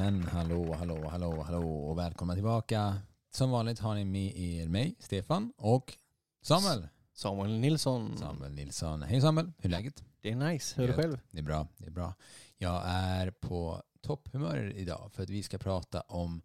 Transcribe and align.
Men 0.00 0.22
hallå, 0.22 0.74
hallå, 0.74 1.08
hallå, 1.08 1.42
hallå 1.42 1.88
och 1.88 1.98
välkomna 1.98 2.34
tillbaka. 2.34 2.98
Som 3.30 3.50
vanligt 3.50 3.78
har 3.78 3.94
ni 3.94 4.04
med 4.04 4.36
er 4.36 4.68
mig, 4.68 4.94
Stefan 4.98 5.52
och 5.56 5.96
Samuel. 6.42 6.88
Samuel 7.12 7.58
Nilsson. 7.58 8.18
Samuel 8.18 8.52
Nilsson. 8.52 9.02
Hej 9.02 9.20
Samuel, 9.20 9.52
hur 9.58 9.64
är 9.64 9.70
läget? 9.70 10.04
Det 10.20 10.30
är 10.30 10.36
nice. 10.36 10.74
Hur 10.76 10.84
är 10.84 10.88
det 10.88 11.02
själv? 11.02 11.20
Det 11.30 11.38
är 11.38 11.42
bra, 11.42 11.66
det 11.76 11.86
är 11.86 11.90
bra. 11.90 12.14
Jag 12.56 12.82
är 12.86 13.30
på 13.30 13.82
topphumör 14.00 14.72
idag 14.76 15.10
för 15.12 15.22
att 15.22 15.30
vi 15.30 15.42
ska 15.42 15.58
prata 15.58 16.00
om 16.00 16.42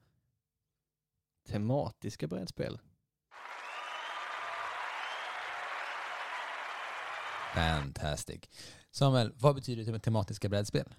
Tematiska 1.47 2.27
brädspel. 2.27 2.79
Fantastic. 7.53 8.41
Samuel, 8.91 9.33
vad 9.35 9.55
betyder 9.55 9.99
tematiska 9.99 10.49
brädspel? 10.49 10.95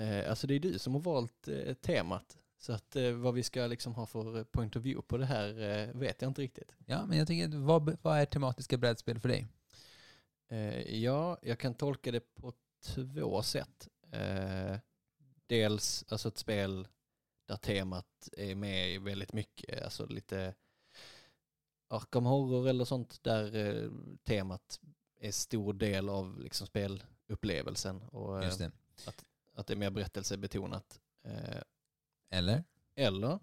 Eh, 0.00 0.30
alltså 0.30 0.46
det 0.46 0.54
är 0.54 0.60
du 0.60 0.78
som 0.78 0.94
har 0.94 1.00
valt 1.00 1.48
eh, 1.48 1.74
temat. 1.74 2.38
Så 2.58 2.72
att 2.72 2.96
eh, 2.96 3.12
vad 3.12 3.34
vi 3.34 3.42
ska 3.42 3.66
liksom 3.66 3.94
ha 3.94 4.06
för 4.06 4.44
point 4.44 4.76
of 4.76 4.82
view 4.82 5.08
på 5.08 5.16
det 5.16 5.26
här 5.26 5.92
vet 5.92 6.22
jag 6.22 6.30
inte 6.30 6.42
riktigt. 6.42 6.76
Ja, 6.86 7.06
men 7.06 7.18
jag 7.18 7.26
tänker, 7.26 7.58
vad, 7.58 7.96
vad 8.02 8.18
är 8.18 8.24
tematiska 8.24 8.76
brädspel 8.76 9.20
för 9.20 9.28
dig? 9.28 9.46
Ja, 10.86 11.38
jag 11.42 11.58
kan 11.58 11.74
tolka 11.74 12.12
det 12.12 12.34
på 12.34 12.52
två 12.86 13.42
sätt. 13.42 13.88
Dels 15.46 16.04
alltså 16.08 16.28
ett 16.28 16.38
spel 16.38 16.88
där 17.48 17.56
temat 17.56 18.28
är 18.32 18.54
med 18.54 19.00
väldigt 19.00 19.32
mycket, 19.32 19.82
alltså 19.82 20.06
lite 20.06 20.54
Arkham 21.88 22.24
Horror 22.26 22.68
eller 22.68 22.84
sånt 22.84 23.22
där 23.22 23.90
temat 24.24 24.80
är 25.20 25.32
stor 25.32 25.72
del 25.72 26.08
av 26.08 26.40
liksom 26.40 26.66
spelupplevelsen 26.66 28.02
och 28.02 28.44
Just 28.44 28.58
det. 28.58 28.72
att 29.06 29.24
det 29.66 29.72
är 29.74 29.76
mer 29.76 29.90
berättelsebetonat. 29.90 31.00
Eh, 31.24 31.62
Eller? 32.30 32.64
eller 32.94 33.38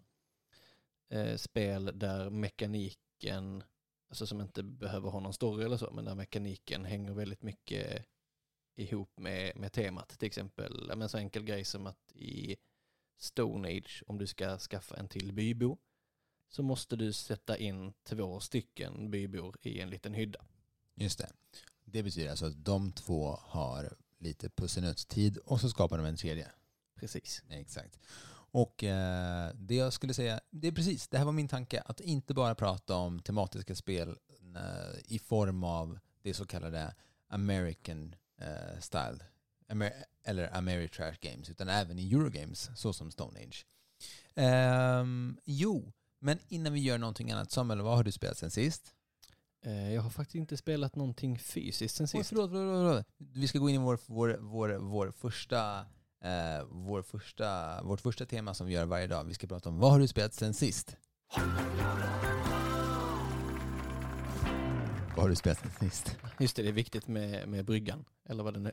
eh, 1.09 1.35
spel 1.35 1.91
där 1.95 2.29
mekaniken, 2.29 3.63
alltså 4.09 4.27
som 4.27 4.41
inte 4.41 4.63
behöver 4.63 5.09
ha 5.09 5.19
någon 5.19 5.33
story 5.33 5.65
eller 5.65 5.77
så, 5.77 5.91
men 5.91 6.05
där 6.05 6.15
mekaniken 6.15 6.85
hänger 6.85 7.11
väldigt 7.11 7.43
mycket 7.43 8.05
ihop 8.75 9.19
med, 9.19 9.57
med 9.57 9.71
temat. 9.73 10.09
Till 10.09 10.27
exempel 10.27 10.91
men 10.95 11.09
så 11.09 11.17
enkel 11.17 11.43
grej 11.43 11.63
som 11.65 11.87
att 11.87 12.11
i 12.15 12.57
Stone 13.17 13.67
Age, 13.67 14.03
om 14.07 14.17
du 14.17 14.27
ska 14.27 14.57
skaffa 14.57 14.95
en 14.95 15.07
till 15.07 15.33
bybo, 15.33 15.77
så 16.49 16.63
måste 16.63 16.95
du 16.95 17.13
sätta 17.13 17.57
in 17.57 17.93
två 18.03 18.39
stycken 18.39 19.11
bybor 19.11 19.55
i 19.61 19.79
en 19.79 19.89
liten 19.89 20.13
hydda. 20.13 20.45
Just 20.95 21.19
det. 21.19 21.29
Det 21.85 22.03
betyder 22.03 22.29
alltså 22.29 22.45
att 22.45 22.65
de 22.65 22.91
två 22.91 23.39
har 23.41 23.97
lite 24.19 24.49
pussenuttstid 24.49 25.37
och 25.37 25.61
så 25.61 25.69
skapar 25.69 25.97
de 25.97 26.05
en 26.05 26.17
tredje. 26.17 26.47
Precis. 26.99 27.43
Exakt. 27.49 27.99
Och 28.51 28.83
eh, 28.83 29.51
det 29.55 29.75
jag 29.75 29.93
skulle 29.93 30.13
säga, 30.13 30.39
det 30.49 30.67
är 30.67 30.71
precis, 30.71 31.07
det 31.07 31.17
här 31.17 31.25
var 31.25 31.31
min 31.31 31.47
tanke, 31.47 31.81
att 31.85 31.99
inte 31.99 32.33
bara 32.33 32.55
prata 32.55 32.95
om 32.95 33.19
tematiska 33.19 33.75
spel 33.75 34.17
eh, 34.55 34.99
i 35.05 35.19
form 35.19 35.63
av 35.63 35.99
det 36.21 36.33
så 36.33 36.45
kallade 36.45 36.95
American 37.29 38.15
eh, 38.41 38.79
style, 38.79 39.19
Amer 39.69 39.93
eller 40.23 40.57
Ameritrash 40.57 41.17
games, 41.21 41.49
utan 41.49 41.69
även 41.69 41.99
i 41.99 42.13
Eurogames, 42.13 42.69
så 42.75 42.93
som 42.93 43.11
Stone 43.11 43.39
Age. 43.39 43.65
Ehm, 44.35 45.37
jo, 45.45 45.93
men 46.19 46.39
innan 46.47 46.73
vi 46.73 46.79
gör 46.79 46.97
någonting 46.97 47.31
annat, 47.31 47.51
Samuel, 47.51 47.81
vad 47.81 47.95
har 47.95 48.03
du 48.03 48.11
spelat 48.11 48.37
sen 48.37 48.51
sist? 48.51 48.93
Eh, 49.67 49.93
jag 49.93 50.01
har 50.01 50.09
faktiskt 50.09 50.35
inte 50.35 50.57
spelat 50.57 50.95
någonting 50.95 51.39
fysiskt 51.39 51.95
sen 51.95 52.03
Oj, 52.03 52.07
sist. 52.07 52.29
förlåt, 52.29 52.51
förlåt, 52.51 52.89
förlåt. 52.89 53.05
Vi 53.17 53.47
ska 53.47 53.59
gå 53.59 53.69
in 53.69 53.75
i 53.75 53.77
vår, 53.77 53.99
vår, 54.05 54.37
vår, 54.39 54.69
vår 54.69 55.11
första, 55.11 55.79
eh, 56.23 56.65
vår 56.69 57.01
första, 57.01 57.81
vårt 57.83 58.01
första 58.01 58.25
tema 58.25 58.53
som 58.53 58.67
vi 58.67 58.73
gör 58.73 58.85
varje 58.85 59.07
dag. 59.07 59.23
Vi 59.23 59.33
ska 59.33 59.47
prata 59.47 59.69
om 59.69 59.79
vad 59.79 59.91
har 59.91 59.99
du 59.99 60.07
spelat 60.07 60.33
sen 60.33 60.53
sist? 60.53 60.97
Vad 65.15 65.23
har 65.23 65.29
du 65.29 65.35
spelat 65.35 65.59
sen 65.59 65.89
sist? 65.89 66.17
Just 66.39 66.55
det, 66.55 66.61
det 66.61 66.69
är 66.69 66.73
viktigt 66.73 67.07
med, 67.07 67.47
med 67.47 67.65
bryggan. 67.65 68.05
Eller 68.29 68.43
vad 68.43 68.53
det 68.53 68.59
nu 68.59 68.71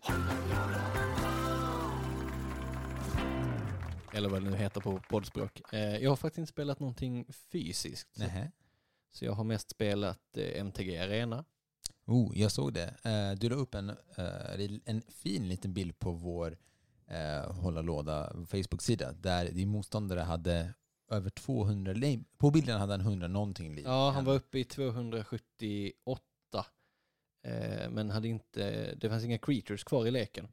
Eller 4.12 4.28
vad 4.28 4.42
det 4.42 4.50
nu 4.50 4.56
heter 4.56 4.80
på 4.80 5.00
poddspråk. 5.08 5.72
Eh, 5.72 5.96
jag 5.96 6.10
har 6.10 6.16
faktiskt 6.16 6.38
inte 6.38 6.52
spelat 6.52 6.80
någonting 6.80 7.26
fysiskt. 7.52 8.18
Nähä. 8.18 8.52
Så 9.14 9.24
jag 9.24 9.32
har 9.32 9.44
mest 9.44 9.70
spelat 9.70 10.36
eh, 10.36 10.60
MTG 10.60 10.98
Arena. 10.98 11.44
Oh, 12.06 12.38
jag 12.38 12.52
såg 12.52 12.72
det. 12.72 12.94
Eh, 13.02 13.38
du 13.38 13.48
la 13.48 13.54
upp 13.54 13.74
en, 13.74 13.90
eh, 13.90 14.78
en 14.84 15.02
fin 15.08 15.48
liten 15.48 15.72
bild 15.72 15.98
på 15.98 16.12
vår 16.12 16.58
Hålla 17.48 17.82
Låda 17.82 18.32
Facebook-sida 18.46 19.12
där 19.12 19.50
din 19.50 19.68
motståndare 19.68 20.20
hade 20.20 20.74
över 21.10 21.30
200 21.30 21.92
liv. 21.92 22.24
På 22.38 22.50
bilden 22.50 22.80
hade 22.80 22.92
han 22.92 23.00
100 23.00 23.28
någonting 23.28 23.74
liv. 23.74 23.84
Ja, 23.84 24.10
han 24.10 24.24
var 24.24 24.34
uppe 24.34 24.58
i 24.58 24.64
278. 24.64 26.22
Eh, 27.42 27.90
men 27.90 28.10
hade 28.10 28.28
inte, 28.28 28.94
det 28.94 29.08
fanns 29.08 29.24
inga 29.24 29.38
creatures 29.38 29.84
kvar 29.84 30.06
i 30.06 30.10
leken. 30.10 30.48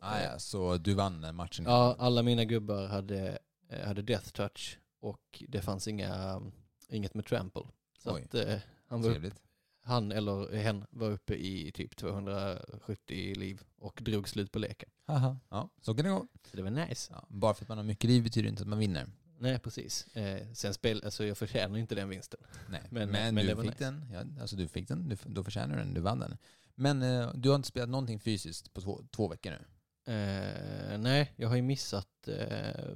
Ah, 0.00 0.20
ja, 0.20 0.38
så 0.38 0.76
du 0.76 0.94
vann 0.94 1.34
matchen? 1.34 1.64
Ja, 1.64 1.96
alla 1.98 2.22
mina 2.22 2.44
gubbar 2.44 2.86
hade, 2.86 3.38
hade 3.84 4.02
death 4.02 4.28
touch 4.28 4.78
och 5.00 5.44
det 5.48 5.62
fanns 5.62 5.88
inga, 5.88 6.42
inget 6.88 7.14
med 7.14 7.26
trample. 7.26 7.62
Så 8.04 8.14
Oj. 8.14 8.22
att, 8.24 8.34
eh, 8.34 8.58
han, 8.88 9.02
var 9.02 9.08
upp, 9.08 9.14
Trevligt. 9.14 9.42
han 9.82 10.12
eller 10.12 10.56
hen 10.56 10.84
var 10.90 11.10
uppe 11.10 11.34
i 11.34 11.72
typ 11.74 11.96
270 11.96 13.34
liv 13.36 13.62
och 13.78 14.00
drog 14.02 14.28
slut 14.28 14.52
på 14.52 14.58
leken. 14.58 14.88
Haha. 15.06 15.38
Ja, 15.48 15.70
så 15.80 15.94
kan 15.94 16.04
det 16.04 16.10
gå. 16.10 16.26
Så 16.50 16.56
det 16.56 16.62
var 16.62 16.70
nice. 16.70 17.12
Ja, 17.12 17.26
bara 17.28 17.54
för 17.54 17.64
att 17.64 17.68
man 17.68 17.78
har 17.78 17.84
mycket 17.84 18.10
liv 18.10 18.22
betyder 18.22 18.48
inte 18.48 18.62
att 18.62 18.68
man 18.68 18.78
vinner. 18.78 19.06
Nej, 19.38 19.58
precis. 19.58 20.06
Eh, 20.16 20.52
sen 20.52 20.74
spel, 20.74 21.02
alltså 21.04 21.24
jag 21.24 21.38
förtjänar 21.38 21.78
inte 21.78 21.94
den 21.94 22.08
vinsten. 22.08 22.40
Nej. 22.70 22.80
Men- 22.90 23.10
Men, 23.10 23.34
men 23.34 23.44
du 23.44 23.48
det 23.50 23.54
var 23.54 23.62
fick 23.62 23.72
nice. 23.72 23.84
den. 23.84 24.04
Ja, 24.12 24.40
alltså 24.40 24.56
du 24.56 24.68
fick 24.68 24.88
den, 24.88 25.08
du, 25.08 25.16
då 25.24 25.44
förtjänar 25.44 25.76
du 25.76 25.82
den, 25.82 25.94
du 25.94 26.00
vann 26.00 26.18
den. 26.20 26.36
Men 26.74 27.02
eh, 27.02 27.30
du 27.34 27.48
har 27.48 27.56
inte 27.56 27.68
spelat 27.68 27.88
någonting 27.88 28.20
fysiskt 28.20 28.74
på 28.74 28.80
två, 28.80 29.00
två 29.10 29.28
veckor 29.28 29.50
nu? 29.50 29.64
Eh, 30.12 30.98
nej, 30.98 31.32
jag 31.36 31.48
har 31.48 31.56
ju 31.56 31.62
missat 31.62 32.28
eh, 32.28 32.94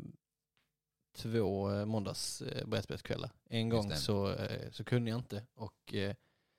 två 1.17 1.73
eh, 1.73 1.85
måndags 1.85 2.43
eh, 2.43 2.67
brädspelskvällar. 2.67 3.31
En 3.49 3.69
gång 3.69 3.91
så, 3.95 4.33
eh, 4.33 4.71
så 4.73 4.85
kunde 4.85 5.11
jag 5.11 5.19
inte 5.19 5.47
och 5.55 5.95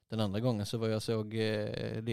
den 0.09 0.19
andra 0.19 0.39
gången 0.39 0.65
så 0.65 0.77
var 0.77 0.87
jag 0.87 1.01
såg 1.01 1.35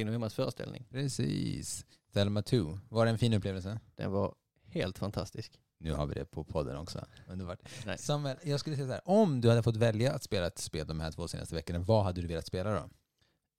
och 0.08 0.14
Emmas 0.14 0.34
föreställning. 0.34 0.86
Precis. 0.90 1.86
Thelma 2.12 2.42
2. 2.42 2.78
Var 2.88 3.04
det 3.04 3.10
en 3.10 3.18
fin 3.18 3.32
upplevelse? 3.32 3.80
Den 3.94 4.12
var 4.12 4.34
helt 4.68 4.98
fantastisk. 4.98 5.60
Nu 5.78 5.92
har 5.92 6.06
vi 6.06 6.14
det 6.14 6.24
på 6.24 6.44
podden 6.44 6.76
också. 6.76 7.06
Underbart. 7.28 7.58
Nej. 7.86 7.98
Samuel, 7.98 8.36
jag 8.42 8.60
skulle 8.60 8.76
säga 8.76 8.88
så 8.88 8.92
här. 8.92 9.02
Om 9.04 9.40
du 9.40 9.48
hade 9.48 9.62
fått 9.62 9.76
välja 9.76 10.12
att 10.12 10.22
spela 10.22 10.46
ett 10.46 10.58
spel 10.58 10.86
de 10.86 11.00
här 11.00 11.10
två 11.10 11.28
senaste 11.28 11.54
veckorna, 11.54 11.78
vad 11.78 12.04
hade 12.04 12.20
du 12.20 12.26
velat 12.26 12.46
spela 12.46 12.70
då? 12.70 12.88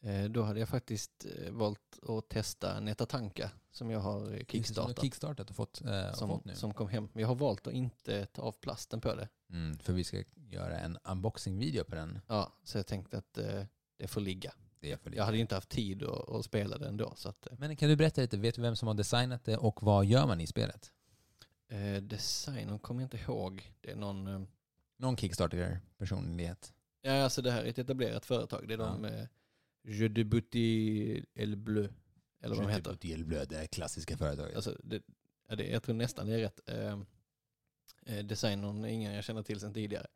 Eh, 0.02 0.24
då 0.25 0.41
hade 0.44 0.59
jag 0.59 0.69
faktiskt 0.69 1.25
eh, 1.25 1.52
valt 1.52 2.00
att 2.08 2.30
testa 2.30 2.80
Netatanka 2.80 3.52
som 3.72 3.90
jag 3.91 4.00
har 4.00 4.25
eh, 4.25 4.38
du 4.40 4.46
kickstartat. 4.47 5.02
kickstartat 5.02 5.50
och 5.50 5.56
fått, 5.56 5.81
eh, 5.85 6.13
Som, 6.13 6.30
fått 6.30 6.46
nu. 6.46 6.56
som 6.56 6.74
kom 6.74 6.88
hem. 6.90 7.09
Men 7.13 7.22
jag 7.22 7.28
har 7.28 7.35
valt 7.35 7.68
att 7.68 7.74
inte 7.74 8.25
ta 8.25 8.41
av 8.41 8.52
plasten 8.52 9.02
på 9.02 9.16
det. 9.16 9.28
Mm, 9.49 9.78
för 9.79 9.94
vi 9.94 10.03
ska 10.03 10.23
göra 10.35 10.79
en 10.79 10.97
unboxing-video 11.03 11.84
på 11.84 11.96
den. 11.96 12.20
Ja, 12.28 12.53
så 12.64 12.78
jag 12.78 12.88
tänkte 12.88 13.17
att 13.17 13.38
eh, 13.38 13.64
det 13.97 14.08
får 14.08 14.22
ligga. 14.22 14.53
Det 14.79 14.97
för 14.97 15.09
lite. 15.09 15.17
Jag 15.17 15.26
hade 15.26 15.38
inte 15.38 15.55
haft 15.55 15.70
tid 15.70 16.03
att, 16.03 16.29
att 16.29 16.46
spela 16.46 16.78
det 16.78 16.88
ändå. 16.88 17.14
Så 17.16 17.29
att, 17.29 17.47
eh, 17.47 17.53
Men 17.59 17.76
kan 17.76 17.90
du 17.90 17.96
berätta 17.96 18.22
lite, 18.22 18.38
vet 18.38 18.55
du 18.55 18.61
vem 18.61 18.76
som 18.76 18.88
har 18.88 18.96
designat 18.96 19.44
det 19.46 19.58
och 19.58 19.84
vad 19.84 20.05
gör 20.05 20.28
man 20.28 20.41
i 20.41 20.47
spelet? 20.47 20.91
Eh, 21.70 22.02
designen 22.02 22.79
kommer 22.79 23.02
jag 23.02 23.05
inte 23.05 23.17
ihåg. 23.32 23.73
Det 23.82 23.91
är 23.91 23.96
någon... 23.96 24.47
Någon 24.99 25.17
Kickstarter-personlighet. 25.17 26.73
ja, 27.02 27.23
alltså 27.23 27.41
det 27.41 27.52
här 27.52 27.64
är 27.64 27.70
ett 27.70 27.79
etablerat 27.79 28.26
företag. 28.26 28.67
Det 28.67 28.73
är 28.73 28.78
de... 28.78 29.28
Je 29.87 30.07
debuti 30.07 31.25
el 31.34 31.55
bleu. 31.55 31.89
Eller 32.39 32.55
vad 32.55 32.66
de 32.66 32.72
heter. 32.72 33.13
Elblöd, 33.13 33.49
det 33.49 33.67
klassiska 33.67 34.17
företaget. 34.17 34.55
Alltså, 34.55 34.78
det, 34.84 35.01
det, 35.57 35.67
jag 35.67 35.84
tror 35.84 35.95
nästan 35.95 36.28
det 36.28 36.34
är 36.34 36.39
rätt. 36.39 36.69
Eh, 36.69 36.99
eh, 38.05 38.25
designern 38.25 38.85
ingen 38.85 39.13
jag 39.13 39.23
känner 39.23 39.43
till 39.43 39.59
sedan 39.59 39.73
tidigare. 39.73 40.07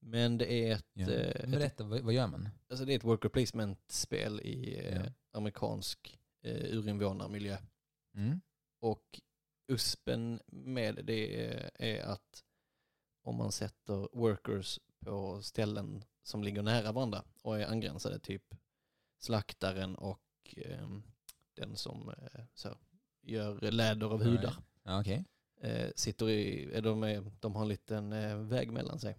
Men 0.00 0.38
det 0.38 0.52
är 0.52 0.74
ett, 0.74 0.86
ja. 0.92 1.10
eh, 1.10 1.42
ett, 1.44 1.50
Berätta, 1.50 1.84
vad, 1.84 2.00
vad 2.00 2.14
gör 2.14 2.26
man? 2.26 2.48
alltså 2.70 2.84
det 2.84 2.92
är 2.92 2.96
ett 2.96 3.04
worker 3.04 3.28
placement-spel 3.28 4.40
i 4.40 4.78
eh, 4.78 4.96
Ja. 4.96 5.02
amerikansk 5.32 6.18
eh, 6.42 6.76
urinvånarmiljö. 6.76 7.56
Mm. 8.14 8.40
Och 8.80 9.20
USPen 9.68 10.40
med 10.46 11.04
det 11.04 11.46
är, 11.46 11.70
är 11.74 12.02
att 12.02 12.44
om 13.22 13.36
man 13.36 13.52
sätter 13.52 14.08
workers 14.12 14.80
på 15.04 15.42
ställen 15.42 16.04
som 16.22 16.44
ligger 16.44 16.62
nära 16.62 16.92
varandra 16.92 17.24
och 17.42 17.60
är 17.60 17.66
angränsade, 17.66 18.18
typ 18.18 18.54
slaktaren 19.20 19.94
och 19.94 20.54
ehm, 20.56 21.02
den 21.54 21.76
som 21.76 22.08
eh, 22.08 22.40
så, 22.54 22.68
här, 22.68 22.78
gör 23.22 23.70
läder 23.70 24.06
av 24.06 24.24
hudar. 24.24 24.54
Ja, 24.82 25.00
Okej. 25.00 25.24
Eh, 25.60 25.90
sitter 25.94 26.28
i, 26.28 26.80
de, 26.80 27.02
är, 27.02 27.32
de 27.40 27.54
har 27.54 27.62
en 27.62 27.68
liten 27.68 28.12
eh, 28.12 28.36
väg 28.36 28.72
mellan 28.72 28.98
sig. 28.98 29.16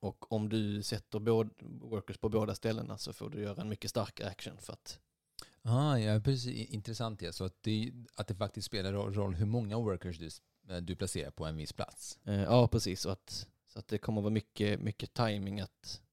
Och 0.00 0.32
om 0.32 0.48
du 0.48 0.82
sätter 0.82 1.18
båd, 1.18 1.50
workers 1.60 2.18
på 2.18 2.28
båda 2.28 2.54
ställena 2.54 2.98
så 2.98 3.12
får 3.12 3.30
du 3.30 3.42
göra 3.42 3.62
en 3.62 3.68
mycket 3.68 3.90
starkare 3.90 4.28
action 4.28 4.58
för 4.58 4.72
att 4.72 5.00
Ah, 5.62 5.96
ja, 5.98 6.20
precis. 6.20 6.70
Intressant 6.70 7.20
det. 7.20 7.32
Så 7.32 7.44
att 7.44 7.62
det, 7.62 7.92
att 8.14 8.26
det 8.26 8.34
faktiskt 8.34 8.66
spelar 8.66 8.92
roll 8.92 9.34
hur 9.34 9.46
många 9.46 9.78
workers 9.78 10.18
du, 10.18 10.28
eh, 10.74 10.80
du 10.80 10.96
placerar 10.96 11.30
på 11.30 11.46
en 11.46 11.56
viss 11.56 11.72
plats. 11.72 12.18
Eh, 12.24 12.42
ja, 12.42 12.68
precis. 12.68 13.06
Och 13.06 13.12
att, 13.12 13.48
så 13.66 13.78
att 13.78 13.88
det 13.88 13.98
kommer 13.98 14.20
vara 14.20 14.32
mycket, 14.32 14.80
mycket 14.80 15.14
timing 15.14 15.60
att 15.60 16.00
eh, 16.02 16.09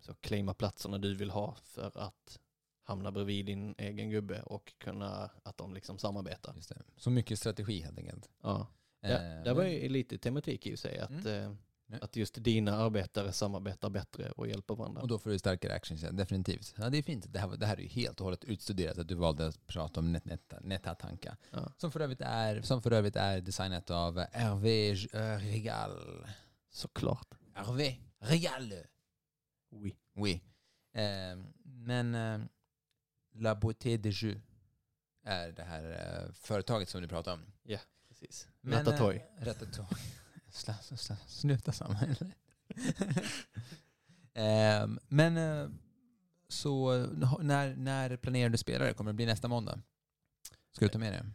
så 0.00 0.14
claima 0.14 0.54
platserna 0.54 0.98
du 0.98 1.14
vill 1.14 1.30
ha 1.30 1.56
för 1.62 1.98
att 1.98 2.38
hamna 2.82 3.12
bredvid 3.12 3.46
din 3.46 3.74
egen 3.78 4.10
gubbe 4.10 4.42
och 4.42 4.72
kunna 4.78 5.30
att 5.42 5.56
de 5.58 5.74
liksom 5.74 5.98
samarbetar. 5.98 6.54
Det. 6.68 6.82
Så 6.96 7.10
mycket 7.10 7.38
strategi 7.38 7.80
helt 7.80 7.98
enkelt. 7.98 8.28
Ja, 8.42 8.66
Eh, 9.02 9.10
ja 9.12 9.18
där 9.18 9.54
var 9.54 9.62
men- 9.62 9.72
ju 9.72 9.88
lite 9.88 10.18
tematik 10.18 10.66
i 10.66 10.76
sig, 10.76 10.98
att, 10.98 11.10
Mm. 11.10 11.56
eh, 11.92 11.98
att 12.02 12.16
just 12.16 12.44
dina 12.44 12.76
arbetare 12.76 13.32
samarbetar 13.32 13.90
bättre 13.90 14.30
och 14.30 14.48
hjälper 14.48 14.74
varandra. 14.74 15.02
Och 15.02 15.08
då 15.08 15.18
får 15.18 15.30
du 15.30 15.38
starkare 15.38 15.74
actions, 15.74 16.02
ja, 16.02 16.10
definitivt. 16.10 16.74
Ja, 16.78 16.90
det 16.90 16.98
är 16.98 17.02
fint. 17.02 17.32
Det 17.32 17.38
här, 17.38 17.46
var- 17.48 17.56
det 17.56 17.66
här 17.66 17.76
är 17.76 17.80
ju 17.80 17.88
helt 17.88 18.20
och 18.20 18.24
hållet 18.24 18.44
utstuderat 18.44 18.98
att 18.98 19.08
du 19.08 19.14
valde 19.14 19.46
att 19.46 19.66
prata 19.66 20.00
om 20.00 20.16
Net- 20.16 20.24
Net- 20.24 20.60
Netatanka. 20.62 21.36
Ja. 21.50 21.72
Som 21.76 21.92
för 21.92 22.00
övrigt 22.00 22.20
är, 22.20 22.62
som 22.62 22.82
för 22.82 22.90
övrigt 22.90 23.16
är 23.16 23.40
designat 23.40 23.90
av 23.90 24.18
Hervé 24.32 24.90
eh, 24.90 25.38
Regal. 25.38 26.26
Såklart. 26.70 27.28
Hervé 27.54 27.96
Regal! 28.18 28.72
Oui. 29.70 29.96
Oui. 30.14 30.42
Eh, 30.94 31.36
men 31.64 32.14
eh, 32.14 32.40
La 33.34 33.54
Beauté 33.54 33.96
de 33.96 34.10
Jeu 34.10 34.40
är 35.24 35.52
det 35.52 35.62
här 35.62 35.84
eh, 35.90 36.32
företaget 36.32 36.88
som 36.88 37.02
du 37.02 37.08
pratar 37.08 37.32
om. 37.32 37.52
Precis. 38.08 38.48
Men, 38.60 38.78
Ratatouille. 38.84 39.22
eh, 39.38 39.44
Ratatouille. 39.44 39.96
Sla, 40.52 40.74
sla, 40.74 40.96
sla, 40.96 41.16
sluta 41.26 41.72
samma. 41.72 41.98
Ehm, 44.34 44.98
men 45.08 45.36
eh, 45.36 45.68
så 46.48 46.94
eh, 46.94 47.06
när, 47.40 47.76
när 47.76 48.16
planerar 48.16 48.48
du 48.48 48.58
spelare? 48.58 48.92
Kommer 48.94 49.12
det 49.12 49.16
bli 49.16 49.26
nästa 49.26 49.48
måndag? 49.48 49.82
Ska 50.72 50.84
du 50.84 50.88
ta 50.88 50.98
med 50.98 51.12
det? 51.12 51.26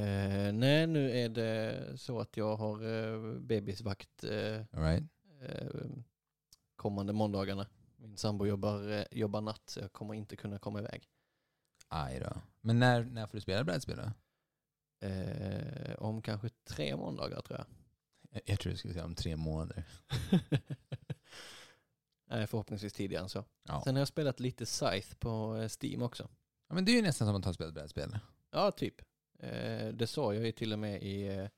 Eh, 0.00 0.52
nej, 0.52 0.86
nu 0.86 1.10
är 1.18 1.28
det 1.28 1.98
så 1.98 2.20
att 2.20 2.36
jag 2.36 2.56
har 2.56 2.84
eh, 2.86 3.38
bebisvakt 3.40 4.24
eh, 4.24 4.64
right. 4.70 5.04
eh, 5.42 5.66
kommande 6.78 7.12
måndagarna. 7.12 7.66
Min 7.96 8.16
sambo 8.16 8.46
jobbar, 8.46 8.88
eh, 8.90 9.04
jobbar 9.10 9.40
natt 9.40 9.62
så 9.70 9.80
jag 9.80 9.92
kommer 9.92 10.14
inte 10.14 10.36
kunna 10.36 10.58
komma 10.58 10.78
iväg. 10.78 11.08
Aj 11.88 12.20
då. 12.20 12.40
Men 12.60 12.78
när, 12.78 13.04
när 13.04 13.26
får 13.26 13.36
du 13.36 13.40
spela 13.40 13.64
brädspel 13.64 13.96
då? 13.96 14.12
Eh, 15.06 15.94
om 15.98 16.22
kanske 16.22 16.48
tre 16.64 16.96
måndagar 16.96 17.40
tror 17.42 17.58
jag. 17.58 17.66
Jag, 18.30 18.42
jag 18.46 18.60
tror 18.60 18.72
du 18.72 18.76
skulle 18.78 18.94
säga 18.94 19.04
om 19.04 19.14
tre 19.14 19.36
månader. 19.36 19.84
Nej, 22.30 22.46
förhoppningsvis 22.46 22.92
tidigare 22.92 23.22
än 23.22 23.28
så. 23.28 23.44
Ja. 23.62 23.82
Sen 23.84 23.94
har 23.94 24.00
jag 24.00 24.08
spelat 24.08 24.40
lite 24.40 24.66
Scythe 24.66 25.16
på 25.18 25.56
eh, 25.56 25.68
Steam 25.82 26.02
också. 26.02 26.28
ja 26.68 26.74
men 26.74 26.84
det 26.84 26.92
är 26.92 26.96
ju 26.96 27.02
nästan 27.02 27.28
som 27.28 27.36
att 27.36 27.44
ha 27.44 27.52
spelat 27.52 27.74
brädspel. 27.74 28.18
Ja, 28.50 28.70
typ. 28.70 29.00
Eh, 29.38 29.88
det 29.88 30.06
sa 30.06 30.34
jag 30.34 30.46
ju 30.46 30.52
till 30.52 30.72
och 30.72 30.78
med 30.78 31.02
i... 31.02 31.26
Eh, 31.28 31.48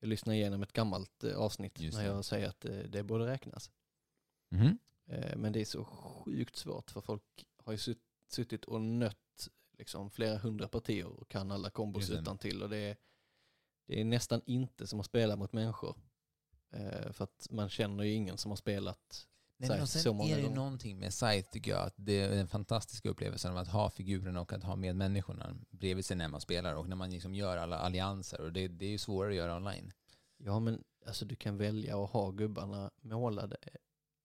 jag 0.00 0.08
lyssnade 0.08 0.36
igenom 0.36 0.62
ett 0.62 0.72
gammalt 0.72 1.24
eh, 1.24 1.36
avsnitt 1.36 1.80
Just 1.80 1.98
när 1.98 2.04
det. 2.04 2.10
jag 2.10 2.24
säger 2.24 2.48
att 2.48 2.66
det 2.88 3.02
borde 3.02 3.26
räknas. 3.26 3.70
Eh, 5.06 5.36
men 5.36 5.52
det 5.52 5.60
är 5.60 5.64
så 5.64 5.84
sjukt 5.84 6.56
svårt 6.56 6.90
för 6.90 7.00
folk 7.00 7.46
har 7.64 7.72
ju 7.72 7.78
sutt, 7.78 8.02
suttit 8.28 8.64
och 8.64 8.80
nött 8.80 9.48
liksom 9.78 10.10
flera 10.10 10.38
hundra 10.38 10.68
partier 10.68 11.06
och 11.06 11.28
kan 11.28 11.50
alla 11.50 11.70
kombos 11.70 12.10
utan 12.10 12.38
till 12.38 12.62
och 12.62 12.68
det 12.68 12.76
är, 12.76 12.96
det 13.86 14.00
är 14.00 14.04
nästan 14.04 14.42
inte 14.46 14.86
som 14.86 15.00
att 15.00 15.06
spela 15.06 15.36
mot 15.36 15.52
människor. 15.52 15.96
Eh, 16.70 17.12
för 17.12 17.24
att 17.24 17.46
man 17.50 17.68
känner 17.68 18.04
ju 18.04 18.12
ingen 18.12 18.38
som 18.38 18.50
har 18.50 18.56
spelat 18.56 19.26
Nej, 19.58 19.70
men 19.70 19.82
och 19.82 19.88
sen 19.88 20.02
så 20.02 20.12
många 20.12 20.30
är 20.30 20.36
det 20.36 20.42
ju 20.42 20.54
någonting 20.54 20.98
med 20.98 21.14
Scythe 21.14 21.50
tycker 21.52 21.70
jag, 21.70 21.86
att 21.86 21.94
det 21.96 22.20
är 22.20 22.30
den 22.30 22.48
fantastiska 22.48 23.08
upplevelsen 23.08 23.52
av 23.52 23.58
att 23.58 23.68
ha 23.68 23.90
figurerna 23.90 24.40
och 24.40 24.52
att 24.52 24.64
ha 24.64 24.76
med 24.76 24.96
människorna 24.96 25.56
bredvid 25.70 26.04
sig 26.04 26.16
när 26.16 26.28
man 26.28 26.40
spelar 26.40 26.74
och 26.74 26.88
när 26.88 26.96
man 26.96 27.10
liksom 27.10 27.34
gör 27.34 27.56
alla 27.56 27.78
allianser 27.78 28.40
och 28.40 28.52
det, 28.52 28.68
det 28.68 28.86
är 28.86 28.90
ju 28.90 28.98
svårare 28.98 29.30
att 29.30 29.36
göra 29.36 29.56
online. 29.56 29.92
Ja 30.36 30.60
men 30.60 30.84
alltså 31.06 31.24
du 31.24 31.36
kan 31.36 31.56
välja 31.56 32.04
att 32.04 32.10
ha 32.10 32.30
gubbarna 32.30 32.90
målade 33.00 33.56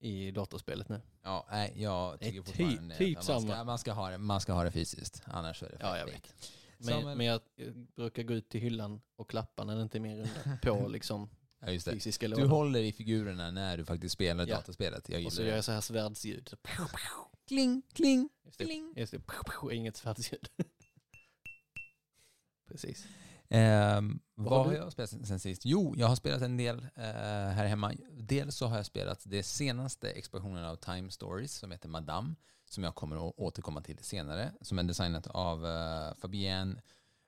i 0.02 0.32
datorspelet 0.32 0.90
nu. 0.90 1.02
Ja, 1.24 1.48
nej, 1.52 1.74
jag 1.76 2.20
Det 2.20 2.26
är 2.26 2.30
tycker 2.32 2.44
typ- 2.44 2.56
fortfarande 2.58 2.98
typ 2.98 3.18
att 3.18 3.28
man 3.28 3.42
ska, 3.42 3.50
samma. 3.54 3.64
man, 3.64 3.80
ska 3.80 3.92
ha 3.92 4.10
det, 4.10 4.18
man 4.18 4.42
ska 4.42 4.54
ha 4.54 4.64
det 4.64 4.72
fysiskt, 4.72 5.22
annars 5.26 5.64
är 5.64 5.70
det 5.70 5.78
Ja, 5.80 5.98
jag 5.98 6.10
fake. 6.10 6.30
Men, 6.78 6.94
Samuel- 6.94 7.16
men 7.16 7.26
jag 7.26 7.42
brukar 7.96 8.24
gå 8.24 8.34
ut 8.34 8.50
till 8.50 8.62
hyllan 8.62 9.02
och 9.16 9.30
klappa 9.30 9.64
när 9.64 9.76
det 9.76 9.82
inte 9.82 9.98
är 9.98 10.00
min 10.00 10.18
runda 10.18 10.58
på 10.62 10.88
liksom 10.88 11.30
Ja, 11.60 11.72
just 11.72 11.86
det. 11.86 11.92
fysiska 11.92 12.28
Du 12.28 12.32
lådor. 12.36 12.48
håller 12.48 12.80
i 12.80 12.92
figurerna 12.92 13.52
när 13.52 13.78
du 13.78 13.86
faktiskt 13.86 14.14
spelar 14.14 14.48
Ja. 14.48 14.56
dataspelet. 14.56 15.10
Jag 15.10 15.26
Och 15.26 15.34
så 15.34 15.42
gillar 15.42 15.48
gör 15.48 15.52
det. 15.52 15.58
jag 15.58 15.66
så 15.66 15.72
här 15.72 15.82
svärdsljud. 15.82 16.48
Så 16.50 16.58
Kling, 17.48 17.82
kling, 17.94 18.30
Just 18.46 18.58
det, 18.58 18.66
kling. 18.66 18.94
just 18.98 19.12
det. 19.12 19.22
inget 19.76 19.98
svärdsljud. 19.98 20.50
Precis. 22.68 23.06
Ehm, 23.54 24.20
Vad 24.36 24.50
vad 24.50 24.66
har 24.66 24.72
du? 24.72 24.78
jag 24.78 24.92
spelat 24.92 25.10
sen, 25.10 25.26
sen 25.26 25.40
sist? 25.40 25.66
Jo, 25.66 25.94
jag 25.98 26.08
har 26.08 26.16
spelat 26.16 26.42
en 26.42 26.58
del 26.58 26.78
eh, 26.96 27.04
här 27.04 27.66
hemma. 27.66 27.94
Dels 28.12 28.56
så 28.56 28.68
har 28.68 28.78
jag 28.78 28.86
spelat 28.86 29.22
det 29.26 29.44
senaste 29.44 30.12
expansionen 30.12 30.66
av 30.66 30.76
Time 30.76 31.12
Stories 31.12 31.54
som 31.54 31.72
heter 31.72 31.90
Madame, 31.90 32.36
som 32.70 32.84
jag 32.84 32.96
kommer 32.96 33.28
att 33.30 33.34
återkomma 33.38 33.82
till 33.82 33.98
senare, 33.98 34.52
som 34.62 34.80
är 34.80 34.84
designat 34.84 35.28
av 35.28 35.66
uh, 35.66 36.14
Fabienne 36.22 36.82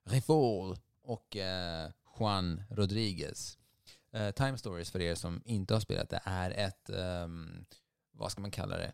Refaul 0.05 0.77
och 1.01 1.37
eh, 1.37 1.89
Juan 2.19 2.63
Rodriguez. 2.69 3.57
Eh, 4.11 4.31
Time 4.31 4.57
Stories, 4.57 4.91
för 4.91 5.01
er 5.01 5.15
som 5.15 5.41
inte 5.45 5.73
har 5.73 5.81
spelat 5.81 6.09
det, 6.09 6.21
är 6.23 6.51
ett, 6.51 6.89
ehm, 6.89 7.65
vad 8.11 8.31
ska 8.31 8.41
man 8.41 8.51
kalla 8.51 8.77
det, 8.77 8.91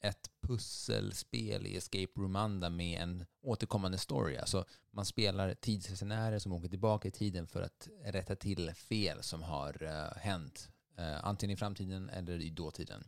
ett 0.00 0.30
pusselspel 0.40 1.66
i 1.66 1.76
Escape 1.76 2.12
Room-anda 2.20 2.70
med 2.70 3.02
en 3.02 3.26
återkommande 3.42 3.98
story. 3.98 4.36
Alltså 4.36 4.64
man 4.90 5.04
spelar 5.04 5.54
tidsresenärer 5.54 6.38
som 6.38 6.52
åker 6.52 6.68
tillbaka 6.68 7.08
i 7.08 7.10
tiden 7.10 7.46
för 7.46 7.62
att 7.62 7.88
rätta 8.04 8.36
till 8.36 8.74
fel 8.74 9.22
som 9.22 9.42
har 9.42 9.82
eh, 9.82 10.16
hänt, 10.16 10.68
eh, 10.96 11.24
antingen 11.24 11.54
i 11.54 11.56
framtiden 11.56 12.08
eller 12.08 12.40
i 12.40 12.50
dåtiden. 12.50 13.04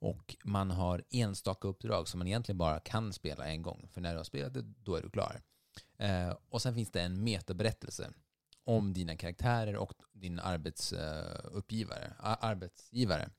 Och 0.00 0.36
man 0.44 0.70
har 0.70 1.04
enstaka 1.10 1.68
uppdrag 1.68 2.08
som 2.08 2.18
man 2.18 2.26
egentligen 2.26 2.58
bara 2.58 2.80
kan 2.80 3.12
spela 3.12 3.46
en 3.46 3.62
gång, 3.62 3.88
för 3.92 4.00
när 4.00 4.12
du 4.12 4.16
har 4.16 4.24
spelat 4.24 4.54
det, 4.54 4.62
då 4.62 4.96
är 4.96 5.02
du 5.02 5.10
klar. 5.10 5.42
Eh, 5.98 6.36
och 6.48 6.62
sen 6.62 6.74
finns 6.74 6.90
det 6.90 7.00
en 7.00 7.24
metaberättelse 7.24 8.10
om 8.64 8.92
dina 8.92 9.16
karaktärer 9.16 9.76
och 9.76 9.92
din 10.12 10.38
arbetsuppgivare, 10.38 12.12
arbetsgivare. 12.18 13.30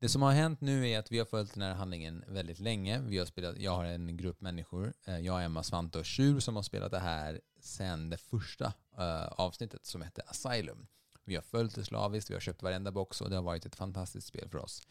Det 0.00 0.08
som 0.08 0.22
har 0.22 0.32
hänt 0.32 0.60
nu 0.60 0.88
är 0.88 0.98
att 0.98 1.12
vi 1.12 1.18
har 1.18 1.26
följt 1.26 1.54
den 1.54 1.62
här 1.62 1.74
handlingen 1.74 2.24
väldigt 2.28 2.58
länge. 2.58 3.00
Vi 3.00 3.18
har 3.18 3.26
spelat, 3.26 3.58
jag 3.58 3.76
har 3.76 3.84
en 3.84 4.16
grupp 4.16 4.40
människor, 4.40 4.92
eh, 5.06 5.18
jag, 5.18 5.44
Emma, 5.44 5.62
Svante 5.62 5.98
och 5.98 6.04
Tjur 6.04 6.40
som 6.40 6.56
har 6.56 6.62
spelat 6.62 6.90
det 6.90 6.98
här 6.98 7.40
sedan 7.60 8.10
det 8.10 8.16
första 8.16 8.72
eh, 8.98 9.26
avsnittet 9.26 9.86
som 9.86 10.02
hette 10.02 10.22
Asylum. 10.22 10.86
Vi 11.24 11.34
har 11.34 11.42
följt 11.42 11.74
det 11.74 11.84
slaviskt, 11.84 12.30
vi 12.30 12.34
har 12.34 12.40
köpt 12.40 12.62
varenda 12.62 12.92
box 12.92 13.20
och 13.20 13.30
det 13.30 13.36
har 13.36 13.42
varit 13.42 13.66
ett 13.66 13.76
fantastiskt 13.76 14.26
spel 14.26 14.48
för 14.48 14.58
oss. 14.58 14.82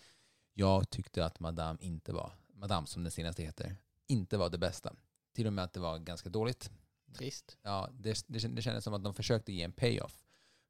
Jag 0.53 0.89
tyckte 0.89 1.25
att 1.25 1.39
Madame 1.39 1.79
inte 1.81 2.13
var, 2.13 2.31
Madame 2.53 2.87
som 2.87 3.03
den 3.03 3.11
senaste 3.11 3.43
heter, 3.43 3.75
inte 4.07 4.37
var 4.37 4.49
det 4.49 4.57
bästa. 4.57 4.93
Till 5.35 5.47
och 5.47 5.53
med 5.53 5.63
att 5.63 5.73
det 5.73 5.79
var 5.79 5.97
ganska 5.97 6.29
dåligt. 6.29 6.71
Trist. 7.17 7.57
Ja, 7.61 7.89
det, 7.93 8.23
det, 8.27 8.47
det 8.47 8.61
kändes 8.61 8.83
som 8.83 8.93
att 8.93 9.03
de 9.03 9.13
försökte 9.13 9.51
ge 9.51 9.63
en 9.63 9.71
payoff 9.71 10.28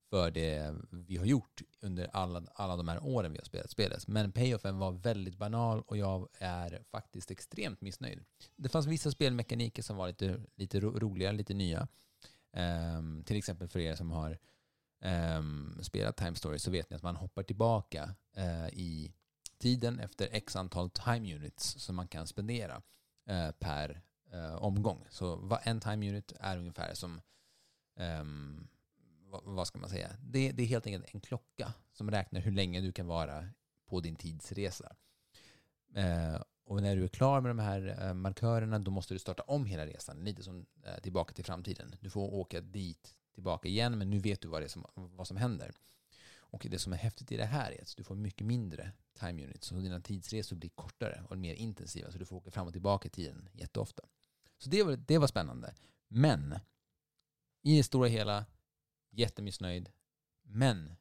för 0.10 0.32
det 0.32 0.76
vi 0.92 1.18
har 1.18 1.26
gjort 1.26 1.62
under 1.82 2.10
alla, 2.14 2.44
alla 2.54 2.76
de 2.76 2.88
här 2.88 3.04
åren 3.04 3.32
vi 3.32 3.38
har 3.38 3.46
spelat 3.46 3.70
spelet. 3.70 4.08
Men 4.08 4.32
payoffen 4.32 4.78
var 4.78 4.92
väldigt 4.92 5.38
banal 5.38 5.82
och 5.82 5.98
jag 5.98 6.28
är 6.38 6.84
faktiskt 6.92 7.32
extremt 7.32 7.82
missnöjd. 7.82 8.26
Det 8.56 8.70
fanns 8.70 8.88
vissa 8.88 9.12
spelmekaniker 9.12 9.84
som 9.84 9.98
var 9.98 10.08
lite, 10.08 10.42
lite 10.56 10.80
ro, 10.80 11.00
roliga, 11.00 11.32
lite 11.32 11.54
nya. 11.54 11.88
Um, 12.98 13.24
till 13.24 13.38
exempel 13.38 13.68
för 13.68 13.80
er 13.80 13.96
som 13.96 14.12
har 14.12 14.38
um, 15.40 15.80
spelat 15.82 16.18
Time 16.18 16.36
Story 16.36 16.60
så 16.60 16.72
vet 16.72 16.90
ni 16.90 16.96
att 16.96 17.04
man 17.04 17.16
hoppar 17.16 17.44
tillbaka 17.44 18.16
uh, 18.38 18.70
i 18.70 19.14
tiden 19.58 20.00
efter 20.00 20.30
x 20.32 20.56
antal 20.56 20.90
time 20.90 21.36
units 21.36 21.66
som 21.80 21.96
man 21.96 22.08
kan 22.08 22.28
spendera 22.28 22.82
uh, 23.30 23.52
per 23.52 24.02
uh, 24.34 24.56
omgång. 24.56 25.06
Så 25.10 25.58
en 25.64 25.80
time 25.80 26.10
unit 26.10 26.34
är 26.40 26.58
ungefär 26.58 26.94
som 26.94 27.22
um, 28.00 28.68
vad, 29.30 29.68
ska 29.68 29.80
man 29.80 29.90
säga? 29.90 30.10
Det, 30.20 30.52
det 30.52 30.64
är 30.64 30.68
helt 30.68 30.86
enkelt 30.86 31.14
en 31.14 31.22
klocka 31.22 31.74
som 31.94 32.12
räknar 32.12 32.42
hur 32.42 32.52
länge 32.52 32.82
du 32.82 32.92
kan 32.92 33.08
vara 33.08 33.50
på 33.86 34.00
din 34.00 34.16
tidsresa. 34.16 34.96
Eh, 35.96 36.42
och 36.64 36.82
när 36.82 36.96
du 36.96 37.04
är 37.04 37.08
klar 37.08 37.42
med 37.42 37.50
de 37.50 37.60
här 37.60 38.08
eh, 38.08 38.14
markörerna 38.14 38.80
då 38.80 38.92
måste 38.92 39.14
du 39.14 39.20
starta 39.20 39.44
om 39.44 39.66
hela 39.66 39.86
resan, 39.86 40.24
lite 40.24 40.44
som 40.44 40.66
eh, 40.84 41.00
tillbaka 41.02 41.34
till 41.34 41.46
framtiden. 41.46 41.96
Du 42.00 42.10
får 42.10 42.34
åka 42.34 42.62
dit 42.62 43.16
tillbaka 43.34 43.68
igen 43.68 43.98
men 43.98 44.10
nu 44.10 44.20
vet 44.20 44.42
du 44.42 44.48
vad, 44.48 44.62
det 44.62 44.66
är 44.66 44.70
som, 44.70 44.86
vad 44.96 45.28
som 45.28 45.38
händer. 45.38 45.72
Och 46.52 46.68
det 46.70 46.80
som 46.80 46.94
är 46.94 46.98
häftigt 46.98 47.32
i 47.32 47.38
det 47.38 47.46
här 47.46 47.72
är 47.72 47.82
att 47.82 47.98
du 47.98 48.04
får 48.04 48.16
mycket 48.16 48.48
mindre 48.48 48.92
time 49.20 49.44
units. 49.44 49.68
Så 49.68 49.76
dina 49.76 50.02
tidsresor 50.02 50.56
blir 50.56 50.70
kortare 50.70 51.24
och 51.30 51.38
mer 51.38 51.54
intensiva. 51.54 52.12
Så 52.12 52.18
du 52.18 52.26
får 52.26 52.36
åka 52.36 52.52
fram 52.52 52.68
och 52.68 52.74
tillbaka 52.74 53.08
i 53.08 53.12
tiden 53.12 53.50
jätteofta. 53.54 54.04
Så 54.58 54.70
det 54.70 54.84
var, 54.84 54.96
det 54.96 55.18
var 55.18 55.28
spännande. 55.28 55.74
Men 56.08 56.56
i 57.62 57.78
det 57.78 57.84
stora 57.84 58.08
hela, 58.08 58.46
jättemissnöjd. 59.10 59.90
Men 60.44 60.96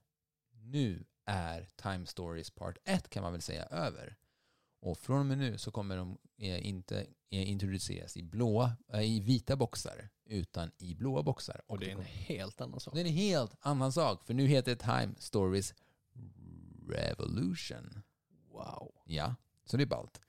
nu 0.51 1.05
är 1.25 1.69
Time 1.77 2.07
Stories 2.07 2.51
Part 2.51 2.79
1 2.85 3.11
kan 3.11 3.23
man 3.23 3.33
väl 3.33 3.43
säga 3.43 3.65
över. 3.65 4.17
Och 4.81 4.99
från 4.99 5.21
och 5.21 5.27
med 5.27 5.39
nu 5.39 5.59
så 5.59 5.71
kommer 5.71 5.97
de 5.97 6.19
eh, 6.39 6.67
inte 6.67 7.01
eh, 7.31 7.51
introduceras 7.51 8.17
i, 8.17 8.23
blåa, 8.23 8.77
eh, 8.93 9.03
i 9.03 9.21
vita 9.21 9.57
boxar 9.57 10.09
utan 10.25 10.71
i 10.79 10.95
blåa 10.95 11.23
boxar. 11.23 11.63
Och 11.67 11.79
det 11.79 11.91
är 11.91 11.97
en 11.97 12.05
helt 12.05 12.61
annan 12.61 12.81
sak. 12.81 12.95
Det 12.95 13.01
är 13.01 13.05
en 13.05 13.13
helt 13.13 13.55
annan 13.61 13.93
sak, 13.93 14.27
för 14.27 14.35
nu 14.35 14.47
heter 14.47 14.75
det 14.75 14.83
Time 14.83 15.15
Stories 15.19 15.75
Revolution. 16.89 18.03
Wow. 18.51 18.95
Ja, 19.05 19.35
så 19.65 19.77
det 19.77 19.83
är 19.83 19.87
ballt. 19.87 20.21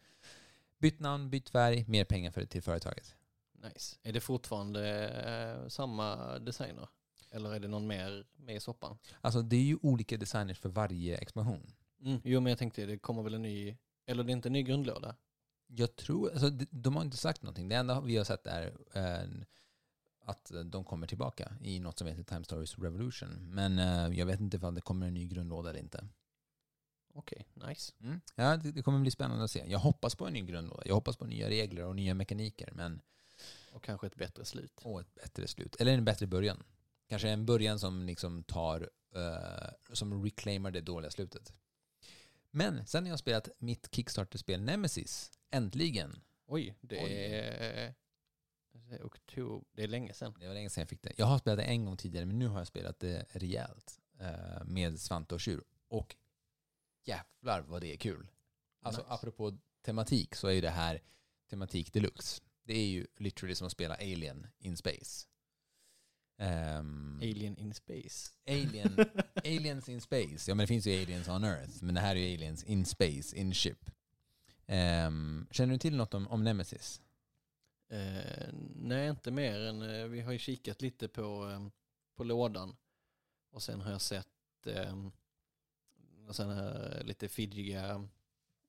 Bytt 0.78 1.00
namn, 1.00 1.30
bytt 1.30 1.50
färg, 1.50 1.86
mer 1.88 2.06
pengar 2.06 2.32
för, 2.32 2.46
till 2.46 2.62
företaget. 2.62 3.16
Nice. 3.52 3.98
Är 4.04 4.14
det 4.14 4.20
fortfarande 4.20 5.10
eh, 5.10 5.68
samma 5.68 6.40
designer? 6.40 6.88
Eller 7.32 7.54
är 7.54 7.60
det 7.60 7.68
någon 7.68 7.88
mer 7.88 8.26
med 8.36 8.56
i 8.56 8.60
soppan? 8.60 8.98
Alltså 9.22 9.42
det 9.42 9.56
är 9.56 9.64
ju 9.64 9.78
olika 9.82 10.18
designers 10.18 10.60
för 10.60 10.70
varje 10.70 11.18
expansion. 11.18 11.74
Mm. 12.02 12.22
Jo 12.24 12.40
men 12.40 12.50
jag 12.50 12.60
tänkte 12.60 12.86
det 12.86 12.98
kommer 12.98 13.24
väl 13.24 13.34
en 13.34 13.42
ny, 13.42 13.78
eller 14.06 14.24
det 14.24 14.32
är 14.32 14.34
inte 14.34 14.50
en 14.50 14.54
ny 14.54 14.64
grundlåda? 14.64 15.16
Jag 15.68 15.96
tror, 15.96 16.32
alltså 16.32 16.50
de, 16.70 16.96
har 16.96 17.04
inte 17.04 17.18
sagt 17.18 17.42
någonting. 17.42 17.70
Det 17.70 17.76
enda 17.76 18.02
vi 18.02 18.18
har 18.18 18.24
sett 18.24 18.48
är 18.48 18.78
eh, 18.94 19.30
att 20.22 20.52
de 20.66 20.84
kommer 20.84 21.08
tillbaka 21.08 21.54
i 21.62 21.80
något 21.80 21.98
som 21.98 22.08
heter 22.08 22.24
Time 22.24 22.44
Stories 22.44 22.78
Revolution. 22.78 23.50
Men 23.54 23.80
eh, 23.80 24.20
jag 24.20 24.26
vet 24.26 24.40
inte 24.40 24.58
om 24.58 24.76
det 24.76 24.82
kommer 24.82 25.08
en 25.08 25.14
ny 25.14 25.28
grundlåda 25.28 25.70
eller 25.70 25.80
inte. 25.80 26.08
Okej, 27.14 27.48
nice. 27.54 27.94
Mm. 28.02 28.22
Ja, 28.36 28.58
det, 28.58 28.72
det 28.72 28.82
kommer 28.84 29.00
bli 29.00 29.12
spännande 29.12 29.44
att 29.44 29.52
se. 29.52 29.64
Jag 29.68 29.80
hoppas 29.80 30.16
på 30.16 30.28
en 30.28 30.34
ny 30.34 30.42
grundlåda. 30.42 30.84
Jag 30.86 30.96
hoppas 30.96 31.18
på 31.18 31.26
nya 31.26 31.50
regler 31.50 31.86
och 31.86 31.96
nya 31.96 32.14
mekaniker. 32.14 32.70
Men 32.74 33.02
Och 33.74 33.84
kanske 33.84 34.08
ett 34.08 34.16
bättre 34.16 34.46
slut. 34.46 34.80
och 34.84 35.02
ett 35.02 35.16
bättre 35.16 35.48
slut. 35.48 35.76
Eller 35.80 35.94
en 35.94 36.06
bättre 36.06 36.28
början. 36.28 36.64
Kanske 37.10 37.30
en 37.30 37.46
början 37.46 37.80
som 37.80 38.06
liksom 38.06 38.44
tar, 38.44 38.90
eh, 39.16 39.94
som 39.94 40.24
reclaimar 40.24 40.72
det 40.72 40.82
dåliga 40.82 41.12
slutet. 41.12 41.54
Men 42.52 42.86
sen 42.88 43.04
har 43.04 43.10
jag 43.10 43.20
spelat 43.20 43.50
mitt 43.60 43.90
Kickstarter-spel 43.92 44.62
Nemesis. 44.62 45.32
Äntligen. 45.52 46.22
Oj, 46.46 46.76
det 46.82 47.04
Oj. 47.04 47.12
är, 47.14 47.94
det 48.72 48.96
är 48.96 49.04
oktober, 49.06 49.68
det 49.72 49.84
är 49.84 49.88
länge 49.88 50.14
sedan. 50.14 50.34
Det 50.40 50.48
var 50.48 50.54
länge 50.54 50.70
sedan 50.70 50.82
jag 50.82 50.90
fick 50.90 51.02
det. 51.02 51.14
Jag 51.18 51.26
har 51.26 51.38
spelat 51.40 51.58
det 51.60 51.64
en 51.64 51.86
gång 51.86 51.98
tidigare, 51.98 52.26
men 52.26 52.40
nu 52.40 52.48
har 52.48 52.58
jag 52.58 52.68
spelat 52.68 53.00
det 53.00 53.26
rejält. 53.30 54.00
Eh, 54.20 54.64
med 54.66 55.00
Svante 55.00 55.36
och 55.36 55.42
Tjur. 55.42 55.64
Och 55.88 56.16
jävlar 57.06 57.62
vad 57.62 57.82
det 57.82 57.94
är 57.94 57.98
kul. 57.98 58.28
Alltså 58.82 59.02
Nice. 59.02 59.14
apropå 59.14 59.58
tematik 59.82 60.36
så 60.36 60.48
är 60.48 60.52
ju 60.52 60.62
det 60.62 60.70
här 60.70 61.02
tematik 61.50 61.94
deluxe. 61.94 62.42
Det 62.64 62.74
är 62.74 62.88
ju 62.88 63.08
literally 63.18 63.56
som 63.56 63.66
att 63.68 63.72
spela 63.72 63.96
Alien 63.96 64.48
in 64.60 64.78
space. 64.78 65.28
Ehm, 66.40 67.18
Alien 67.22 67.58
in 67.58 67.74
space. 67.74 68.32
Alien, 68.48 68.96
aliens 69.36 69.90
in 69.90 70.02
space. 70.02 70.52
Ja 70.52 70.56
men 70.56 70.58
det 70.58 70.68
finns 70.68 70.88
ju 70.88 71.02
aliens 71.02 71.28
on 71.28 71.44
earth. 71.44 71.84
Men 71.84 71.96
det 71.96 72.02
här 72.02 72.16
är 72.16 72.20
ju 72.20 72.34
aliens 72.36 72.64
in 72.64 72.86
space, 72.86 73.36
in 73.36 73.54
ship. 73.54 73.90
Ehm, 74.66 75.48
känner 75.52 75.74
du 75.74 75.80
till 75.80 75.96
något 75.96 76.14
om, 76.14 76.28
om 76.28 76.44
Nemesis? 76.44 77.02
Eh, 77.90 78.50
nej, 78.76 79.10
inte 79.10 79.32
mer 79.32 79.60
än 79.60 79.82
eh, 79.82 80.06
vi 80.06 80.22
har 80.22 80.32
ju 80.32 80.40
kikat 80.40 80.82
lite 80.82 81.08
på, 81.08 81.50
eh, 81.50 81.68
på 82.16 82.24
lådan. 82.24 82.76
Och 83.52 83.62
sen 83.64 83.82
har 83.82 83.92
jag 83.92 84.02
sett 84.02 84.28
och 86.28 86.36
sen 86.36 86.50
här 86.50 87.04
lite 87.04 87.28
fidgiga, 87.28 88.06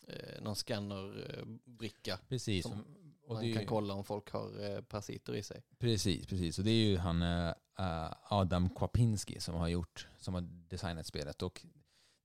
eh, 0.06 0.42
någon 0.42 0.56
scannerbricka. 0.56 2.18
Precis. 2.28 2.62
Som 2.62 2.84
och 3.30 3.34
man 3.36 3.52
kan 3.52 3.62
ju- 3.62 3.66
kolla 3.66 3.94
om 3.94 4.04
folk 4.04 4.30
har 4.32 4.70
eh, 4.70 4.80
parasiter 4.82 5.34
i 5.34 5.42
sig. 5.42 5.62
Precis, 5.78 6.26
precis. 6.26 6.58
Och 6.58 6.64
det 6.64 6.70
är 6.70 6.84
ju 6.88 6.96
han 6.96 7.22
eh, 7.22 7.48
eh, 7.78 8.12
Adam 8.24 8.70
Kwapinski 8.70 9.40
som 9.40 9.54
har 9.54 9.68
gjort, 9.68 10.08
som 10.18 10.34
har 10.34 10.40
designat 10.40 11.06
spelet. 11.06 11.42
Och 11.42 11.66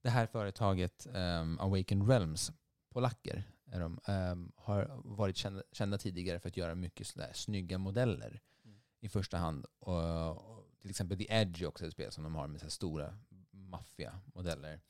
det 0.02 0.10
här 0.10 0.26
företaget, 0.26 1.06
um, 1.14 1.58
Awaken 1.60 2.06
Realms, 2.08 2.52
polacker, 2.90 3.44
är 3.72 3.80
de, 3.80 4.00
ehm, 4.06 4.52
har 4.56 5.00
varit 5.04 5.36
kända, 5.36 5.62
kända 5.72 5.98
tidigare 5.98 6.40
för 6.40 6.48
att 6.48 6.56
göra 6.56 6.74
mycket 6.74 7.06
sådär 7.06 7.30
snygga 7.34 7.78
modeller 7.78 8.40
Mm. 8.64 8.80
i 9.00 9.08
första 9.08 9.36
hand. 9.36 9.66
Och, 9.78 10.30
och 10.30 10.70
till 10.80 10.90
exempel 10.90 11.18
The 11.18 11.26
Edge 11.34 11.62
är 11.62 11.66
också 11.66 11.86
ett 11.86 11.92
spel 11.92 12.12
som 12.12 12.24
de 12.24 12.34
har 12.34 12.46
med 12.46 12.60
så 12.60 12.70
stora 12.70 13.18
maffiga 13.50 14.20
modeller. 14.34 14.80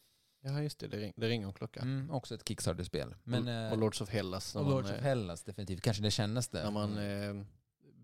Ja, 0.47 0.63
just 0.63 0.79
det. 0.79 0.89
Det, 0.89 0.97
ring, 0.97 1.13
det 1.17 1.29
ringer 1.29 1.47
en 1.47 1.53
klocka. 1.53 1.81
Mm, 1.81 2.11
också 2.11 2.35
ett 2.35 2.49
Kickstarter-spel. 2.49 3.15
Men, 3.25 3.43
och, 3.43 3.49
eh, 3.53 3.73
och 3.73 3.79
Lords 3.79 4.01
of 4.01 4.09
Hellas. 4.09 4.57
Och 4.57 4.65
Lords 4.71 4.89
man, 4.89 4.95
of 4.95 4.99
eh, 5.01 5.05
Hellas 5.05 5.43
definitivt. 5.45 5.81
Kanske 5.83 6.03
det 6.03 6.11
kännaste. 6.11 6.63
När 6.63 6.71
man 6.71 6.93
Mm. 6.99 7.39
eh, 7.41 7.47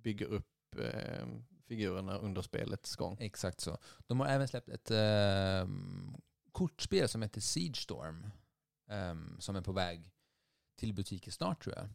bygger 0.02 0.26
upp 0.26 0.46
eh, 0.78 1.26
figurerna 1.68 2.16
under 2.18 2.42
spelets 2.42 2.96
gång. 2.96 3.16
Exakt 3.20 3.60
så. 3.60 3.78
De 4.06 4.20
har 4.20 4.26
även 4.26 4.48
släppt 4.48 4.68
ett 4.68 4.90
eh, 4.90 5.68
kortspel 6.52 7.08
som 7.08 7.22
heter 7.22 7.40
Siege 7.40 7.76
Storm. 7.76 8.30
ehm, 8.88 9.36
som 9.40 9.56
är 9.56 9.60
på 9.62 9.72
väg 9.72 10.10
till 10.78 10.94
butiker 10.94 11.30
snart 11.30 11.62
tror 11.64 11.76
jag. 11.76 11.88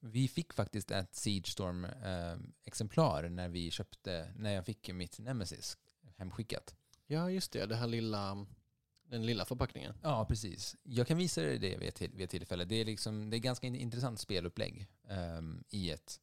Vi 0.00 0.28
fick 0.28 0.52
faktiskt 0.52 0.90
ett 0.90 1.14
Siege 1.14 1.46
Storm-exemplar 1.46 3.28
när 3.28 3.48
vi 3.48 3.70
köpte, 3.70 4.32
när 4.36 4.52
jag 4.54 4.66
fick 4.66 4.88
mitt 4.94 5.18
Nemesis 5.18 5.78
hemskickat. 6.16 6.74
Ja, 7.06 7.30
just 7.30 7.52
det. 7.52 7.66
Det 7.66 7.76
här 7.76 7.86
lilla, 7.86 8.46
den 9.12 9.26
lilla 9.26 9.44
förpackningen. 9.44 9.94
Ja, 10.02 10.24
precis. 10.28 10.76
Jag 10.82 11.06
kan 11.06 11.16
visa 11.16 11.40
dig 11.40 11.58
det 11.58 11.78
vid 11.78 11.88
ett, 11.88 11.94
till, 11.94 12.10
vid 12.10 12.24
ett 12.24 12.30
tillfälle. 12.30 12.64
Det 12.64 12.74
är, 12.74 12.84
liksom, 12.84 13.30
det 13.30 13.36
är 13.36 13.38
ganska 13.38 13.66
in- 13.66 13.74
intressant 13.76 14.20
spelupplägg 14.20 14.86
ehm, 15.08 15.64
i 15.70 15.90
ett 15.90 16.20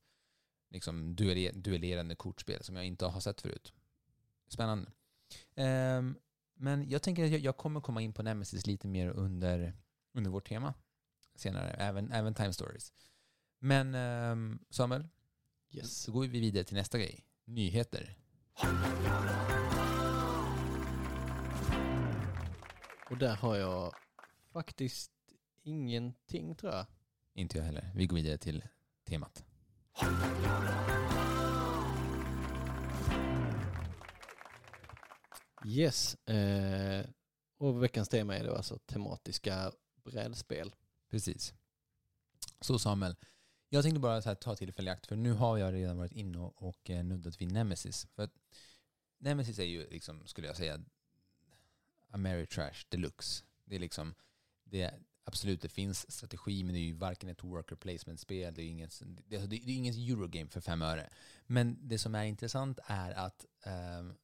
liksom, 0.69 1.15
duelle- 1.15 1.51
duellerande 1.61 2.15
kortspel 2.15 2.63
som 2.63 2.75
jag 2.75 2.85
inte 2.85 3.05
har 3.05 3.19
sett 3.19 3.41
förut. 3.41 3.73
Spännande. 4.47 4.91
Ehm, 5.55 6.15
men 6.53 6.89
jag 6.89 7.01
tänker 7.01 7.23
att 7.25 7.31
jag, 7.31 7.39
jag 7.39 7.57
kommer 7.57 7.81
komma 7.81 8.01
in 8.01 8.13
på 8.13 8.23
Nemesis 8.23 8.65
lite 8.67 8.87
mer 8.87 9.09
under, 9.09 9.73
under 10.13 10.31
vårt 10.31 10.47
tema 10.49 10.73
senare, 11.35 11.69
även, 11.69 12.11
även 12.11 12.33
Time 12.33 12.53
Stories. 12.53 12.93
Men 13.59 13.95
ehm, 13.95 14.59
Samuel, 14.69 15.07
Yes. 15.71 15.97
så 16.01 16.11
går 16.11 16.21
vi 16.21 16.39
vidare 16.39 16.63
till 16.63 16.75
nästa 16.77 16.97
grej. 16.97 17.25
Nyheter. 17.45 18.17
Och 23.09 23.17
där 23.17 23.35
har 23.35 23.55
jag 23.55 23.93
faktiskt 24.53 25.11
ingenting 25.63 26.55
tror 26.55 26.73
jag. 26.73 26.85
Inte 27.33 27.57
jag 27.57 27.65
heller. 27.65 27.91
Vi 27.95 28.07
går 28.07 28.15
vidare 28.15 28.37
till 28.37 28.63
temat. 29.03 29.45
Yes. 35.65 36.15
Eh, 36.15 37.05
och 37.57 37.83
veckans 37.83 38.09
tema 38.09 38.35
är 38.35 38.43
då 38.43 38.55
alltså 38.55 38.77
tematiska 38.77 39.71
brädspel. 40.03 40.75
Precis. 41.09 41.53
Så 42.61 42.79
Samuel, 42.79 43.15
jag 43.69 43.83
tänkte 43.83 43.99
bara 43.99 44.21
så 44.21 44.29
här, 44.29 44.35
ta 44.35 44.55
tillfälle 44.55 44.91
i 44.91 44.93
akt, 44.93 45.07
för 45.07 45.15
nu 45.15 45.33
har 45.33 45.57
jag 45.57 45.73
redan 45.73 45.97
varit 45.97 46.11
inne 46.11 46.39
och, 46.39 46.63
och 46.63 46.89
eh, 46.89 47.03
nuddat 47.03 47.41
vid 47.41 47.51
Nemesis. 47.51 48.07
För 48.15 48.29
Nemesis 49.17 49.59
är 49.59 49.63
ju, 49.63 49.89
liksom, 49.89 50.27
skulle 50.27 50.47
jag 50.47 50.57
säga, 50.57 50.79
Ameritrash 52.09 52.85
deluxe. 52.89 53.43
Det 53.65 53.75
är 53.75 53.79
liksom, 53.79 54.15
det 54.63 54.81
är, 54.81 54.99
absolut 55.23 55.61
det 55.61 55.69
finns 55.69 56.11
strategi, 56.11 56.63
men 56.63 56.73
det 56.73 56.79
är 56.79 56.83
ju 56.83 56.93
varken 56.93 57.29
ett 57.29 57.43
worker 57.43 57.75
placement-spel, 57.75 58.53
det 58.53 58.61
är 58.61 58.63
ju 58.63 58.69
inget, 58.69 59.01
det, 59.05 59.35
alltså, 59.35 59.49
det 59.49 59.55
är 59.55 59.69
ingen 59.69 59.93
Eurogame 59.93 60.49
för 60.49 60.61
fem 60.61 60.81
öre. 60.81 61.09
Men 61.45 61.77
det 61.87 61.99
som 61.99 62.15
är 62.15 62.23
intressant 62.23 62.79
är 62.85 63.11
att 63.11 63.45
um, 63.99 64.17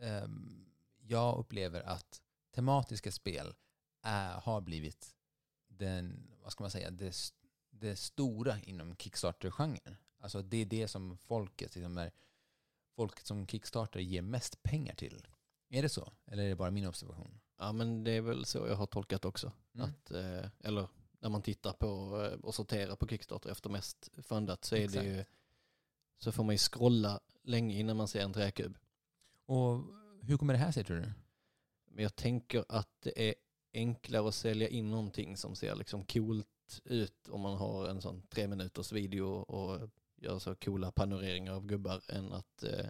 um, 0.00 0.66
jag 1.00 1.38
upplever 1.38 1.80
att 1.80 2.22
tematiska 2.54 3.12
spel 3.12 3.54
är, 4.02 4.40
har 4.40 4.60
blivit 4.60 5.14
den, 5.68 6.30
vad 6.42 6.52
ska 6.52 6.64
man 6.64 6.70
säga, 6.70 6.90
det, 6.90 7.16
det 7.70 7.96
stora 7.96 8.60
inom 8.60 8.96
Kickstarter-genren. 8.96 9.96
Alltså 10.18 10.42
det 10.42 10.56
är 10.56 10.66
det 10.66 10.88
som 10.88 11.16
folket, 11.16 11.74
liksom 11.74 11.98
är, 11.98 12.12
folket 12.96 13.26
som 13.26 13.46
Kickstarter 13.46 14.00
ger 14.00 14.22
mest 14.22 14.62
pengar 14.62 14.94
till. 14.94 15.26
Är 15.74 15.82
det 15.82 15.88
så? 15.88 16.12
Eller 16.26 16.44
är 16.44 16.48
det 16.48 16.56
bara 16.56 16.70
min 16.70 16.86
observation? 16.86 17.40
Ja 17.58 17.72
men 17.72 18.04
det 18.04 18.10
är 18.12 18.20
väl 18.20 18.44
så 18.44 18.58
jag 18.58 18.76
har 18.76 18.86
tolkat 18.86 19.24
också. 19.24 19.52
Mm. 19.74 19.90
Att, 19.90 20.10
eh, 20.10 20.48
eller 20.60 20.88
när 21.20 21.28
man 21.28 21.42
tittar 21.42 21.72
på 21.72 22.22
eh, 22.24 22.40
och 22.40 22.54
sorterar 22.54 22.96
på 22.96 23.06
Kickstarter 23.06 23.50
efter 23.50 23.70
mest 23.70 24.10
fundat 24.22 24.64
så 24.64 24.76
är 24.76 24.84
Exakt. 24.84 25.04
det 25.04 25.10
ju 25.10 25.24
så 26.18 26.32
får 26.32 26.44
man 26.44 26.54
ju 26.54 26.58
scrolla 26.58 27.20
länge 27.42 27.78
innan 27.78 27.96
man 27.96 28.08
ser 28.08 28.22
en 28.22 28.32
träkub. 28.32 28.78
Och 29.46 29.80
hur 30.22 30.36
kommer 30.36 30.54
det 30.54 30.58
här 30.58 30.72
sig 30.72 30.84
tror 30.84 30.96
du? 30.96 31.12
Men 31.84 32.02
jag 32.02 32.16
tänker 32.16 32.64
att 32.68 32.88
det 33.00 33.28
är 33.28 33.34
enklare 33.72 34.28
att 34.28 34.34
sälja 34.34 34.68
in 34.68 34.90
någonting 34.90 35.36
som 35.36 35.56
ser 35.56 35.74
liksom 35.74 36.04
coolt 36.04 36.80
ut 36.84 37.28
om 37.28 37.40
man 37.40 37.56
har 37.56 37.88
en 37.88 38.00
sån 38.00 38.22
tre 38.22 38.48
minuters 38.48 38.92
video 38.92 39.26
och 39.26 39.90
gör 40.16 40.38
så 40.38 40.54
coola 40.54 40.92
panoreringar 40.92 41.52
av 41.52 41.66
gubbar 41.66 42.02
än 42.08 42.32
att 42.32 42.62
eh, 42.62 42.86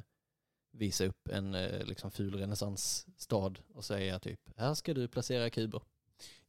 visa 0.72 1.04
upp 1.04 1.28
en 1.28 1.54
eh, 1.54 1.84
liksom 1.86 2.10
ful 2.10 2.34
renässansstad 2.34 3.54
och 3.74 3.84
säga 3.84 4.18
typ 4.18 4.40
här 4.56 4.74
ska 4.74 4.94
du 4.94 5.08
placera 5.08 5.50
kuber. 5.50 5.82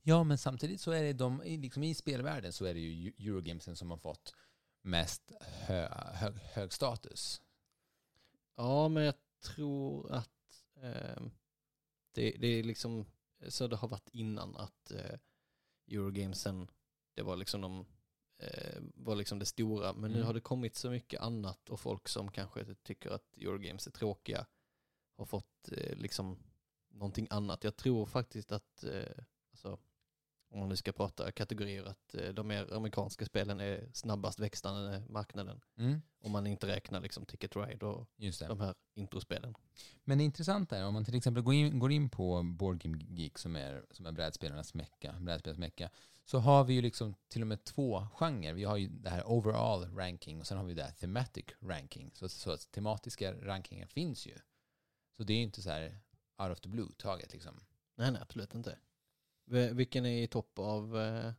Ja, 0.02 0.24
men 0.24 0.38
samtidigt 0.38 0.82
så 0.82 0.92
är 0.92 1.04
det 1.04 1.14
de, 1.14 1.44
i- 1.44 1.58
liksom 1.58 1.84
i 1.84 1.94
spelvärlden 1.96 2.54
så 2.54 2.66
är 2.66 2.74
det 2.74 2.80
ju 2.80 3.14
Eurogamesen 3.30 3.76
som 3.76 3.92
har 3.92 3.98
fått 3.98 4.34
mest 4.82 5.32
hö, 5.42 5.88
hög, 6.14 6.34
hög 6.36 6.74
status. 6.74 7.42
Ja, 8.56 8.88
men 8.88 9.04
jag 9.04 9.16
tror 9.44 10.12
att 10.12 10.64
eh, 10.82 11.24
det, 12.12 12.32
det 12.40 12.48
är 12.48 12.64
liksom 12.64 13.06
så 13.48 13.68
det 13.68 13.76
har 13.76 13.88
varit 13.88 14.10
innan 14.10 14.56
att 14.56 14.92
eh, 14.92 15.20
Eurogamesen, 15.92 16.68
det 17.14 17.22
var 17.22 17.36
liksom 17.36 17.62
de 17.62 17.86
var 18.96 19.16
liksom 19.16 19.40
det 19.40 19.46
stora, 19.46 19.94
men 19.94 20.12
nu 20.12 20.18
Mm. 20.18 20.28
har 20.28 20.34
det 20.34 20.42
kommit 20.42 20.76
så 20.76 20.90
mycket 20.90 21.22
annat 21.22 21.70
och 21.70 21.80
folk 21.80 22.08
som 22.08 22.32
kanske 22.32 22.76
tycker 22.76 23.10
att 23.12 23.38
Eurogames 23.38 23.88
är 23.88 23.92
tråkiga 23.92 24.46
har 25.18 25.26
fått 25.26 25.72
eh, 25.72 25.96
liksom 25.98 26.38
någonting 26.90 27.28
annat. 27.30 27.64
Jag 27.64 27.76
tror 27.76 28.06
faktiskt 28.06 28.52
att, 28.52 28.84
eh, 28.84 29.24
alltså, 29.52 29.80
om 30.54 30.60
man 30.60 30.70
nu 30.70 30.76
ska 30.76 30.92
prata 30.92 31.32
kategorier, 31.32 31.84
att 31.84 32.16
eh, 32.16 32.30
de 32.30 32.48
mer 32.48 32.74
amerikanska 32.74 33.26
spelen 33.26 33.60
är 33.60 33.90
snabbast 33.94 34.40
växande 34.40 35.04
marknaden. 35.10 35.62
Mm. 35.78 36.02
Om 36.22 36.32
man 36.32 36.48
inte 36.48 36.68
räknar 36.68 37.02
liksom 37.02 37.26
Ticket 37.26 37.56
Ride 37.56 37.86
och 37.86 38.08
de 38.40 38.60
här 38.60 38.76
introspelen. 38.96 39.56
Men 40.04 40.18
det 40.18 40.24
intressanta 40.24 40.78
är 40.78 40.86
om 40.86 40.94
man 40.94 41.06
till 41.06 41.16
exempel 41.16 41.44
går 41.44 41.54
in, 41.54 41.80
går 41.80 41.92
in 41.92 42.10
på 42.10 42.44
Board 42.44 42.82
Game 42.82 42.98
Geek 43.10 43.38
som 43.38 43.56
är, 43.56 43.86
som 43.92 44.06
är 44.06 44.12
brädspelarnas 44.12 44.74
mecka, 44.74 45.16
brädspelarnas 45.20 45.60
mecka, 45.60 45.90
så 46.26 46.40
har 46.40 46.64
vi 46.64 46.74
ju 46.74 46.82
liksom 46.82 47.16
till 47.28 47.42
och 47.42 47.48
med 47.48 47.64
två 47.64 48.08
genrer. 48.14 48.54
Vi 48.54 48.64
har 48.64 48.78
ju 48.78 48.88
det 48.88 49.10
här 49.10 49.24
overall 49.26 49.96
ranking 49.96 50.40
och 50.40 50.48
sen 50.48 50.58
har 50.58 50.66
vi 50.66 50.74
det 50.74 50.84
här 50.84 50.92
thematic 50.92 51.46
ranking. 51.60 52.12
Så, 52.14 52.30
så 52.30 52.52
att 52.52 52.72
tematiska 52.72 53.34
rankingen 53.34 53.88
finns 53.88 54.28
ju. 54.28 54.36
Så 55.18 55.24
det 55.24 55.34
är 55.34 55.38
ju 55.38 55.44
inte 55.44 55.62
så 55.62 55.70
här 55.70 56.00
out 56.38 56.52
of 56.52 56.60
the 56.60 56.70
blue 56.70 56.90
taget 56.98 57.34
liksom. 57.34 57.60
Nej, 57.96 58.12
nej, 58.12 58.22
absolut 58.22 58.56
inte. 58.56 58.78
Vilken 59.46 60.06
är 60.06 60.24
i 60.24 60.28
topp 60.28 60.60
av 60.60 60.98
eh, 60.98 61.34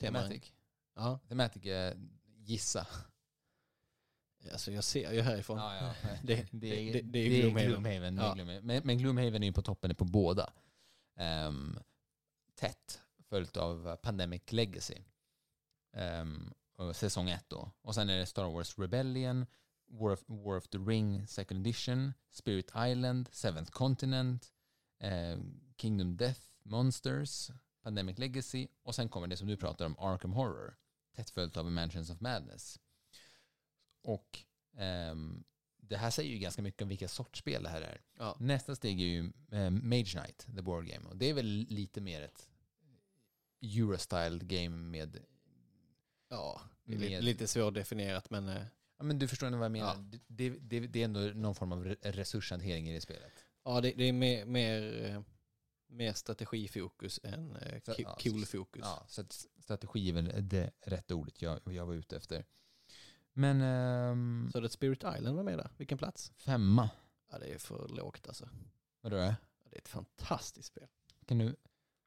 teman? 0.00 0.22
Thematic. 0.22 0.52
Ja, 0.94 1.18
Thematic 1.28 1.66
är 1.66 1.96
gissa. 2.36 2.86
alltså 4.52 4.72
jag 4.72 4.84
ser 4.84 5.12
ju 5.12 5.20
härifrån. 5.20 5.58
Ja, 5.58 5.76
ja. 5.76 5.94
Det, 6.22 6.46
Det, 6.50 6.92
det, 6.92 7.02
det, 7.02 7.18
är 7.18 7.40
Gloomhaven. 7.40 7.68
Gloomhaven. 7.68 8.16
Ja. 8.16 8.34
Gloomhaven. 8.34 8.66
Men, 8.66 8.82
men 8.84 8.98
Gloomhaven 8.98 9.42
är 9.42 9.46
ju 9.46 9.52
på 9.52 9.62
toppen 9.62 9.94
på 9.94 10.04
båda. 10.04 10.52
Ehm, 11.16 11.78
tätt, 12.54 13.00
följt 13.28 13.56
av 13.56 13.96
Pandemic 13.96 14.52
Legacy. 14.52 14.98
Och 16.76 16.96
säsong 16.96 17.30
ett 17.30 17.48
då. 17.48 17.70
Och 17.82 17.94
sen 17.94 18.10
är 18.10 18.18
det 18.18 18.26
Star 18.26 18.50
Wars 18.50 18.78
Rebellion, 18.78 19.46
War 19.86 20.12
of, 20.12 20.24
War 20.26 20.56
of 20.56 20.68
the 20.68 20.78
Ring 20.78 21.26
Second 21.26 21.66
Edition, 21.66 22.12
Spirit 22.30 22.70
Island, 22.76 23.28
Seventh 23.32 23.70
Continent, 23.70 24.52
ehm, 25.00 25.60
Kingdom 25.76 26.16
Death, 26.16 26.40
Monsters, 26.64 27.50
Pandemic 27.82 28.18
Legacy 28.18 28.68
och 28.82 28.94
sen 28.94 29.08
kommer 29.08 29.26
det 29.26 29.36
som 29.36 29.46
du 29.48 29.56
pratar 29.56 29.86
om, 29.86 29.98
Arkham 29.98 30.32
Horror. 30.32 30.76
Tätt 31.16 31.30
följt 31.30 31.56
av 31.56 31.72
Mansions 31.72 32.10
of 32.10 32.20
Madness. 32.20 32.78
Och 34.02 34.38
ehm, 34.76 35.44
det 35.76 35.96
här 35.96 36.10
säger 36.10 36.30
ju 36.30 36.38
ganska 36.38 36.62
mycket 36.62 36.82
om 36.82 36.88
vilka 36.88 37.08
sorts 37.08 37.38
spel 37.40 37.62
det 37.62 37.68
här 37.68 37.80
är. 37.82 38.00
Ja. 38.18 38.36
Nästa 38.40 38.76
steg 38.76 39.00
är 39.00 39.06
ju 39.06 39.32
eh, 39.52 39.70
Mage 39.70 40.04
Knight, 40.10 40.46
the 40.56 40.62
board 40.62 40.86
game. 40.86 41.08
Och 41.08 41.16
det 41.16 41.30
är 41.30 41.34
väl 41.34 41.66
lite 41.68 42.00
mer 42.00 42.22
ett 42.22 42.48
Eurostyle 43.62 44.38
game 44.44 44.76
med... 44.76 45.18
ja, 46.28 46.60
Med- 46.84 47.00
lite, 47.00 47.20
lite 47.20 47.46
svårdefinierat 47.46 48.30
men 48.30 48.48
eh, 48.48 48.62
Ja, 48.98 49.04
men 49.04 49.18
du 49.18 49.28
förstår 49.28 49.50
nog 49.50 49.58
vad 49.58 49.64
jag 49.64 49.72
menar. 49.72 49.94
Ja. 50.12 50.18
Det, 50.26 50.50
det, 50.50 50.80
det 50.80 51.00
är 51.00 51.04
ändå 51.04 51.20
någon 51.20 51.54
form 51.54 51.72
av 51.72 51.84
re- 51.86 52.12
resurshantering 52.12 52.88
i 52.90 52.94
det 52.94 53.00
spelet. 53.00 53.32
ja, 53.64 53.80
det, 53.80 53.92
det 53.96 54.04
är 54.04 54.12
mer, 54.12 54.44
mer, 54.44 55.04
eh, 55.04 55.22
mer 55.94 56.12
strategifokus 56.12 57.20
än 57.22 57.56
eh, 57.56 57.80
ki- 57.80 57.94
ja, 58.02 58.18
cool 58.22 58.44
fokus. 58.46 58.82
Ja, 58.84 59.04
så 59.08 59.24
strategi 59.58 60.08
är 60.08 60.12
väl 60.12 60.48
det 60.48 60.70
rätta 60.80 61.14
ordet 61.14 61.42
jag, 61.42 61.60
jag 61.64 61.86
var 61.86 61.94
ute 61.94 62.16
efter. 62.16 62.44
Men 63.32 63.60
ehm, 63.60 64.48
Så 64.52 64.60
det 64.60 64.68
Spirit 64.68 64.98
Island 65.16 65.36
var 65.36 65.42
med 65.42 65.58
där, 65.58 65.70
vilken 65.76 65.98
plats? 65.98 66.32
femma. 66.36 66.90
Ja, 67.30 67.38
det 67.38 67.46
är 67.54 67.58
för 67.58 67.88
lågt 67.88 68.28
alltså. 68.28 68.48
Vadå? 69.00 69.16
då? 69.16 69.22
Ja, 69.22 69.34
Det 69.70 69.76
är 69.76 69.80
ett 69.80 69.88
fantastiskt 69.88 70.68
spel. 70.68 70.86
Kan 71.26 71.38
du 71.38 71.56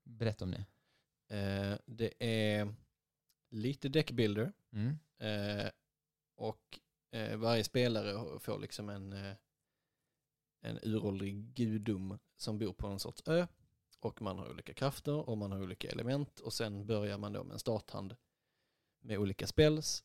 berätta 0.03 0.45
om 0.45 0.51
det? 0.51 0.65
Eh, 1.37 1.77
det 1.85 2.23
är 2.23 2.73
lite 3.49 3.89
deckbuilder 3.89 4.53
Mm. 4.71 4.97
eh, 5.17 5.71
och 6.35 6.79
eh, 7.11 7.37
varje 7.37 7.63
spelare 7.63 8.39
får 8.39 8.59
liksom 8.59 8.89
en, 8.89 9.13
eh, 9.13 9.33
en 10.61 10.79
uråldrig 10.83 11.35
gudom 11.53 12.19
som 12.37 12.57
bor 12.59 12.73
på 12.73 12.87
en 12.87 12.99
sorts 12.99 13.23
ö 13.25 13.47
och 13.99 14.21
man 14.21 14.39
har 14.39 14.49
olika 14.49 14.73
krafter 14.73 15.29
och 15.29 15.37
man 15.37 15.51
har 15.51 15.61
olika 15.61 15.89
element 15.89 16.39
och 16.39 16.53
sen 16.53 16.85
börjar 16.85 17.17
man 17.17 17.33
då 17.33 17.43
med 17.43 17.53
en 17.53 17.59
starthand 17.59 18.15
med 18.99 19.17
olika 19.17 19.47
spells 19.47 20.03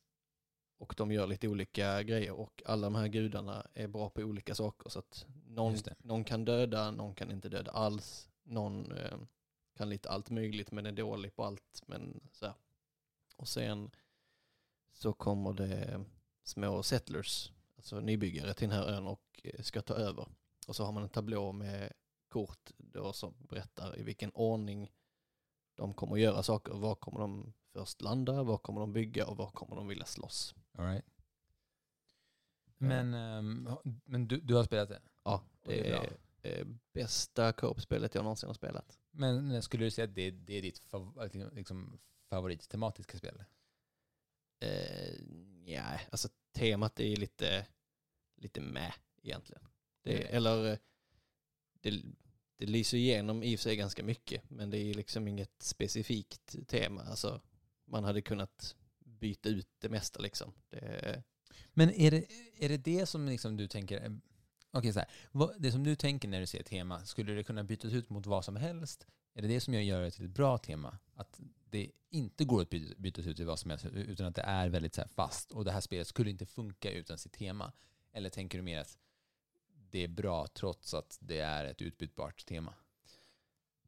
och 0.78 0.94
de 0.96 1.12
gör 1.12 1.26
lite 1.26 1.48
olika 1.48 2.02
grejer 2.02 2.32
och 2.32 2.62
alla 2.66 2.86
de 2.86 2.94
här 2.94 3.08
gudarna 3.08 3.66
är 3.74 3.88
bra 3.88 4.10
på 4.10 4.22
olika 4.22 4.54
saker 4.54 4.90
så 4.90 4.98
att 4.98 5.26
någon, 5.46 5.76
någon 5.98 6.24
kan 6.24 6.44
döda, 6.44 6.90
någon 6.90 7.14
kan 7.14 7.30
inte 7.30 7.48
döda 7.48 7.70
alls, 7.70 8.28
någon 8.42 8.92
eh, 8.92 9.18
kan 9.74 9.88
lite 9.88 10.10
allt 10.10 10.30
möjligt 10.30 10.70
men 10.70 10.86
är 10.86 10.92
dålig 10.92 11.36
på 11.36 11.44
allt. 11.44 11.82
Men 11.86 12.20
så 12.32 12.46
här. 12.46 12.54
Och 13.36 13.48
sen 13.48 13.90
så 14.92 15.12
kommer 15.12 15.52
det 15.52 16.04
små 16.42 16.82
settlers, 16.82 17.52
alltså 17.76 18.00
nybyggare 18.00 18.54
till 18.54 18.68
den 18.68 18.78
här 18.78 18.86
ön 18.86 19.06
och 19.06 19.40
eh, 19.44 19.62
ska 19.62 19.82
ta 19.82 19.94
över. 19.94 20.26
Och 20.66 20.76
så 20.76 20.84
har 20.84 20.92
man 20.92 21.02
en 21.02 21.08
tablå 21.08 21.52
med 21.52 21.92
kort 22.32 22.70
då 22.78 23.12
som 23.12 23.34
berättar 23.38 23.98
i 23.98 24.02
vilken 24.02 24.30
ordning 24.30 24.92
de 25.74 25.94
kommer 25.94 26.14
att 26.14 26.20
göra 26.20 26.42
saker. 26.42 26.72
Var 26.72 26.94
kommer 26.94 27.20
de 27.20 27.52
först 27.72 28.00
landa, 28.00 28.42
var 28.42 28.58
kommer 28.58 28.80
de 28.80 28.92
bygga 28.92 29.26
och 29.26 29.36
var 29.36 29.50
kommer 29.50 29.76
de 29.76 29.88
vilja 29.88 30.04
slåss. 30.04 30.54
All 30.72 30.84
right. 30.84 31.04
Men, 32.78 33.14
ehm, 33.14 33.68
men 34.04 34.28
du, 34.28 34.40
du 34.40 34.54
har 34.54 34.64
spelat 34.64 34.88
det? 34.88 35.02
Ja, 35.24 35.42
det 35.62 35.72
det 35.72 35.90
är 35.90 36.18
är 36.42 36.60
eh, 36.60 36.66
bästa 36.92 37.52
co-op-spelet 37.52 38.14
jag 38.14 38.24
någonsin 38.24 38.46
har 38.46 38.54
spelat. 38.54 38.98
Men 39.10 39.62
skulle 39.62 39.84
du 39.84 39.90
säga 39.90 40.04
att 40.04 40.14
det, 40.14 40.30
det 40.30 40.54
är 40.58 40.62
ditt 40.62 40.78
fav, 40.78 41.30
liksom, 41.52 42.00
favorittematiska 42.30 43.18
spel? 43.18 43.44
Eh, 44.60 45.14
ja, 45.64 46.00
alltså 46.10 46.28
temat 46.52 47.00
är 47.00 47.16
lite, 47.16 47.66
lite 48.36 48.60
med 48.60 48.92
egentligen. 49.22 49.62
Det, 50.02 50.22
Mm. 50.22 50.36
Eller 50.36 50.72
eh, 50.72 50.78
det, 51.80 52.02
det 52.66 52.72
lyser 52.72 52.96
igenom 52.98 53.42
i 53.42 53.56
och 53.56 53.58
för 53.58 53.62
sig 53.62 53.76
ganska 53.76 54.02
mycket, 54.02 54.50
men 54.50 54.70
det 54.70 54.78
är 54.78 54.94
liksom 54.94 55.28
inget 55.28 55.62
specifikt 55.62 56.68
tema. 56.68 57.02
Alltså, 57.02 57.40
man 57.84 58.04
hade 58.04 58.22
kunnat 58.22 58.76
byta 59.04 59.48
ut 59.48 59.68
det 59.78 59.88
mesta 59.88 60.20
liksom. 60.20 60.52
Det, 60.70 61.22
Men 61.72 61.90
är 61.90 62.10
det 62.10 62.24
är 62.58 62.68
det, 62.68 62.76
det 62.76 63.06
som 63.06 63.26
liksom 63.26 63.56
du 63.56 63.68
tänker, 63.68 64.04
eh, 64.04 64.12
okej 64.70 64.92
så 64.92 64.98
här, 64.98 65.08
vad, 65.32 65.62
det 65.62 65.72
som 65.72 65.84
du 65.84 65.96
tänker 65.96 66.28
när 66.28 66.40
du 66.40 66.46
ser 66.46 66.60
ett 66.60 66.66
tema, 66.66 67.04
skulle 67.04 67.32
det 67.32 67.44
kunna 67.44 67.64
bytas 67.64 67.92
ut 67.92 68.10
mot 68.10 68.26
vad 68.26 68.44
som 68.44 68.56
helst? 68.56 69.06
Är 69.34 69.42
det 69.42 69.48
det 69.48 69.60
som 69.60 69.74
gör 69.74 70.02
det 70.02 70.10
till 70.10 70.24
ett 70.24 70.30
bra 70.30 70.58
tema? 70.58 70.98
Att 71.14 71.40
det 71.64 71.90
inte 72.10 72.44
går 72.44 72.62
att 72.62 72.70
byta, 72.70 72.94
bytas 72.98 73.26
ut 73.26 73.36
till 73.36 73.46
vad 73.46 73.58
som 73.58 73.70
helst, 73.70 73.86
utan 73.86 74.26
att 74.26 74.34
det 74.34 74.42
är 74.42 74.68
väldigt 74.68 74.94
så 74.94 75.00
här 75.00 75.08
fast 75.08 75.52
och 75.52 75.64
det 75.64 75.72
här 75.72 75.80
spelet 75.80 76.06
skulle 76.06 76.30
inte 76.30 76.46
funka 76.46 76.90
utan 76.90 77.18
sitt 77.18 77.32
tema? 77.32 77.72
Eller 78.12 78.30
tänker 78.30 78.58
du 78.58 78.62
mer 78.62 78.78
att 78.78 78.98
det 79.92 80.04
är 80.04 80.08
bra 80.08 80.46
trots 80.46 80.94
att 80.94 81.18
det 81.20 81.38
är 81.38 81.64
ett 81.64 81.82
utbytbart 81.82 82.46
tema? 82.46 82.74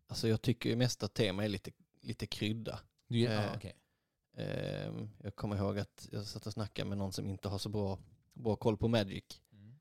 alltså 0.07 0.29
jag 0.29 0.43
tycker 0.43 0.71
ju 0.71 0.77
mest 0.77 1.03
att 1.03 1.15
tema 1.15 1.45
är 1.45 1.49
lite, 1.49 1.71
lite 2.01 2.27
krydda. 2.27 2.81
Du, 3.09 3.19
ja, 3.19 3.31
Eh, 3.31 3.53
okej. 3.57 3.77
Eh, 4.37 4.93
jag 5.19 5.37
kommer 5.37 5.57
ihåg 5.57 5.79
att 5.79 6.09
jag 6.13 6.27
satt 6.27 6.47
och 6.47 6.53
snackade 6.53 6.89
med 6.89 6.99
någon 6.99 7.13
som 7.13 7.29
inte 7.29 7.49
har 7.49 7.59
så 7.59 7.69
bra, 7.69 7.99
bra 8.33 8.57
koll 8.57 8.77
på 8.77 8.89
Magic. 8.89 9.25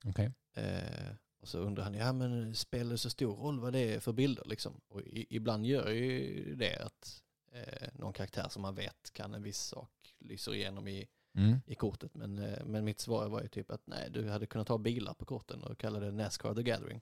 Okej. 0.06 0.32
Eh, 0.54 1.16
och 1.42 1.48
så 1.48 1.60
undrar 1.60 1.84
han, 1.84 1.94
ja 1.94 2.14
men 2.14 2.56
spelar 2.56 2.92
det 2.92 2.98
så 2.98 3.10
stor 3.10 3.36
roll 3.36 3.60
vad 3.60 3.74
det 3.74 3.80
är 3.80 4.00
för 4.00 4.14
bilder 4.14 4.46
liksom? 4.46 4.82
Och 4.88 5.02
i, 5.02 5.28
ibland 5.30 5.66
gör 5.66 5.90
ju 5.90 6.56
det 6.56 6.78
att 6.78 7.24
eh, 7.52 7.88
någon 7.94 8.14
karaktär 8.14 8.50
som 8.50 8.62
man 8.62 8.76
vet 8.76 9.14
kan 9.14 9.34
en 9.34 9.44
viss 9.44 9.60
sak 9.62 10.16
lyser 10.20 10.56
igenom 10.56 10.88
i, 10.88 11.08
Mm. 11.36 11.60
i 11.66 11.76
kortet. 11.76 12.16
Men, 12.16 12.40
eh, 12.40 12.66
men 12.66 12.86
mitt 12.86 13.00
svar 13.00 13.30
var 13.30 13.42
ju 13.42 13.48
typ 13.48 13.72
att 13.72 13.88
nej, 13.88 14.10
du 14.12 14.30
hade 14.30 14.46
kunnat 14.46 14.68
ha 14.70 14.78
bilar 14.78 15.14
på 15.14 15.26
korten 15.26 15.64
och 15.64 15.78
kalla 15.78 16.00
det 16.00 16.12
Nascar 16.12 16.56
the 16.56 16.64
Gathering. 16.64 17.02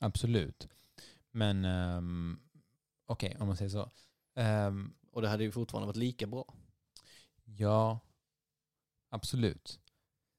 Absolut. 0.00 0.68
Men 1.30 1.64
um, 1.64 2.40
okej, 3.06 3.36
om 3.40 3.46
man 3.46 3.56
säger 3.56 3.68
så. 3.68 3.90
Ehm, 4.34 4.94
Och 5.10 5.22
det 5.22 5.28
hade 5.28 5.44
ju 5.44 5.52
fortfarande 5.52 5.86
varit 5.86 5.96
lika 5.96 6.26
bra. 6.26 6.54
ja, 7.44 7.98
absolut. 9.08 9.80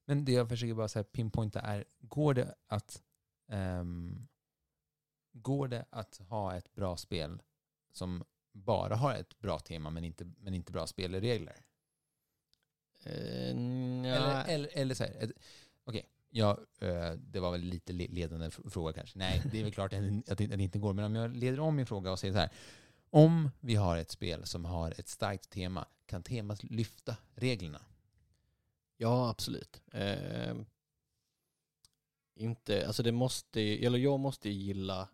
Men 0.05 0.25
det 0.25 0.31
jag 0.31 0.49
försöker 0.49 0.73
bara 0.73 0.87
så 0.87 1.03
pinpointa 1.03 1.61
är, 1.61 1.85
går 1.99 2.33
det 2.33 2.55
att 2.67 3.03
ehm, 3.47 4.27
går 5.31 5.67
det 5.67 5.85
att 5.89 6.17
ha 6.17 6.55
ett 6.55 6.73
bra 6.73 6.97
spel 6.97 7.41
som 7.91 8.23
bara 8.51 8.95
har 8.95 9.13
ett 9.15 9.39
bra 9.39 9.59
tema 9.59 9.89
men 9.89 10.03
inte, 10.03 10.25
men 10.37 10.53
inte 10.53 10.71
bra 10.71 10.87
spelregler? 10.87 11.66
Eh, 13.03 13.55
nja, 13.55 14.15
Eller, 14.15 14.45
eller, 14.47 14.69
eller 14.73 14.95
så 14.95 15.03
här, 15.03 15.13
ett, 15.19 15.31
okej, 15.83 16.05
Ja, 16.29 16.57
eh, 16.79 17.12
det 17.12 17.39
var 17.39 17.51
väl 17.51 17.62
lite 17.62 17.93
le- 17.93 18.07
ledande 18.07 18.49
fråga 18.51 18.93
kanske. 18.93 19.19
Nej, 19.19 19.41
det 19.51 19.60
är 19.60 19.63
väl 19.63 19.73
klart 19.73 19.93
att 19.93 19.99
det, 20.01 20.31
att 20.31 20.38
det 20.38 20.63
inte 20.63 20.79
går. 20.79 20.93
Men 20.93 21.05
om 21.05 21.15
jag 21.15 21.36
leder 21.38 21.60
om 21.60 21.75
min 21.75 21.86
fråga 21.86 22.12
och 22.12 22.19
säger 22.19 22.33
så 22.33 22.39
här. 22.39 22.49
Om 23.10 23.49
vi 23.60 23.75
har 23.75 23.97
ett 23.97 24.12
spel 24.12 24.45
som 24.45 24.65
har 24.65 24.91
ett 24.99 25.07
starkt 25.07 25.49
tema, 25.49 25.86
kan 26.05 26.23
temat 26.23 26.63
lyfta 26.63 27.17
reglerna? 27.36 27.81
Ja, 28.97 29.29
absolut. 29.29 29.81
Eh, 29.93 30.55
inte, 32.36 32.88
alltså 32.88 33.03
det 33.03 33.12
måste, 33.12 33.62
eller 33.62 33.97
jag 33.99 34.19
måste 34.19 34.49
gilla 34.49 35.10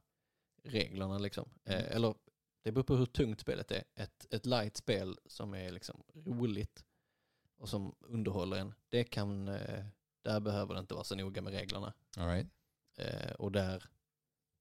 reglerna 0.63 1.17
liksom. 1.17 1.50
Eh, 1.65 1.74
Mm. 1.80 1.91
eller 1.91 2.15
det 2.63 2.72
beror 2.72 2.84
på 2.84 2.96
hur 2.96 3.06
tungt 3.06 3.39
spelet 3.39 3.72
är. 3.72 3.84
Ett, 3.96 4.34
ett 4.34 4.46
light 4.46 4.78
spel 4.78 5.17
som 5.26 5.54
är 5.54 5.72
liksom 5.72 6.04
roligt 6.13 6.84
och 7.63 7.69
som 7.69 7.95
underhåller 7.99 8.58
en, 8.58 8.73
det 8.89 9.04
kan, 9.04 9.47
eh, 9.47 9.86
där 10.21 10.39
behöver 10.39 10.73
det 10.73 10.80
inte 10.80 10.93
vara 10.93 11.04
så 11.04 11.15
noga 11.15 11.41
med 11.41 11.54
reglerna. 11.54 11.93
All 12.17 12.28
right. 12.28 12.47
Eh, 12.97 13.32
och 13.32 13.52
där, 13.52 13.89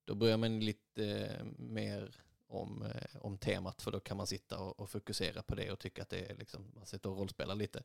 då 0.04 0.14
börjar 0.14 0.36
man 0.36 0.60
lite 0.60 1.06
eh, 1.06 1.44
mer 1.58 2.16
om, 2.46 2.84
om 3.20 3.38
temat 3.38 3.82
för 3.82 3.92
då 3.92 4.00
kan 4.00 4.16
man 4.16 4.26
sitta 4.26 4.58
och, 4.58 4.80
och 4.80 4.90
fokusera 4.90 5.42
på 5.42 5.54
det 5.54 5.70
och 5.70 5.78
tycka 5.78 6.02
att 6.02 6.08
det 6.08 6.30
är 6.30 6.36
liksom, 6.36 6.72
man 6.74 6.86
sitter 6.86 7.10
och 7.10 7.18
rollspelar 7.18 7.54
lite. 7.54 7.82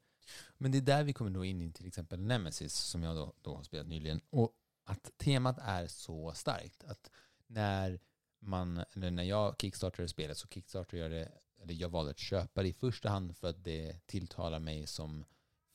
Men 0.58 0.72
det 0.72 0.78
är 0.78 0.82
där 0.82 1.04
vi 1.04 1.14
kommer 1.14 1.32
då 1.32 1.46
in 1.46 1.62
i 1.62 1.72
till 1.72 1.88
exempel 1.88 2.20
Nemesis 2.20 2.74
som 2.74 3.04
jag 3.04 3.16
då, 3.16 3.34
då 3.42 3.56
har 3.56 3.64
spelat 3.64 3.88
nyligen. 3.88 4.22
Och 4.30 4.54
att 4.84 5.18
temat 5.18 5.58
är 5.62 5.88
så 5.88 6.34
starkt 6.34 6.84
att 6.84 7.12
när 7.48 8.00
man, 8.40 8.84
när 8.94 9.24
jag 9.24 9.56
kickstartade 9.62 10.08
spelet 10.08 10.38
så 10.38 10.48
kickstartade 10.48 11.02
jag 11.02 11.12
det, 11.12 11.32
eller 11.62 11.74
jag 11.74 11.90
valde 11.90 12.12
att 12.12 12.20
köpa 12.20 12.64
det 12.64 12.70
i 12.70 12.74
första 12.74 13.10
hand 13.10 13.38
för 13.38 13.48
att 13.48 13.64
det 13.64 14.08
tilltalar 14.08 14.60
mig 14.60 14.88
som 14.88 15.26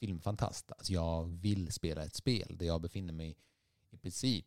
filmfantast. 0.00 0.72
Alltså 0.72 0.92
jag 0.92 1.24
vill 1.24 1.72
spela 1.72 2.04
ett 2.04 2.14
spel 2.14 2.56
där 2.58 2.66
jag 2.66 2.80
befinner 2.80 3.12
mig 3.12 3.36
i 3.90 3.96
princip 3.96 4.46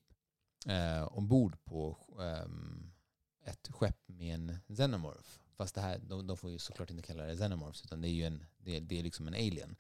eh, 0.66 1.04
ombord 1.04 1.64
på 1.64 1.98
eh, 2.20 3.52
ett 3.52 3.68
skepp 3.68 4.08
med 4.08 4.36
en 4.36 4.58
xenomorph. 4.76 5.40
Fast 5.56 5.76
det 5.76 5.82
här, 5.82 6.00
de, 6.00 6.28
de 6.28 6.38
får 6.38 6.52
ju 6.52 6.60
såklart 6.60 6.90
inte 6.90 7.04
kalla 7.04 7.26
det 7.26 7.36
xenomorphs 7.36 7.84
utan 7.84 8.02
det 8.02 8.08
är 8.08 8.14
ju 8.14 8.24
en, 8.24 8.46
det 8.58 8.80
det 8.80 9.00
är 9.00 9.04
liksom 9.04 9.28
en 9.28 9.34
alien. 9.34 9.76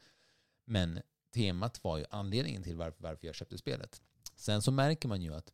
Men 0.65 1.02
temat 1.34 1.84
var 1.84 1.98
ju 1.98 2.06
anledningen 2.10 2.63
till 2.63 2.76
varför, 2.76 3.04
varför 3.04 3.28
jag 3.28 3.36
köpte 3.36 3.58
spelet. 3.58 4.02
Sen 4.36 4.62
så 4.62 4.72
märker 4.72 5.08
man 5.08 5.22
ju 5.22 5.34
att, 5.34 5.54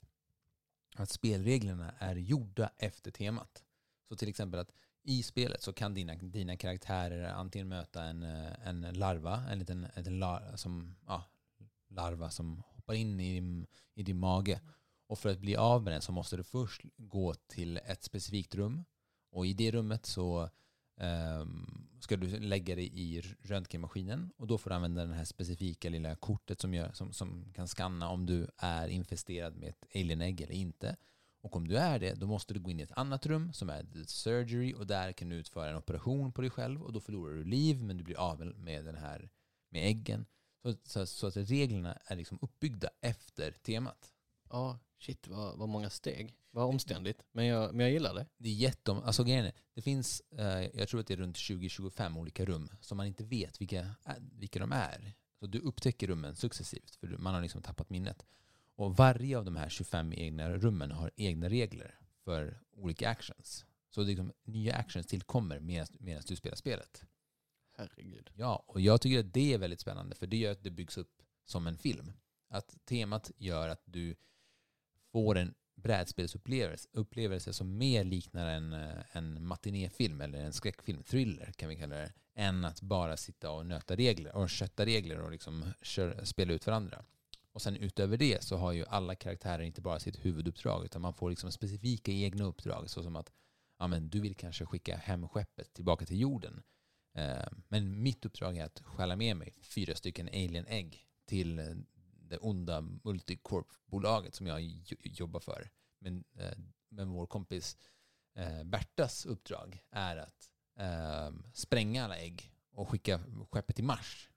att 0.95 1.09
spelreglerna 1.09 1.91
är 1.99 2.15
gjorda 2.15 2.71
efter 2.77 3.11
temat. 3.11 3.63
Så 4.07 4.15
till 4.15 4.29
exempel 4.29 4.59
att 4.59 4.71
i 5.03 5.23
spelet 5.23 5.61
så 5.61 5.73
kan 5.73 5.93
dina, 5.93 6.15
dina 6.15 6.57
karaktärer 6.57 7.33
antingen 7.33 7.67
möta 7.67 8.03
en, 8.03 8.23
eh, 8.23 8.67
en 8.67 8.81
larva, 8.81 9.43
en 9.49 9.59
liten, 9.59 9.83
en 9.83 10.03
liten 10.03 10.19
lar, 10.19 10.53
som, 10.55 10.95
ja, 11.07 11.23
larva 11.89 12.29
som 12.29 12.63
hoppar 12.65 12.93
in 12.93 13.19
i 13.19 13.33
din, 13.33 13.67
i 13.95 14.03
din 14.03 14.19
mage. 14.19 14.61
Och 15.07 15.19
för 15.19 15.29
att 15.29 15.39
bli 15.39 15.55
av 15.55 15.83
med 15.83 15.93
den 15.93 16.01
så 16.01 16.11
måste 16.11 16.37
du 16.37 16.43
först 16.43 16.81
gå 16.97 17.33
till 17.33 17.77
ett 17.77 18.03
specifikt 18.03 18.55
rum. 18.55 18.83
Och 19.31 19.45
i 19.45 19.53
det 19.53 19.71
rummet 19.71 20.05
så 20.05 20.49
um, 20.95 21.87
ska 21.99 22.17
du 22.17 22.39
lägga 22.39 22.75
dig 22.75 22.99
i 22.99 23.21
röntgenmaskinen 23.41 24.31
och 24.37 24.47
då 24.47 24.57
får 24.57 24.69
du 24.69 24.75
använda 24.75 25.05
det 25.05 25.13
här 25.13 25.25
specifika 25.25 25.89
lilla 25.89 26.15
kortet 26.15 26.61
som, 26.61 26.73
gör, 26.73 26.91
som, 26.91 27.13
som 27.13 27.53
kan 27.53 27.67
skanna 27.67 28.09
om 28.09 28.25
du 28.25 28.47
är 28.57 28.87
infesterad 28.87 29.55
med 29.55 29.69
ett 29.69 29.85
alienägg 29.95 30.41
eller 30.41 30.55
inte. 30.55 30.95
Och 31.41 31.55
om 31.55 31.67
du 31.67 31.77
är 31.77 31.99
det, 31.99 32.13
då 32.13 32.27
måste 32.27 32.53
du 32.53 32.59
gå 32.59 32.71
in 32.71 32.79
i 32.79 32.83
ett 32.83 32.91
annat 32.97 33.25
rum 33.25 33.53
som 33.53 33.69
är 33.69 33.83
the 33.83 34.05
surgery 34.05 34.73
och 34.73 34.87
där 34.87 35.11
kan 35.11 35.29
du 35.29 35.35
utföra 35.35 35.69
en 35.69 35.75
operation 35.77 36.31
på 36.31 36.41
dig 36.41 36.49
själv 36.49 36.83
och 36.83 36.93
då 36.93 36.99
förlorar 37.01 37.33
du 37.35 37.43
liv 37.43 37.83
men 37.83 37.97
du 37.97 38.03
blir 38.03 38.17
av 38.19 38.45
med 38.45 38.85
den 38.85 38.95
här 38.95 39.29
med 39.69 39.87
äggen. 39.87 40.25
Så, 40.63 40.75
så, 40.83 41.05
så 41.05 41.27
att 41.27 41.37
reglerna 41.37 41.93
är 42.05 42.15
liksom 42.15 42.39
uppbyggda 42.41 42.89
efter 43.01 43.51
temat. 43.51 44.13
Ja, 44.49 44.79
shit 44.99 45.27
vad, 45.27 45.57
vad 45.57 45.69
många 45.69 45.89
steg. 45.89 46.35
Vad 46.51 46.65
omständigt. 46.65 47.23
Men 47.31 47.45
jag, 47.45 47.73
men 47.75 47.85
jag 47.85 47.93
gillar 47.93 48.13
det. 48.15 48.25
Det 48.37 48.49
är 48.49 48.53
jättom... 48.53 49.03
Alltså 49.03 49.23
grejen 49.23 49.45
är, 49.45 49.53
det 49.73 49.81
finns, 49.81 50.21
eh, 50.31 50.79
jag 50.79 50.87
tror 50.89 50.99
att 50.99 51.07
det 51.07 51.13
är 51.13 51.17
runt 51.17 51.37
20-25 51.37 52.17
olika 52.19 52.45
rum 52.45 52.69
som 52.81 52.97
man 52.97 53.07
inte 53.07 53.23
vet 53.23 53.61
vilka, 53.61 53.79
är- 54.03 54.19
vilka 54.31 54.59
de 54.59 54.71
är. 54.71 55.13
Så 55.39 55.47
du 55.47 55.59
upptäcker 55.59 56.07
rummen 56.07 56.35
successivt, 56.35 56.95
för 56.95 57.07
man 57.07 57.33
har 57.33 57.41
liksom 57.41 57.61
tappat 57.61 57.89
minnet. 57.89 58.25
Och 58.81 58.97
varje 58.97 59.37
av 59.37 59.45
de 59.45 59.55
här 59.55 59.69
25 59.69 60.13
egna 60.13 60.49
rummen 60.49 60.91
har 60.91 61.11
egna 61.15 61.49
regler 61.49 61.99
för 62.23 62.61
olika 62.71 63.09
actions. 63.09 63.65
Så 63.89 64.03
liksom, 64.03 64.33
nya 64.43 64.75
actions 64.75 65.07
tillkommer 65.07 65.59
medan 65.59 65.87
medan 65.99 66.23
du 66.27 66.35
spelar 66.35 66.55
spelet. 66.55 67.03
Herregud. 67.77 68.29
Ja, 68.33 68.63
och 68.67 68.81
jag 68.81 69.01
tycker 69.01 69.19
att 69.19 69.33
det 69.33 69.53
är 69.53 69.57
väldigt 69.57 69.79
spännande 69.79 70.15
för 70.15 70.27
det 70.27 70.37
gör 70.37 70.51
att 70.51 70.63
det 70.63 70.71
byggs 70.71 70.97
upp 70.97 71.21
som 71.45 71.67
en 71.67 71.77
film. 71.77 72.13
Att 72.49 72.85
temat 72.85 73.31
gör 73.37 73.69
att 73.69 73.81
du 73.85 74.15
får 75.11 75.37
en 75.37 75.53
brädspelsupplevelse 75.75 76.89
upplevelse 76.91 77.53
som 77.53 77.77
mer 77.77 78.03
liknar 78.03 78.47
en, 78.47 78.73
eh, 78.73 79.17
en 79.17 79.45
matinéfilm 79.45 80.21
eller 80.21 80.39
en 80.39 80.53
skräckfilm, 80.53 81.03
thriller 81.03 81.51
kan 81.51 81.69
vi 81.69 81.75
kalla 81.75 81.95
det, 81.95 82.13
än 82.35 82.65
att 82.65 82.81
bara 82.81 83.17
sitta 83.17 83.51
och 83.51 83.65
nöta 83.65 83.95
regler 83.95 84.35
och 84.35 84.49
kötta 84.49 84.85
regler 84.85 85.21
och 85.21 85.31
liksom 85.31 85.65
kör, 85.81 86.25
spela 86.25 86.53
ut 86.53 86.67
varandra. 86.67 87.05
Och 87.53 87.61
sen 87.61 87.75
utöver 87.75 88.17
det 88.17 88.43
så 88.43 88.57
har 88.57 88.71
ju 88.71 88.85
alla 88.85 89.15
karaktärer 89.15 89.63
inte 89.63 89.81
bara 89.81 89.99
sitt 89.99 90.25
huvuduppdrag 90.25 90.85
utan 90.85 91.01
man 91.01 91.13
får 91.13 91.29
liksom 91.29 91.51
specifika 91.51 92.11
egna 92.11 92.43
uppdrag 92.43 92.89
såsom 92.89 93.15
att 93.15 93.31
ja, 93.79 93.87
men 93.87 94.09
du 94.09 94.19
vill 94.19 94.35
kanske 94.35 94.65
skicka 94.65 94.97
hem 94.97 95.27
skeppet 95.27 95.73
tillbaka 95.73 96.05
till 96.05 96.19
jorden. 96.19 96.63
Eh, 97.13 97.47
Men 97.67 98.03
mitt 98.03 98.25
uppdrag 98.25 98.57
är 98.57 98.65
att 98.65 98.79
stjäla 98.79 99.15
med 99.15 99.37
mig 99.37 99.53
fyra 99.61 99.95
stycken 99.95 100.27
alien-ägg 100.27 101.07
till 101.25 101.59
eh, 101.59 101.65
det 102.29 102.37
onda 102.37 102.81
multicorp-bolaget 102.81 104.35
som 104.35 104.47
jag 104.47 104.61
jobbar 105.03 105.39
för. 105.39 105.69
Men, 105.99 106.23
eh, 106.35 106.57
men 106.89 107.09
vår 107.09 107.27
kompis 107.27 107.77
eh, 108.35 108.63
Bertas 108.63 109.25
uppdrag 109.25 109.79
är 109.91 110.17
att 110.17 110.51
eh, 110.79 111.31
spränga 111.53 112.03
alla 112.05 112.17
ägg 112.17 112.53
och 112.71 112.89
skicka 112.89 113.19
skeppet 113.51 113.75
till 113.75 113.85
Mars. 113.85 114.29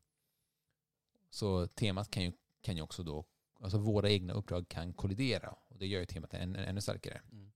Så 1.31 1.67
temat 1.67 2.11
kan 2.11 2.23
ju, 2.23 2.33
kan 2.65 2.77
ju 2.77 2.83
också 2.83 3.03
då, 3.03 3.25
alltså 3.61 3.79
våra 3.79 4.11
egna 4.11 4.33
uppdrag 4.33 4.69
kan 4.69 4.93
kollidera 4.93 5.57
och 5.69 5.79
det 5.79 5.87
gör 5.87 6.01
ju 6.01 6.07
temat 6.07 6.35
än, 6.35 6.57
ännu 6.57 6.81
starkare. 6.81 7.23
Mm. 7.33 7.53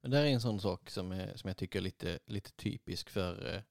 Men 0.00 0.10
det 0.10 0.16
här 0.16 0.24
är 0.24 0.30
en 0.30 0.40
sån 0.40 0.60
sak 0.60 0.90
som, 0.90 1.12
är, 1.12 1.36
som 1.36 1.48
jag 1.48 1.56
tycker 1.56 1.78
är 1.78 1.82
lite, 1.82 2.18
lite 2.26 2.52
typisk 2.52 3.10
för 3.10 3.54
eh, 3.54 3.62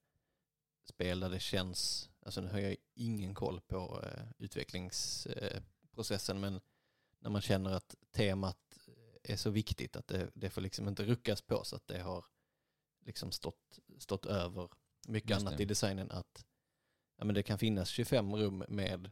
spel 0.84 1.20
där 1.20 1.30
det 1.30 1.40
känns, 1.40 2.10
alltså 2.22 2.40
nu 2.40 2.48
har 2.48 2.58
jag 2.58 2.76
ingen 2.94 3.34
koll 3.34 3.60
på 3.60 4.04
eh, 4.04 4.22
utvecklingsprocessen, 4.38 6.40
men 6.40 6.60
när 7.18 7.30
man 7.30 7.42
känner 7.42 7.70
att 7.70 7.94
temat 8.10 8.88
är 9.22 9.36
så 9.36 9.50
viktigt 9.50 9.96
att 9.96 10.06
det, 10.06 10.30
det 10.34 10.50
får 10.50 10.60
liksom 10.60 10.88
inte 10.88 11.04
ruckas 11.04 11.42
på 11.42 11.64
så 11.64 11.76
att 11.76 11.86
det 11.86 12.00
har 12.00 12.24
liksom 13.00 13.32
stått, 13.32 13.78
stått 13.98 14.26
över 14.26 14.70
mycket 15.08 15.36
annat 15.36 15.60
i 15.60 15.64
designen 15.64 16.10
att 16.10 16.46
ja, 17.16 17.24
men 17.24 17.34
det 17.34 17.42
kan 17.42 17.58
finnas 17.58 17.88
25 17.88 18.36
rum 18.36 18.64
med 18.68 19.10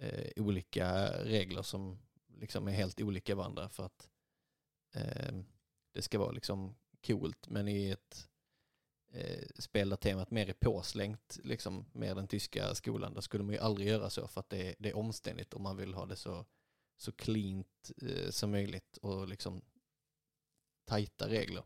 eh, 0.00 0.42
olika 0.42 1.10
regler 1.24 1.62
som 1.62 1.98
liksom 2.36 2.68
är 2.68 2.72
helt 2.72 3.00
olika 3.00 3.34
varandra 3.34 3.68
för 3.68 3.86
att 3.86 4.10
eh, 4.94 5.32
det 5.94 6.02
ska 6.02 6.18
vara 6.18 6.30
liksom 6.30 6.74
coolt 7.06 7.48
men 7.48 7.68
i 7.68 7.90
ett 7.90 8.28
eh, 9.12 9.48
spel 9.58 9.88
där 9.88 9.96
temat 9.96 10.30
mer 10.30 10.48
är 10.48 10.52
påslängt 10.52 11.38
liksom 11.44 11.84
mer 11.92 12.14
den 12.14 12.28
tyska 12.28 12.74
skolan 12.74 13.14
då 13.14 13.22
skulle 13.22 13.44
man 13.44 13.54
ju 13.54 13.60
aldrig 13.60 13.88
göra 13.88 14.10
så 14.10 14.28
för 14.28 14.40
att 14.40 14.50
det 14.50 14.68
är, 14.68 14.74
det 14.78 14.88
är 14.88 14.96
omständigt 14.96 15.54
om 15.54 15.62
man 15.62 15.76
vill 15.76 15.94
ha 15.94 16.06
det 16.06 16.16
så, 16.16 16.46
så 16.96 17.12
cleant 17.12 17.90
eh, 18.02 18.30
som 18.30 18.50
möjligt 18.50 18.96
och 18.96 19.28
liksom 19.28 19.62
tajta 20.84 21.28
regler. 21.28 21.64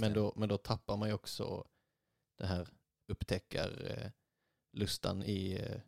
Men 0.00 0.12
då, 0.12 0.32
men 0.36 0.48
då 0.48 0.58
tappar 0.58 0.96
man 0.96 1.08
ju 1.08 1.14
också 1.14 1.68
det 2.38 2.46
här 2.46 2.68
upptäckar 3.08 3.90
eh, 3.90 4.10
lustan 4.72 5.22
i, 5.22 5.52
eh, 5.52 5.80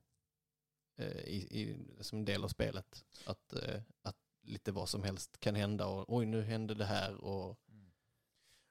Eh, 0.99 1.07
i, 1.07 1.37
i, 1.61 1.77
som 2.01 2.19
en 2.19 2.25
del 2.25 2.45
av 2.45 2.49
spelet. 2.49 3.05
Att, 3.27 3.53
eh, 3.53 3.81
att 4.03 4.17
lite 4.43 4.73
vad 4.73 4.89
som 4.89 5.03
helst 5.03 5.41
kan 5.41 5.55
hända 5.55 5.87
och 5.87 6.17
oj 6.17 6.27
nu 6.27 6.43
hände 6.43 6.75
det 6.75 6.85
här 6.85 7.15
och 7.15 7.59
mm. 7.69 7.93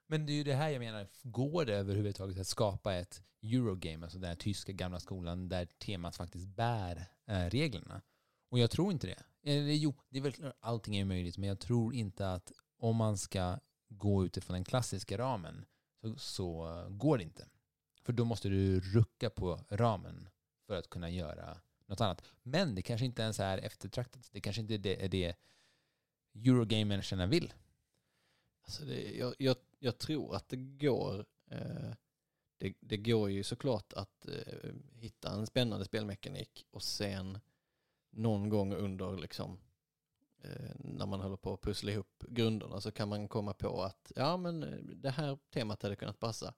Men 0.08 0.26
det 0.26 0.32
är 0.32 0.34
ju 0.34 0.44
det 0.44 0.54
här 0.54 0.70
jag 0.70 0.80
menar, 0.80 1.08
går 1.22 1.64
det 1.64 1.74
överhuvudtaget 1.74 2.38
att 2.38 2.46
skapa 2.46 2.94
ett 2.94 3.22
Eurogame, 3.42 4.06
alltså 4.06 4.18
den 4.18 4.28
här 4.28 4.36
tyska 4.36 4.72
gamla 4.72 5.00
skolan 5.00 5.48
där 5.48 5.66
temat 5.66 6.16
faktiskt 6.16 6.46
bär 6.46 7.08
eh, 7.26 7.50
reglerna? 7.50 8.02
Och 8.50 8.58
jag 8.58 8.70
tror 8.70 8.92
inte 8.92 9.06
det. 9.06 9.22
Eller 9.50 9.72
jo, 9.72 9.94
det 10.08 10.18
är 10.18 10.22
väl 10.22 10.32
klart, 10.32 10.56
allting 10.60 10.96
är 10.96 11.04
möjligt, 11.04 11.38
men 11.38 11.48
jag 11.48 11.60
tror 11.60 11.94
inte 11.94 12.32
att 12.32 12.52
om 12.78 12.96
man 12.96 13.18
ska 13.18 13.58
gå 13.88 14.24
utifrån 14.24 14.54
den 14.54 14.64
klassiska 14.64 15.18
ramen 15.18 15.64
så, 16.00 16.16
så 16.18 16.78
eh, 16.78 16.88
går 16.88 17.18
det 17.18 17.24
inte. 17.24 17.48
För 18.02 18.12
då 18.12 18.24
måste 18.24 18.48
du 18.48 18.80
rucka 18.80 19.30
på 19.30 19.60
ramen 19.70 20.28
för 20.66 20.76
att 20.76 20.90
kunna 20.90 21.10
göra 21.10 21.60
något 21.86 22.00
annat. 22.00 22.22
Men 22.42 22.74
det 22.74 22.82
kanske 22.82 23.06
inte 23.06 23.22
ens 23.22 23.40
är 23.40 23.58
eftertraktat. 23.58 24.28
Det 24.32 24.40
kanske 24.40 24.62
inte 24.62 24.74
är 24.74 24.78
det, 24.78 25.04
är 25.04 25.08
det 25.08 25.34
vill. 27.30 27.52
Alltså 28.62 28.84
det, 28.84 29.16
jag, 29.16 29.34
jag, 29.38 29.56
jag 29.78 29.98
tror 29.98 30.34
att 30.36 30.48
det 30.48 30.56
går. 30.56 31.26
Eh, 31.50 31.90
det, 32.58 32.74
det 32.80 32.96
går 32.96 33.30
ju 33.30 33.42
såklart 33.42 33.92
att 33.92 34.28
eh, 34.28 34.72
hitta 34.94 35.30
en 35.30 35.46
spännande 35.46 35.84
spelmekanik 35.84 36.66
och 36.70 36.82
sen 36.82 37.38
någon 38.10 38.48
gång 38.48 38.74
under 38.74 39.16
liksom 39.16 39.58
eh, 40.42 40.70
när 40.78 41.06
man 41.06 41.20
håller 41.20 41.36
på 41.36 41.54
att 41.54 41.60
pussla 41.60 41.92
ihop 41.92 42.24
grunderna 42.28 42.80
så 42.80 42.92
kan 42.92 43.08
man 43.08 43.28
komma 43.28 43.54
på 43.54 43.82
att 43.82 44.12
ja 44.16 44.36
men 44.36 44.62
eh, 44.62 44.78
det 44.78 45.10
här 45.10 45.38
temat 45.50 45.82
hade 45.82 45.96
kunnat 45.96 46.20
passa. 46.20 46.54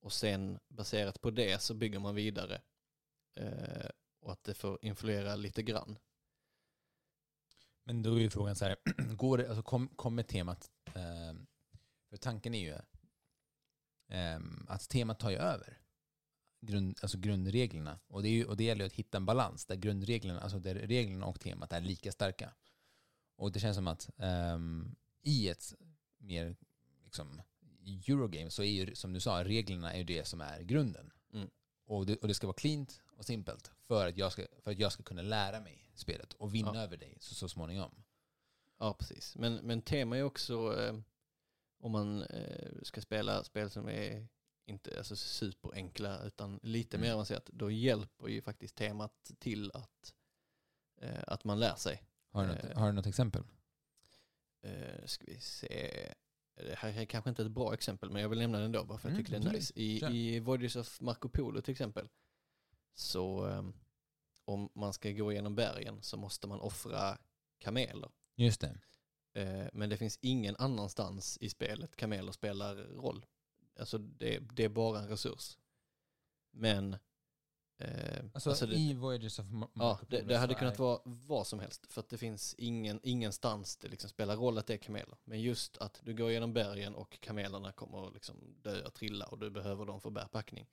Och 0.00 0.12
sen 0.12 0.58
baserat 0.68 1.20
på 1.20 1.30
det 1.30 1.62
så 1.62 1.74
bygger 1.74 1.98
man 1.98 2.14
vidare. 2.14 2.60
Eh, 3.34 3.90
och 4.26 4.32
att 4.32 4.44
det 4.44 4.54
får 4.54 4.78
influera 4.82 5.36
lite 5.36 5.62
grann. 5.62 5.98
Men 7.84 8.02
då 8.02 8.14
är 8.14 8.20
ju 8.20 8.30
frågan 8.30 8.56
så 8.56 8.64
här, 8.64 8.76
går 9.16 9.38
det, 9.38 9.48
alltså 9.48 9.62
kom, 9.62 9.88
kommer 9.88 10.22
temat, 10.22 10.70
eh, 10.86 11.34
för 12.10 12.16
tanken 12.16 12.54
är 12.54 12.60
ju 12.60 12.72
eh, 14.16 14.40
att 14.68 14.88
temat 14.88 15.18
tar 15.18 15.30
ju 15.30 15.36
över 15.36 15.80
grund, 16.60 16.98
alltså 17.02 17.18
grundreglerna. 17.18 17.98
Och 18.06 18.22
det, 18.22 18.28
är 18.28 18.32
ju, 18.32 18.44
och 18.44 18.56
det 18.56 18.64
gäller 18.64 18.80
ju 18.80 18.86
att 18.86 18.92
hitta 18.92 19.16
en 19.16 19.26
balans 19.26 19.66
där 19.66 19.76
grundreglerna, 19.76 20.40
alltså 20.40 20.58
där 20.58 20.74
reglerna 20.74 21.26
och 21.26 21.40
temat 21.40 21.72
är 21.72 21.80
lika 21.80 22.12
starka. 22.12 22.54
Och 23.36 23.52
det 23.52 23.60
känns 23.60 23.76
som 23.76 23.88
att 23.88 24.10
eh, 24.18 24.58
i 25.22 25.48
ett 25.48 25.74
mer 26.18 26.56
liksom, 27.04 27.42
Eurogame 28.08 28.50
så 28.50 28.62
är 28.62 28.70
ju, 28.70 28.94
som 28.94 29.12
du 29.12 29.20
sa, 29.20 29.44
reglerna 29.44 29.92
är 29.92 29.98
ju 29.98 30.04
det 30.04 30.26
som 30.26 30.40
är 30.40 30.62
grunden. 30.62 31.12
Och, 31.88 32.06
det, 32.06 32.16
och 32.16 32.28
det 32.28 32.34
ska 32.34 32.46
vara 32.46 32.54
cleant 32.56 33.00
och 33.16 33.24
simpelt 33.24 33.70
för 33.86 34.06
att 34.08 34.16
jag 34.16 34.32
ska, 34.32 34.46
för 34.62 34.70
att 34.70 34.78
jag 34.78 34.92
ska 34.92 35.02
kunna 35.02 35.22
lära 35.22 35.60
mig 35.60 35.90
spelet 35.94 36.32
och 36.32 36.54
vinna 36.54 36.74
Ja. 36.74 36.80
över 36.82 36.96
dig 36.96 37.16
så, 37.20 37.34
så 37.34 37.48
småningom. 37.48 37.90
Ja, 38.78 38.94
precis. 38.94 39.36
Men, 39.36 39.54
men 39.54 39.82
tema 39.82 40.18
är 40.18 40.22
också 40.22 40.80
eh, 40.82 40.98
om 41.80 41.92
man 41.92 42.22
eh, 42.22 42.72
ska 42.82 43.00
spela 43.00 43.44
spel 43.44 43.70
som 43.70 43.88
är 43.88 44.28
inte 44.64 44.98
alltså, 44.98 45.16
superenkla 45.16 46.22
utan 46.22 46.60
lite 46.62 46.96
Mm. 46.96 47.06
mer 47.08 47.12
avancerat, 47.14 47.46
då 47.46 47.70
hjälper 47.70 48.28
ju 48.28 48.42
faktiskt 48.42 48.74
temat 48.76 49.30
till 49.38 49.70
att, 49.74 50.14
eh, 51.00 51.22
att 51.26 51.44
man 51.44 51.58
lär 51.60 51.74
sig. 51.76 52.02
Har 52.30 52.42
du 52.42 52.48
något, 52.48 52.64
Eh. 52.64 52.78
har 52.78 52.86
du 52.86 52.92
något 52.92 53.06
exempel? 53.06 53.42
Eh, 54.62 55.04
ska 55.06 55.24
vi 55.26 55.40
se. 55.40 56.12
Det 56.56 56.74
här 56.78 57.00
är 57.00 57.04
kanske 57.04 57.30
inte 57.30 57.42
ett 57.42 57.50
bra 57.50 57.74
exempel, 57.74 58.10
men 58.10 58.22
jag 58.22 58.28
vill 58.28 58.38
nämna 58.38 58.58
det 58.58 58.64
ändå 58.64 58.84
bara 58.84 58.98
för 58.98 59.08
jag 59.08 59.14
Mm, 59.14 59.24
tycker 59.24 59.40
det 59.40 59.48
är 59.48 59.52
nice. 59.52 59.72
I, 59.76 60.00
Kör. 60.00 60.10
I 60.10 60.40
Voyages 60.40 60.76
of 60.76 61.00
Marco 61.00 61.28
Polo 61.28 61.60
till 61.60 61.72
exempel, 61.72 62.08
så 62.94 63.48
eh, 63.48 63.68
om 64.44 64.68
man 64.74 64.92
ska 64.92 65.10
gå 65.10 65.32
igenom 65.32 65.54
bergen 65.54 66.02
så 66.02 66.16
måste 66.16 66.46
man 66.46 66.60
offra 66.60 67.18
kameler. 67.58 68.10
Just 68.36 68.60
det. 68.60 68.78
Eh, 69.32 69.68
men 69.72 69.88
det 69.90 69.96
finns 69.96 70.18
ingen 70.22 70.56
annanstans 70.56 71.38
i 71.40 71.48
spelet 71.50 71.96
kameler 71.96 72.32
spelar 72.32 72.76
roll. 72.76 73.26
Alltså 73.78 73.98
det, 73.98 74.38
det 74.38 74.64
är 74.64 74.68
bara 74.68 74.98
en 74.98 75.08
resurs. 75.08 75.58
Men... 76.50 76.96
Eh, 77.78 78.24
Alltså, 78.34 78.50
alltså 78.50 78.66
det, 78.66 78.76
i 78.76 78.94
Voyages 78.94 79.38
of 79.38 79.46
Mar- 79.46 79.68
Ja, 79.74 79.82
Marco 79.84 80.06
det, 80.08 80.22
det 80.22 80.36
hade 80.38 80.54
kunnat 80.54 80.78
vara 80.78 81.00
vad 81.04 81.46
som 81.46 81.60
helst. 81.60 81.86
För 81.92 82.00
att 82.00 82.08
det 82.08 82.18
finns 82.18 82.54
ingen, 82.58 83.00
ingenstans 83.02 83.76
det 83.76 83.88
liksom 83.88 84.10
spelar 84.10 84.36
roll 84.36 84.58
att 84.58 84.66
det 84.66 84.74
är 84.74 84.78
kameler. 84.78 85.18
Men 85.24 85.40
just 85.40 85.76
att 85.78 86.00
du 86.04 86.14
går 86.14 86.30
genom 86.30 86.52
bergen 86.52 86.94
och 86.94 87.20
kamelerna 87.20 87.72
kommer 87.72 88.10
liksom 88.10 88.36
dö 88.62 88.82
och 88.86 88.94
trilla 88.94 89.26
och 89.26 89.38
du 89.38 89.50
behöver 89.50 89.84
dem 89.84 90.00
för 90.00 90.10
bärpackning. 90.10 90.66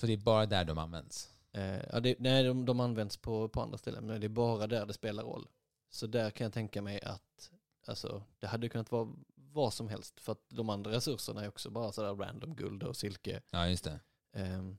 Så 0.00 0.06
det 0.06 0.12
är 0.12 0.16
bara 0.16 0.46
där 0.46 0.64
de 0.64 0.78
används? 0.78 1.32
Eh, 1.52 1.80
ja, 1.92 2.00
det, 2.00 2.16
nej, 2.18 2.44
de, 2.44 2.64
de 2.66 2.80
används 2.80 3.16
på, 3.16 3.48
på 3.48 3.60
andra 3.62 3.78
ställen, 3.78 4.06
men 4.06 4.20
det 4.20 4.26
är 4.26 4.28
bara 4.28 4.66
där 4.66 4.86
det 4.86 4.92
spelar 4.92 5.22
roll. 5.22 5.48
Så 5.90 6.06
där 6.06 6.30
kan 6.30 6.44
jag 6.44 6.52
tänka 6.52 6.82
mig 6.82 7.02
att 7.02 7.50
alltså, 7.86 8.22
det 8.38 8.46
hade 8.46 8.68
kunnat 8.68 8.90
vara 8.90 9.12
vad 9.34 9.72
som 9.74 9.88
helst. 9.88 10.20
För 10.20 10.32
att 10.32 10.44
de 10.48 10.70
andra 10.70 10.90
resurserna 10.90 11.44
är 11.44 11.48
också 11.48 11.70
bara 11.70 11.92
sådär 11.92 12.14
random 12.14 12.54
guld 12.56 12.82
och 12.82 12.96
silke. 12.96 13.42
Ja, 13.50 13.68
just 13.68 13.84
det. 13.84 14.00
Ehm, 14.32 14.78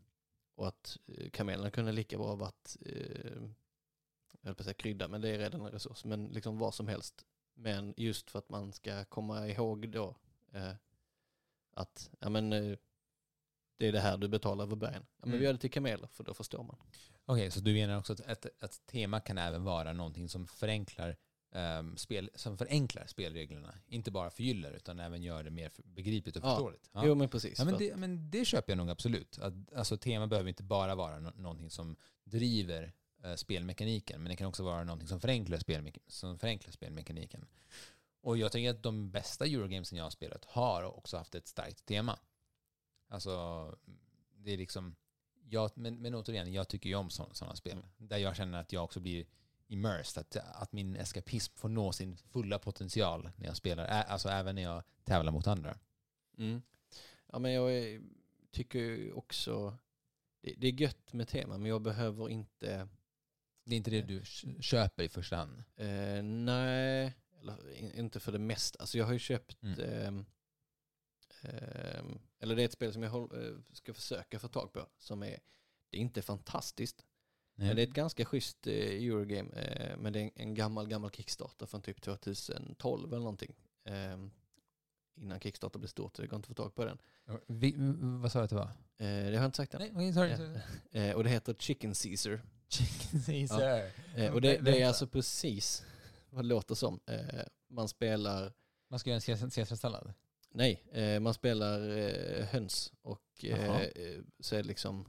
och 0.56 0.68
att 0.68 0.98
eh, 1.08 1.30
kamelerna 1.30 1.72
kunde 1.72 1.92
lika 1.92 2.18
bra 2.18 2.36
varit, 2.36 2.78
eh, 2.86 3.42
jag 4.42 4.48
höll 4.48 4.56
på 4.56 4.62
att 4.62 4.66
säga 4.66 4.74
krydda, 4.74 5.08
men 5.08 5.22
det 5.22 5.30
är 5.30 5.38
redan 5.39 5.62
en 5.62 5.72
resurs. 5.72 6.06
Men 6.06 6.26
liksom 6.28 6.58
vad 6.58 6.74
som 6.74 6.88
helst. 6.88 7.26
Men 7.54 7.94
just 7.98 8.32
för 8.32 8.39
att 8.39 8.50
man 8.50 8.74
ska 8.74 9.06
komma 9.06 9.48
ihåg 9.48 9.89
då 9.89 10.16
eh, 10.52 10.72
att 11.74 12.10
ja, 12.20 12.30
men, 12.30 12.54
eh, 12.54 12.78
det 13.78 13.88
är 13.88 13.92
det 13.92 14.00
här 14.00 14.18
du 14.18 14.28
betalar 14.28 14.63
över 14.63 14.76
bergen. 14.76 15.06
Ja, 15.06 15.16
men 15.20 15.30
Mm. 15.30 15.39
vi 15.39 15.46
gör 15.46 15.54
det 15.54 15.60
till 15.60 15.72
kameler, 15.72 16.08
för 16.08 16.24
då 16.24 16.34
förstår 16.34 16.63
man. 16.63 16.76
Okej, 17.26 17.52
så 17.52 17.60
du 17.60 17.74
menar 17.74 17.98
också 17.98 18.13
att 18.13 18.20
ett, 18.20 18.63
ett 18.63 18.86
tema 18.86 19.20
kan 19.20 19.38
även 19.38 19.63
vara 19.63 19.94
någonting 19.94 20.30
som 20.30 20.48
förenklar, 20.48 21.18
ehm, 21.54 21.98
spel, 21.98 22.30
som 22.36 22.58
förenklar 22.58 23.06
spelreglerna? 23.08 23.76
Inte 23.88 24.12
bara 24.12 24.30
förgyller 24.30 24.72
utan 24.72 25.00
även 25.00 25.24
gör 25.24 25.44
det 25.44 25.50
mer 25.50 25.72
begripligt 25.84 26.36
och 26.38 26.44
Ja. 26.44 26.50
förståeligt? 26.50 26.89
Ja. 26.94 27.06
Jo 27.06 27.16
men 27.16 27.30
precis. 27.30 27.60
Ja, 27.60 27.66
men, 27.66 27.78
det, 27.78 27.96
men 27.96 28.30
det 28.30 28.46
köper 28.46 28.72
jag 28.72 28.78
nog 28.78 28.89
absolut. 28.89 29.39
Att, 29.39 29.54
alltså, 29.76 29.98
tema 29.98 30.28
behöver 30.28 30.50
inte 30.50 30.63
bara 30.63 30.96
vara 30.96 31.20
no 31.20 31.32
någonting 31.36 31.70
som 31.70 31.96
driver 32.24 32.94
eh, 33.24 33.36
spelmekaniken, 33.36 34.24
men 34.24 34.30
det 34.30 34.36
kan 34.36 34.48
också 34.48 34.63
vara 34.63 34.84
någonting 34.84 35.08
som 35.08 35.20
förenklar, 35.20 35.58
spelmek 35.58 35.98
som 36.08 36.39
förenklar 36.39 36.72
spelmekaniken. 36.72 37.46
Och 38.22 38.38
jag 38.38 38.52
tänker 38.52 38.70
att 38.70 38.84
de 38.84 39.12
bästa 39.12 39.46
Eurogamesen 39.46 39.98
jag 39.98 40.06
har 40.06 40.10
spelat 40.10 40.46
har 40.46 40.84
också 40.84 41.18
haft 41.18 41.36
ett 41.36 41.48
starkt 41.48 41.86
tema. 41.86 42.20
Alltså, 43.08 43.32
det 44.36 44.52
är 44.52 44.58
liksom... 44.58 44.96
Jag, 45.50 45.72
men, 45.76 46.02
men 46.02 46.16
återigen, 46.16 46.54
jag 46.54 46.68
tycker 46.68 46.89
ju 46.89 46.96
om 46.96 47.10
sådana 47.10 47.56
spel. 47.56 47.74
Mm. 47.74 47.86
Där 47.98 48.18
jag 48.18 48.36
känner 48.36 48.60
att 48.62 48.74
jag 48.74 48.84
också 48.84 49.00
blir 49.00 49.26
immersed. 49.67 50.21
Att, 50.21 50.36
att 50.36 50.71
min 50.71 50.95
eskapism 50.95 51.56
får 51.56 51.69
nå 51.69 51.91
sin 51.91 52.17
fulla 52.17 52.60
potential 52.60 53.30
när 53.36 53.45
jag 53.47 53.58
spelar. 53.58 53.86
Alltså 53.86 54.30
även 54.30 54.56
när 54.56 54.62
jag 54.62 54.84
tävlar 55.04 55.32
mot 55.32 55.47
andra. 55.47 55.78
Mm. 56.38 56.62
Ja 57.32 57.39
men 57.39 57.52
jag 57.52 58.02
tycker 58.52 59.13
också, 59.17 59.78
det, 60.41 60.54
det 60.58 60.67
är 60.67 60.82
gött 60.82 61.13
med 61.13 61.28
tema 61.28 61.58
men 61.58 61.69
jag 61.69 61.82
behöver 61.82 62.30
inte, 62.30 62.88
Det 63.63 63.76
är 63.76 63.78
inte 63.78 63.91
det 63.91 64.02
du 64.02 64.19
kö- 64.26 64.62
köper 64.62 65.04
i 65.04 65.10
första 65.10 65.36
hand. 65.36 65.63
eh, 65.76 66.23
nej, 66.23 67.13
eller 67.39 67.71
in, 67.76 67.91
inte 67.91 68.19
för 68.19 68.32
det 68.32 68.39
mesta. 68.39 68.80
Alltså 68.80 68.97
jag 68.97 69.06
har 69.06 69.13
ju 69.13 69.19
köpt, 69.19 69.63
Mm. 69.63 69.80
ehm, 69.80 70.26
eller 72.39 72.56
det 72.56 72.62
är 72.62 72.65
ett 72.65 72.73
spel 72.73 72.93
som 72.93 73.04
jag 73.04 73.10
håll, 73.10 73.45
eh, 73.45 73.58
ska 73.73 73.93
försöka 73.93 74.39
få 74.39 74.47
tag 74.47 74.73
på 74.73 74.88
som 74.97 75.23
är, 75.23 75.39
det 75.89 75.97
är 75.97 76.02
inte 76.02 76.21
fantastiskt. 76.21 77.06
Men 77.56 77.76
det 77.76 77.82
är 77.82 77.88
ett 77.88 77.94
ganska 77.94 78.26
schysst 78.26 78.68
eh, 78.68 78.74
Eurogame, 78.74 79.50
eh, 79.52 79.98
men 79.98 80.13
det 80.13 80.20
är 80.20 80.24
en, 80.24 80.32
en 80.36 80.54
gammal, 80.54 80.88
gammal 80.88 81.12
Kickstarter 81.12 81.66
från 81.66 81.82
typ 81.82 82.02
2012 82.02 83.08
eller 83.13 83.20
någonting. 83.20 83.56
Ehm, 83.86 84.32
innan 85.16 85.39
Kickstarter 85.39 85.80
blev 85.80 85.88
stort, 85.88 86.16
så 86.16 86.22
det 86.22 86.28
går 86.28 86.38
inte 86.38 86.46
att 86.52 86.58
få 86.58 86.63
tag 86.63 86.76
på 86.76 86.86
den. 86.86 86.98
Vi, 87.48 87.74
vad 88.22 88.32
sa 88.32 88.39
du 88.39 88.44
att 88.44 88.50
det 88.50 88.56
var? 88.56 88.63
Eh, 88.98 89.06
det 89.08 89.24
har 89.26 89.32
jag 89.32 89.46
inte 89.46 89.58
sagt 89.58 89.74
än. 89.74 89.82
Nej, 89.94 90.13
sorry. 90.13 90.30
Ja. 90.32 90.38
sorry. 90.38 90.60
Eh, 90.92 91.16
och 91.16 91.24
det 91.24 91.30
heter 91.30 91.54
Chicken 91.60 91.94
Caesar. 91.94 92.42
Chicken 92.70 93.22
Caesar. 93.26 93.92
Eh, 94.16 94.34
och 94.34 94.42
det, 94.42 94.58
det 94.58 94.82
är 94.82 94.88
alltså 94.88 95.08
precis 95.08 95.84
vad 96.30 96.44
det 96.44 96.48
låter 96.48 96.76
som. 96.76 97.00
Eh, 97.06 97.20
man 97.70 97.88
spelar, 97.88 98.54
Man 98.89 99.00
ska 99.00 99.10
göra 99.10 99.16
en 99.18 99.22
Caesar- 99.22 99.50
Caesarsallad. 99.56 100.13
nej, 100.52 100.84
eh, 100.92 101.20
man 101.20 101.34
spelar 101.34 101.98
eh, 101.98 102.46
höns 102.46 102.94
och 103.02 103.46
eh, 103.46 103.82
eh, 103.82 104.20
så 104.39 104.56
är 104.56 104.62
det 104.62 104.68
liksom 104.68 105.06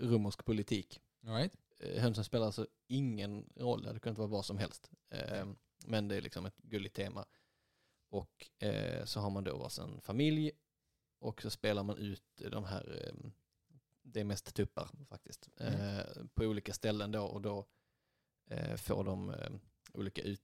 romersk 0.00 0.44
politik. 0.44 1.00
All 1.26 1.34
right. 1.34 1.52
Eh, 1.78 2.02
hönsen 2.02 2.24
spelar 2.24 2.46
alltså 2.46 2.66
ingen 2.86 3.52
roll, 3.56 3.82
det 3.82 3.88
hade 3.88 4.00
kunnat 4.00 4.18
vara 4.18 4.28
vad 4.28 4.44
som 4.44 4.58
helst. 4.58 4.90
Eh, 5.10 5.46
men 5.86 6.08
det 6.08 6.16
är 6.16 6.20
liksom 6.20 6.46
ett 6.46 6.56
gulligt 6.56 6.96
tema. 6.96 7.26
Och 8.10 8.50
eh, 8.62 9.04
så 9.04 9.20
har 9.20 9.30
man 9.30 9.44
då 9.44 9.58
varsin 9.58 10.00
familj 10.00 10.52
och 11.18 11.42
så 11.42 11.50
spelar 11.50 11.82
man 11.82 11.98
ut 11.98 12.42
de 12.50 12.64
här, 12.64 13.02
eh, 13.02 13.30
det 14.02 14.20
är 14.20 14.24
mest 14.24 14.54
tuppar 14.54 14.90
faktiskt, 15.08 15.48
eh, 15.56 16.00
på 16.34 16.44
olika 16.44 16.72
ställen 16.72 17.12
då 17.12 17.22
och 17.22 17.42
då 17.42 17.66
får 18.76 19.04
de 19.04 19.30
eh, 19.30 19.50
olika 19.92 20.22
ut, 20.22 20.42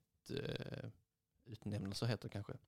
utnämnelser 1.45 2.07
heter 2.07 2.29
det 2.29 2.33
kanske. 2.33 2.59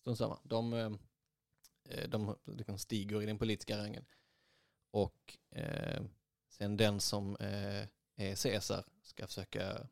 Strunt 0.00 0.18
samma. 0.18 0.38
De, 0.44 0.72
eh, 0.72 2.08
de 2.08 2.36
liksom 2.44 2.78
stiger 2.78 3.22
i 3.22 3.26
den 3.26 3.38
politiska 3.38 3.78
rangen. 3.78 4.04
Och 4.90 5.38
sen 6.62 6.76
den 6.76 7.00
som 7.00 7.36
eh, 7.36 7.86
är 8.16 8.42
Caesar 8.42 8.84
ska 9.02 9.26
försöka 9.26 9.86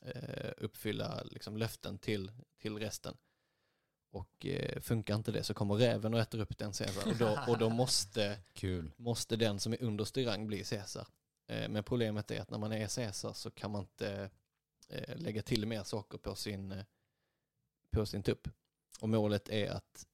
eh, 0.00 0.50
uppfylla 0.56 1.22
liksom, 1.22 1.56
löften 1.56 1.98
till, 1.98 2.32
till 2.58 2.78
resten. 2.78 3.16
Och 4.10 4.46
eh, 4.46 4.80
funkar 4.80 5.14
inte 5.14 5.32
det 5.32 5.42
så 5.42 5.54
kommer 5.54 5.74
räven 5.74 6.14
och 6.14 6.20
äter 6.20 6.40
upp 6.40 6.58
den 6.58 6.72
Caesar. 6.72 7.10
Och 7.10 7.16
då, 7.16 7.38
och 7.48 7.58
då 7.58 7.68
måste, 7.68 8.38
Kul. 8.52 8.92
måste 8.96 9.36
den 9.36 9.60
som 9.60 9.72
är 9.72 9.82
underst 9.82 10.16
i 10.16 10.24
rang 10.24 10.46
bli 10.46 10.64
Caesar. 10.64 11.06
Eh, 11.46 11.68
men 11.68 11.84
problemet 11.84 12.30
är 12.30 12.40
att 12.40 12.50
när 12.50 12.58
man 12.58 12.72
är 12.72 12.88
Caesar 12.88 13.32
så 13.32 13.50
kan 13.50 13.70
man 13.70 13.80
inte 13.80 14.30
eh, 14.88 15.16
lägga 15.16 15.42
till 15.42 15.66
mer 15.66 15.82
saker 15.82 16.18
på 16.18 16.34
sin, 16.34 16.84
på 17.90 18.06
sin 18.06 18.22
tupp. 18.22 18.48
Och 19.00 19.08
målet 19.08 19.48
är 19.48 19.70
att 19.70 20.06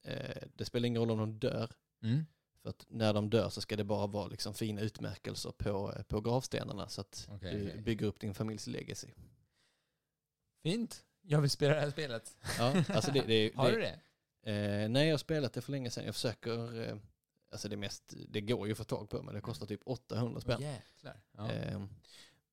det 0.55 0.65
spelar 0.65 0.87
ingen 0.87 1.01
roll 1.01 1.11
om 1.11 1.17
de 1.17 1.39
dör, 1.39 1.71
Mm. 2.03 2.25
För 2.61 2.69
att 2.69 2.85
när 2.89 3.13
de 3.13 3.29
dör 3.29 3.49
så 3.49 3.61
ska 3.61 3.75
det 3.75 3.83
bara 3.83 4.07
vara 4.07 4.27
liksom 4.27 4.53
fina 4.53 4.81
utmärkelser 4.81 5.51
på, 5.51 5.93
eh, 5.95 6.03
på 6.03 6.21
gravstenarna 6.21 6.87
så 6.89 7.01
att 7.01 7.27
Okej, 7.31 7.55
du 7.55 7.67
okej. 7.69 7.81
bygger 7.81 8.05
upp 8.05 8.19
din 8.19 8.33
familjs 8.33 8.67
legacy. 8.67 9.07
Fint. 10.63 11.03
Jag 11.21 11.41
vill 11.41 11.49
spela 11.49 11.73
det 11.73 11.79
här 11.81 11.89
spelet. 11.91 12.37
Ja, 12.59 12.83
alltså 12.89 13.11
det, 13.11 13.21
det, 13.21 13.51
Har 13.55 13.71
du 13.71 13.79
det? 13.79 13.99
Eh, 14.51 14.89
nej, 14.89 15.07
jag 15.07 15.13
har 15.13 15.17
spelat 15.17 15.53
det 15.53 15.61
för 15.61 15.71
länge 15.71 15.89
sedan. 15.89 16.05
Jag 16.05 16.15
försöker, 16.15 16.81
eh, 16.89 16.97
alltså 17.51 17.69
det 17.69 17.77
mest, 17.77 18.13
det 18.29 18.41
går 18.41 18.67
ju 18.67 18.71
att 18.71 18.77
få 18.77 18.83
tag 18.83 19.09
på 19.09 19.23
men 19.23 19.35
det 19.35 19.41
kostar 19.41 19.65
typ 19.65 19.81
800 19.85 20.41
spänn. 20.41 20.61
Jäklar. 20.61 21.21
Ja. 21.31 21.51
Eh, 21.51 21.81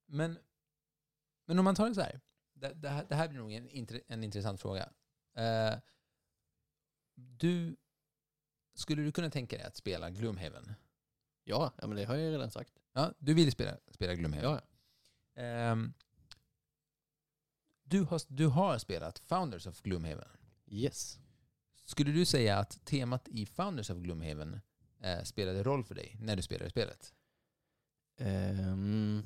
Men, 0.06 0.38
men 1.46 1.58
om 1.58 1.64
man 1.64 1.74
tar 1.74 1.88
det 1.88 1.94
så 1.94 2.00
här. 2.00 2.20
det, 2.52 2.72
det, 2.74 2.88
här, 2.88 3.06
det 3.08 3.14
här 3.14 3.28
blir 3.28 3.38
nog 3.38 3.52
en, 3.52 3.68
en 4.06 4.24
intressant 4.24 4.60
fråga. 4.60 4.88
Eh, 5.36 5.74
du, 7.14 7.76
skulle 8.74 9.02
du 9.02 9.12
kunna 9.12 9.30
tänka 9.30 9.56
dig 9.56 9.66
att 9.66 9.76
spela 9.76 10.10
Gloomhaven? 10.10 10.74
Ja, 11.44 11.72
ja, 11.80 11.87
men 11.87 11.96
det 11.96 12.04
har 12.04 12.14
jag 12.14 12.24
ju 12.24 12.32
redan 12.32 12.50
sagt. 12.50 12.72
Ja, 12.92 13.12
du 13.18 13.34
vill 13.34 13.52
spela, 13.52 13.76
spela 13.90 14.14
Gloomhaven? 14.14 14.50
Ja. 14.50 14.60
Ehm, 15.42 15.92
du, 17.82 18.02
har, 18.02 18.20
du 18.28 18.46
har 18.46 18.78
spelat 18.78 19.18
Founders 19.18 19.66
of 19.66 19.80
Gloomhaven. 19.80 20.28
Yes. 20.66 21.18
Skulle 21.84 22.12
du 22.12 22.24
säga 22.24 22.58
att 22.58 22.84
temat 22.84 23.28
i 23.28 23.46
Founders 23.46 23.90
of 23.90 23.98
Gloomhaven 23.98 24.60
eh, 25.00 25.22
spelade 25.22 25.62
roll 25.62 25.84
för 25.84 25.94
dig 25.94 26.16
när 26.20 26.37
du 26.37 26.42
spelade 26.42 26.70
spelet? 26.70 27.14
Ehm, 28.16 29.22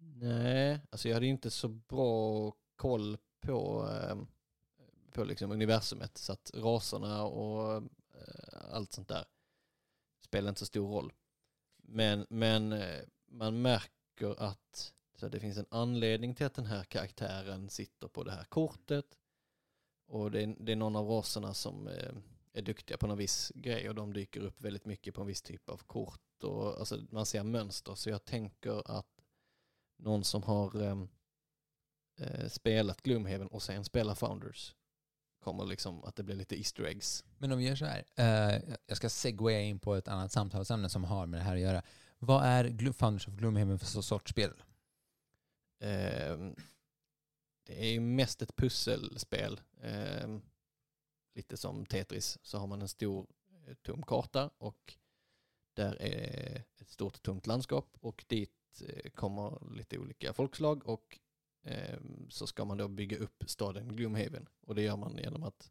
nej, 0.00 0.80
alltså 0.90 1.08
jag 1.08 1.14
hade 1.14 1.26
inte 1.26 1.50
så 1.50 1.68
bra 1.68 2.52
koll 2.76 3.18
på, 3.40 3.88
ehm, 3.88 4.26
på 5.12 5.24
liksom 5.24 5.52
universumet 5.52 6.18
så 6.18 6.32
att 6.32 6.50
raserna 6.54 7.24
och 7.24 7.82
Eh, 8.28 8.74
allt 8.74 8.92
sånt 8.92 9.08
där 9.08 9.24
spelar 10.20 10.48
inte 10.48 10.58
så 10.58 10.66
stor 10.66 10.88
roll. 10.88 11.12
Men, 11.76 12.26
men 12.30 12.72
eh, 12.72 13.02
man 13.26 13.62
märker 13.62 14.42
att 14.42 14.92
så 15.16 15.28
det 15.28 15.40
finns 15.40 15.58
en 15.58 15.66
anledning 15.68 16.34
till 16.34 16.46
att 16.46 16.54
den 16.54 16.66
här 16.66 16.84
karaktären 16.84 17.70
sitter 17.70 18.08
på 18.08 18.24
det 18.24 18.32
här 18.32 18.44
kortet. 18.44 19.18
Och 20.06 20.30
det 20.30 20.42
är, 20.42 20.56
det 20.58 20.72
är 20.72 20.76
någon 20.76 20.96
av 20.96 21.06
raserna 21.06 21.54
som 21.54 21.88
eh, 21.88 22.12
är 22.52 22.62
duktiga 22.62 22.96
på 22.96 23.06
någon 23.06 23.18
viss 23.18 23.52
grej 23.54 23.88
och 23.88 23.94
de 23.94 24.12
dyker 24.12 24.40
upp 24.40 24.60
väldigt 24.60 24.84
mycket 24.84 25.14
på 25.14 25.20
en 25.20 25.26
viss 25.26 25.42
typ 25.42 25.68
av 25.68 25.76
kort. 25.76 26.44
Och 26.44 26.78
alltså, 26.78 27.00
man 27.10 27.26
ser 27.26 27.42
mönster. 27.42 27.94
Så 27.94 28.10
jag 28.10 28.24
tänker 28.24 28.90
att 28.98 29.20
någon 29.96 30.24
som 30.24 30.42
har 30.42 30.82
eh, 32.16 32.48
spelat 32.48 33.02
Gloomhaven 33.02 33.48
och 33.48 33.62
sen 33.62 33.84
spelar 33.84 34.14
Founders 34.14 34.74
kommer 35.46 35.64
liksom 35.66 36.04
att 36.04 36.16
det 36.16 36.22
blir 36.22 36.36
lite 36.36 36.56
Easter 36.58 36.84
eggs. 36.84 37.24
Men 37.38 37.52
om 37.52 37.58
vi 37.58 37.64
gör 37.68 37.76
så 37.76 37.84
här. 37.84 38.04
Eh, 38.16 38.62
jag 38.86 38.96
ska 38.96 39.08
segwaya 39.10 39.60
in 39.60 39.78
på 39.78 39.94
ett 39.94 40.08
annat 40.08 40.32
samtalsämne 40.32 40.88
som 40.88 41.04
har 41.04 41.26
med 41.26 41.40
det 41.40 41.44
här 41.44 41.54
att 41.54 41.60
göra. 41.62 41.82
Vad 42.18 42.44
är 42.44 42.64
Glo- 42.64 42.92
Founders 42.92 43.28
of 43.28 43.34
Gloomhaven 43.34 43.78
för 43.78 43.86
sorts 44.02 44.30
spel? 44.30 44.62
Ehm, 45.80 46.54
det 47.66 47.80
är 47.84 47.90
ju 47.92 48.00
mest 48.00 48.42
ett 48.42 48.56
pusselspel. 48.56 49.60
Ehm, 49.82 50.42
lite 51.34 51.56
som 51.56 51.86
Tetris 51.86 52.38
så 52.42 52.58
har 52.58 52.66
man 52.66 52.82
en 52.82 52.88
stor 52.88 53.26
eh, 53.66 53.74
tom 53.74 54.02
karta 54.02 54.50
och 54.58 54.94
där 55.74 56.02
är 56.02 56.64
ett 56.80 56.88
stort 56.90 57.22
tomt 57.22 57.46
landskap 57.46 57.88
och 58.00 58.24
dit 58.28 58.82
eh, 58.88 59.10
kommer 59.10 59.74
lite 59.76 59.98
olika 59.98 60.32
folkslag 60.32 60.86
och 60.88 61.18
så 62.28 62.46
ska 62.46 62.64
man 62.64 62.76
då 62.76 62.88
bygga 62.88 63.18
upp 63.18 63.44
staden 63.46 63.96
Gloomhaven 63.96 64.48
och 64.66 64.74
det 64.74 64.82
gör 64.82 64.96
man 64.96 65.18
genom 65.18 65.42
att 65.42 65.70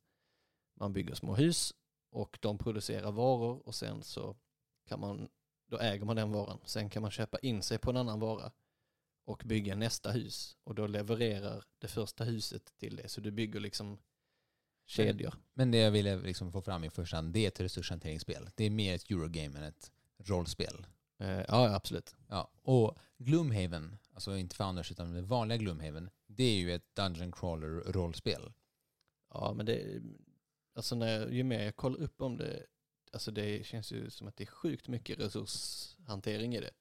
man 0.79 0.93
bygger 0.93 1.15
små 1.15 1.35
hus 1.35 1.73
och 2.11 2.37
de 2.41 2.57
producerar 2.57 3.11
varor 3.11 3.67
och 3.67 3.75
sen 3.75 4.03
så 4.03 4.35
kan 4.87 4.99
man, 4.99 5.29
då 5.67 5.79
äger 5.79 6.05
man 6.05 6.15
den 6.15 6.31
varan. 6.31 6.59
Sen 6.65 6.89
kan 6.89 7.01
man 7.01 7.11
köpa 7.11 7.39
in 7.39 7.61
sig 7.61 7.77
på 7.77 7.89
en 7.89 7.97
annan 7.97 8.19
vara 8.19 8.51
och 9.25 9.43
bygga 9.45 9.75
nästa 9.75 10.11
hus 10.11 10.57
och 10.63 10.75
då 10.75 10.87
levererar 10.87 11.63
det 11.79 11.87
första 11.87 12.23
huset 12.23 12.73
till 12.77 12.95
det. 12.95 13.09
Så 13.09 13.21
du 13.21 13.31
bygger 13.31 13.59
liksom 13.59 13.97
kedjor. 14.85 15.33
Men 15.53 15.71
det 15.71 15.77
jag 15.77 15.91
ville 15.91 16.15
liksom 16.15 16.51
få 16.51 16.61
fram 16.61 16.83
i 16.83 16.89
första 16.89 17.17
hand, 17.17 17.33
det 17.33 17.43
är 17.43 17.47
ett 17.47 17.59
resurshanteringsspel. 17.59 18.49
Det 18.55 18.63
är 18.63 18.69
mer 18.69 18.95
ett 18.95 19.11
Eurogame 19.11 19.57
än 19.57 19.63
ett 19.63 19.91
rollspel. 20.17 20.85
Eh, 21.19 21.29
ja, 21.29 21.45
ja, 21.47 21.75
absolut. 21.75 22.15
Ja, 22.27 22.51
och 22.61 22.97
Gloomhaven, 23.17 23.97
alltså 24.15 24.37
inte 24.37 24.55
Founders 24.55 24.91
utan 24.91 25.13
det 25.13 25.21
vanliga 25.21 25.57
Gloomhaven, 25.57 26.09
det 26.27 26.43
är 26.43 26.55
ju 26.57 26.73
ett 26.73 26.95
Dungeon 26.95 27.31
Crawler-rollspel. 27.31 28.53
Ja, 29.33 29.53
men 29.53 29.65
det, 29.65 30.01
alltså 30.75 30.95
när, 30.95 31.19
jag- 31.19 31.33
ju 31.33 31.43
mer 31.43 31.63
jag 31.63 31.75
kollar 31.75 31.99
upp 31.99 32.21
om 32.21 32.37
det, 32.37 32.65
alltså 33.13 33.31
det 33.31 33.65
känns 33.65 33.91
ju 33.91 34.09
som 34.09 34.27
att 34.27 34.35
det 34.37 34.43
är 34.43 34.45
sjukt 34.47 34.87
mycket 34.87 35.19
resurshantering 35.19 36.55
i 36.55 36.59
det. 36.61 36.71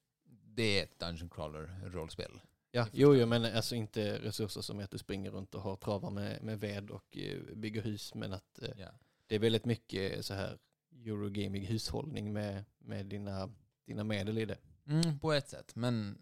Det 0.47 0.79
är 0.81 0.83
ett 0.85 0.99
Dungeon 0.99 1.31
Crawler-rollspel. 1.31 2.40
Ja, 2.70 2.87
jo, 2.92 3.14
jo, 3.14 3.27
men 3.27 3.44
alltså 3.44 3.75
inte 3.75 4.18
resurser 4.18 4.61
som 4.61 4.81
att 4.81 4.90
du 4.90 4.99
springer 4.99 5.31
runt 5.31 5.55
och 5.55 5.62
har 5.62 5.77
travar 5.77 6.11
med, 6.11 6.42
med 6.42 6.61
ved 6.61 6.90
och 6.90 7.16
eh, 7.16 7.38
bygger 7.55 7.83
hus, 7.83 8.14
men 8.14 8.33
att 8.33 8.62
eh, 8.62 8.68
Ja. 8.79 8.88
det 9.27 9.35
är 9.35 9.38
väldigt 9.38 9.64
mycket 9.64 10.25
så 10.27 10.35
här 10.35 10.59
Eurogaming 11.07 11.66
hushållning 11.66 12.33
med, 12.33 12.64
med 12.79 13.07
dina, 13.07 13.53
dina 13.87 14.05
medel 14.05 14.38
i 14.38 14.44
det. 14.44 14.59
Mm, 14.87 15.18
på 15.18 15.33
ett 15.33 15.49
sätt. 15.49 15.75
Men, 15.77 16.18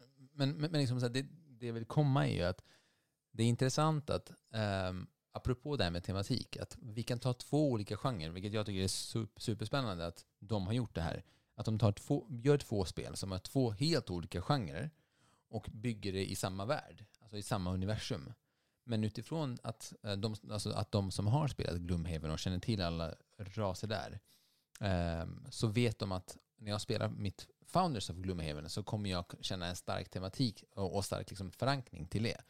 men, 0.47 0.57
men, 0.57 0.71
men 0.71 0.81
liksom 0.81 1.01
så 1.01 1.07
här, 1.07 1.13
det, 1.13 1.27
det 1.47 1.67
jag 1.67 1.75
vill 1.75 1.85
komma 1.85 2.29
är 2.29 2.35
ju 2.35 2.43
att 2.43 2.65
det 3.33 3.43
är 3.43 3.47
intressant 3.47 4.11
att, 4.11 4.33
um, 4.91 5.07
apropå 5.33 5.77
det 5.77 5.85
här 5.85 5.91
med 5.91 6.05
tematik, 6.05 6.57
att 6.57 6.77
vi 6.81 7.03
kan 7.03 7.19
ta 7.19 7.33
två 7.33 7.71
olika 7.71 7.97
genrer, 7.97 8.31
vilket 8.31 8.53
jag 8.53 8.67
tycker 8.67 8.83
är 8.83 9.39
superspännande 9.41 10.07
att 10.07 10.25
de 10.39 10.67
har 10.67 10.73
gjort 10.73 10.95
det 10.95 11.01
här. 11.01 11.25
Att 11.55 11.65
de 11.65 11.79
tar 11.79 11.93
två, 11.93 12.27
gör 12.31 12.59
två 12.59 12.85
spel 12.85 13.17
som 13.17 13.31
har 13.31 13.39
två 13.39 13.71
helt 13.71 14.11
olika 14.11 14.43
genrer 14.43 14.91
och 15.49 15.69
bygger 15.73 16.13
det 16.13 16.31
i 16.31 16.35
samma 16.35 16.65
värld, 16.65 17.05
alltså 17.21 17.37
i 17.37 17.43
samma 17.43 17.73
universum. 17.73 18.33
Men 18.85 19.05
utifrån 19.05 19.59
att, 19.63 19.93
eh, 20.03 20.13
de, 20.13 20.35
alltså 20.51 20.71
att 20.71 20.93
de 20.93 21.11
som 21.11 21.27
har 21.27 21.49
spelat 21.49 21.81
Gloomhaven 21.81 22.31
och 22.31 22.39
känner 22.39 22.59
till 22.59 22.83
alla 22.83 23.15
raser 23.39 23.89
där, 23.89 24.21
ehm, 24.81 25.47
så 25.51 25.67
vet 25.67 25.99
de 25.99 26.13
att 26.13 26.37
när 26.57 26.71
jag 26.71 26.81
spelar 26.81 27.09
mitt 27.09 27.49
Founders 27.73 28.11
of 28.11 28.17
Gloomhaven 28.17 28.71
så 28.71 28.83
kommer 28.83 29.11
jag 29.11 29.25
känna 29.41 29.67
en 29.67 29.77
stark 29.77 30.09
tematik 30.09 30.65
och, 30.75 31.05
stark 31.05 31.31
liksom 31.31 31.51
förankring 31.51 32.07
till 32.07 32.23
det. 32.23 32.41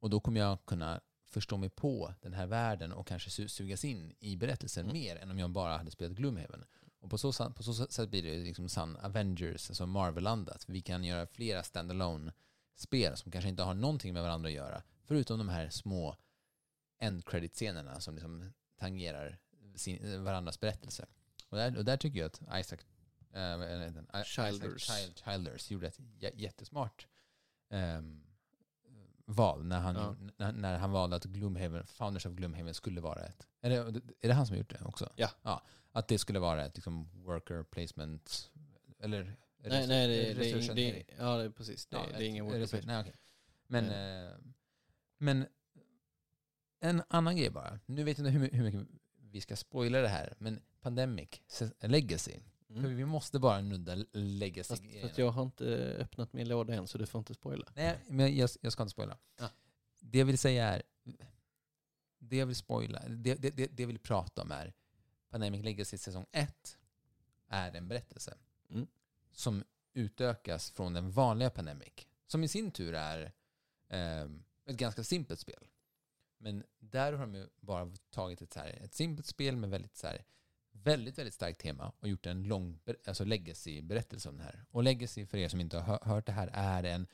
Och 0.00 0.10
då 0.10 0.20
kommer 0.20 0.40
jag 0.40 0.64
kunna 0.64 1.00
förstå 1.26 1.56
mig 1.56 1.70
på 1.70 2.14
den 2.20 2.32
här 2.32 2.46
världen 2.46 2.92
och 2.92 3.06
kanske 3.06 3.30
su- 3.30 3.48
sugas 3.48 3.84
in 3.84 4.14
i 4.18 4.36
berättelsen 4.36 4.84
Mm. 4.84 4.94
mer 4.94 5.16
än 5.16 5.30
om 5.30 5.38
jag 5.38 5.50
bara 5.50 5.76
hade 5.76 5.90
spelat 5.90 6.12
Gloomhaven. 6.16 6.64
Och 7.00 7.10
på 7.10 7.18
så, 7.18 7.32
på 7.50 7.62
så 7.62 7.74
sätt 7.74 8.10
blir 8.10 8.22
det 8.22 8.36
liksom 8.36 8.68
sann 8.68 8.96
Avengers, 8.96 9.70
alltså 9.70 9.86
Marvel-landat. 9.86 10.64
Vi 10.68 10.82
kan 10.82 11.04
göra 11.04 11.26
flera 11.26 11.62
standalone 11.62 12.32
spel 12.74 13.16
som 13.16 13.32
kanske 13.32 13.48
inte 13.48 13.62
har 13.62 13.74
någonting 13.74 14.12
med 14.14 14.22
varandra 14.22 14.48
att 14.48 14.54
göra, 14.54 14.82
förutom 15.04 15.38
de 15.38 15.48
här 15.48 15.70
små 15.70 16.16
end 16.98 17.24
credit-scenerna 17.24 18.00
som 18.00 18.14
liksom 18.14 18.52
tangerar 18.78 19.38
sin, 19.74 20.24
varandras 20.24 20.60
berättelse. 20.60 21.06
Och 21.48 21.56
där, 21.56 21.76
och 21.76 21.84
där 21.84 21.96
tycker 21.96 22.18
jag 22.18 22.26
att 22.26 22.60
Isaac 22.60 22.78
eh, 23.36 24.22
Childers. 24.24 24.82
Child, 24.82 25.18
Childers 25.24 25.70
gjorde 25.70 25.86
ett 25.86 25.98
jä- 25.98 26.34
jättesmart 26.36 27.06
ehm, 27.70 28.22
val 29.26 29.64
när 29.64 29.80
han, 29.80 29.94
Ja. 29.96 30.16
när, 30.36 30.52
när 30.52 30.78
han 30.78 30.90
valde 30.92 31.16
att 31.16 31.24
Gloomhaven, 31.24 31.86
Founders 31.86 32.26
of 32.26 32.32
Gloomhaven 32.32 32.74
skulle 32.74 33.00
vara 33.00 33.24
ett... 33.26 33.46
Är 33.60 33.70
det, 33.70 33.76
är 34.20 34.28
det 34.28 34.32
han 34.34 34.46
som 34.46 34.54
har 34.54 34.58
gjort 34.58 34.70
det 34.70 34.80
också? 34.84 35.12
Ja. 35.16 35.30
ja 35.42 35.62
att 35.92 36.08
det 36.08 36.18
skulle 36.18 36.38
vara 36.38 36.64
ett 36.66 36.76
liksom, 36.76 37.08
worker 37.24 37.62
placement, 37.62 38.50
eller... 38.98 39.36
Nej, 39.58 39.86
nej, 39.88 40.08
det, 40.08 40.34
det, 40.34 40.74
det, 40.74 41.04
ja, 41.18 41.36
det 41.36 41.44
är 41.44 41.50
precis. 41.50 41.86
Det, 41.86 41.96
Ja, 41.96 42.06
det 42.18 42.24
är 42.24 42.28
ingen 42.28 42.44
worker 42.44 42.58
placement. 42.58 42.86
Nej, 42.86 43.00
okej. 43.00 43.14
Men, 43.66 43.84
Eh. 43.90 44.24
eh, 44.32 44.38
men 45.18 45.46
en 46.80 47.02
annan 47.08 47.36
grej 47.36 47.50
bara. 47.50 47.78
Nu 47.86 48.04
vet 48.04 48.18
jag 48.18 48.26
inte 48.26 48.38
hur, 48.38 48.40
my- 48.40 48.50
hur 48.52 48.64
mycket 48.64 48.88
vi 49.16 49.40
ska 49.40 49.56
spoila 49.56 49.98
det 50.00 50.08
här, 50.08 50.34
men 50.38 50.60
Pandemic 50.80 51.28
Legacy. 51.80 52.38
För 52.76 52.84
Mm. 52.84 52.96
vi 52.96 53.04
måste 53.04 53.38
bara 53.38 53.60
nudda 53.60 53.94
Legacy. 54.12 54.68
Fast, 54.68 54.82
fast 55.02 55.18
jag 55.18 55.30
har 55.30 55.42
inte 55.42 55.64
öppnat 56.00 56.32
min 56.32 56.48
låda 56.48 56.74
än 56.74 56.86
så 56.86 56.98
du 56.98 57.06
får 57.06 57.18
inte 57.18 57.34
spoila. 57.34 57.66
Nej, 57.74 57.98
men 58.08 58.36
jag, 58.36 58.50
jag 58.60 58.72
ska 58.72 58.82
inte 58.82 58.90
spoila. 58.92 59.18
Ja. 59.38 59.48
Det 60.00 60.18
jag 60.18 60.26
vill 60.26 60.38
säga 60.38 60.66
är, 60.68 60.82
det 62.18 62.36
jag 62.36 62.46
vill 62.46 62.56
spoila, 62.56 63.02
det, 63.08 63.34
det, 63.34 63.50
det, 63.50 63.66
det 63.66 63.82
jag 63.82 63.86
vill 63.86 63.98
prata 63.98 64.42
om 64.42 64.52
är 64.52 64.74
Pandemic 65.30 65.64
Legacy 65.64 65.98
säsong 65.98 66.26
1 66.32 66.78
är 67.48 67.72
en 67.76 67.88
berättelse 67.88 68.34
Mm. 68.70 68.86
som 69.32 69.64
utökas 69.92 70.70
från 70.70 70.92
den 70.92 71.10
vanliga 71.10 71.50
Pandemic. 71.50 71.92
Som 72.26 72.44
i 72.44 72.48
sin 72.48 72.70
tur 72.70 72.94
är 72.94 73.32
ehm, 73.88 74.44
ett 74.66 74.76
ganska 74.76 75.04
simpelt 75.04 75.40
spel. 75.40 75.66
Men 76.38 76.64
där 76.78 77.12
har 77.12 77.20
de 77.20 77.34
ju 77.34 77.46
bara 77.60 77.92
tagit 78.10 78.42
ett, 78.42 78.52
så 78.52 78.60
här, 78.60 78.68
ett 78.68 78.94
simpelt 78.94 79.26
spel 79.26 79.56
med 79.56 79.70
väldigt, 79.70 79.96
så 79.96 80.06
här, 80.06 80.24
väldigt, 80.82 81.18
väldigt 81.18 81.34
starkt 81.34 81.60
tema 81.60 81.92
och 82.00 82.08
gjort 82.08 82.26
en 82.26 82.42
lång 82.42 82.78
alltså 83.06 83.24
legacy-berättelse 83.24 84.28
om 84.28 84.36
det 84.36 84.42
här. 84.44 84.64
Och 84.70 84.82
legacy, 84.82 85.26
för 85.26 85.38
er 85.38 85.48
som 85.48 85.60
inte 85.60 85.78
har 85.78 85.84
hö- 85.84 85.98
hört 86.14 86.26
det 86.26 86.32
här, 86.32 86.50
är 86.52 86.82
en, 86.84 87.06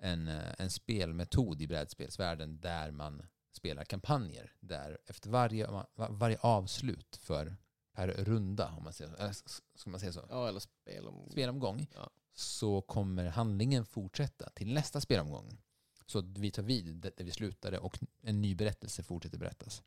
en, 0.00 0.28
eh, 0.28 0.54
en 0.58 0.70
spelmetod 0.70 1.62
i 1.62 1.66
brädspelsvärlden 1.66 2.60
där 2.60 2.90
man 2.90 3.22
spelar 3.52 3.84
kampanjer. 3.84 4.52
Där 4.60 4.98
efter 5.06 5.30
varje, 5.30 5.66
va- 5.66 5.86
varje 5.94 6.38
avslut 6.38 7.16
för 7.22 7.56
per 7.92 8.08
runda, 8.08 8.72
om 8.76 8.84
man 8.84 8.92
säger 8.92 9.14
eller 9.14 9.32
ska 9.74 9.90
man 9.90 10.00
säga 10.00 10.12
så, 10.12 10.26
Ja, 10.30 10.48
eller 10.48 10.60
spel 10.60 11.06
om... 11.08 11.30
spelomgång 11.30 11.86
Ja. 11.94 12.10
så 12.34 12.80
kommer 12.80 13.26
handlingen 13.26 13.84
fortsätta 13.84 14.50
till 14.50 14.72
nästa 14.74 15.00
spelomgång. 15.00 15.58
Så 16.06 16.20
vi 16.20 16.50
tar 16.50 16.62
vid 16.62 16.96
där 17.16 17.24
vi 17.24 17.30
slutade 17.30 17.78
och 17.78 17.98
en 18.22 18.40
ny 18.40 18.54
berättelse 18.54 19.02
fortsätter 19.02 19.38
berättas. 19.38 19.82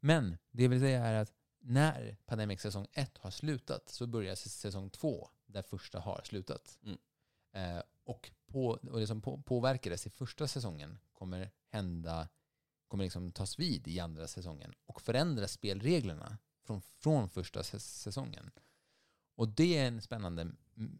Men 0.00 0.36
det 0.50 0.62
jag 0.62 0.70
vill 0.70 0.80
säga 0.80 1.04
är 1.06 1.14
att 1.14 1.32
när 1.60 2.16
Pandemic 2.26 2.60
säsong 2.60 2.86
1 2.92 3.18
har 3.18 3.30
slutat 3.30 3.88
så 3.88 4.06
börjar 4.06 4.34
säsong 4.34 4.90
2 4.90 5.30
där 5.46 5.62
första 5.62 6.00
har 6.00 6.20
slutat. 6.24 6.78
Mm. 6.82 6.98
Eh, 7.52 7.82
och, 8.04 8.30
på, 8.46 8.66
och 8.68 9.00
det 9.00 9.06
som 9.06 9.22
på, 9.22 9.42
påverkades 9.42 10.06
i 10.06 10.10
första 10.10 10.48
säsongen 10.48 10.98
kommer 11.12 11.50
hända, 11.68 12.28
kommer 12.88 13.04
liksom 13.04 13.32
tas 13.32 13.58
vid 13.58 13.88
i 13.88 14.00
andra 14.00 14.26
säsongen 14.26 14.74
och 14.86 15.00
förändra 15.00 15.48
spelreglerna 15.48 16.38
från, 16.62 16.82
från 16.82 17.28
första 17.28 17.62
säs- 17.62 18.02
säsongen. 18.02 18.50
Och 19.34 19.48
det 19.48 19.78
är 19.78 19.88
en 19.88 20.02
spännande 20.02 20.52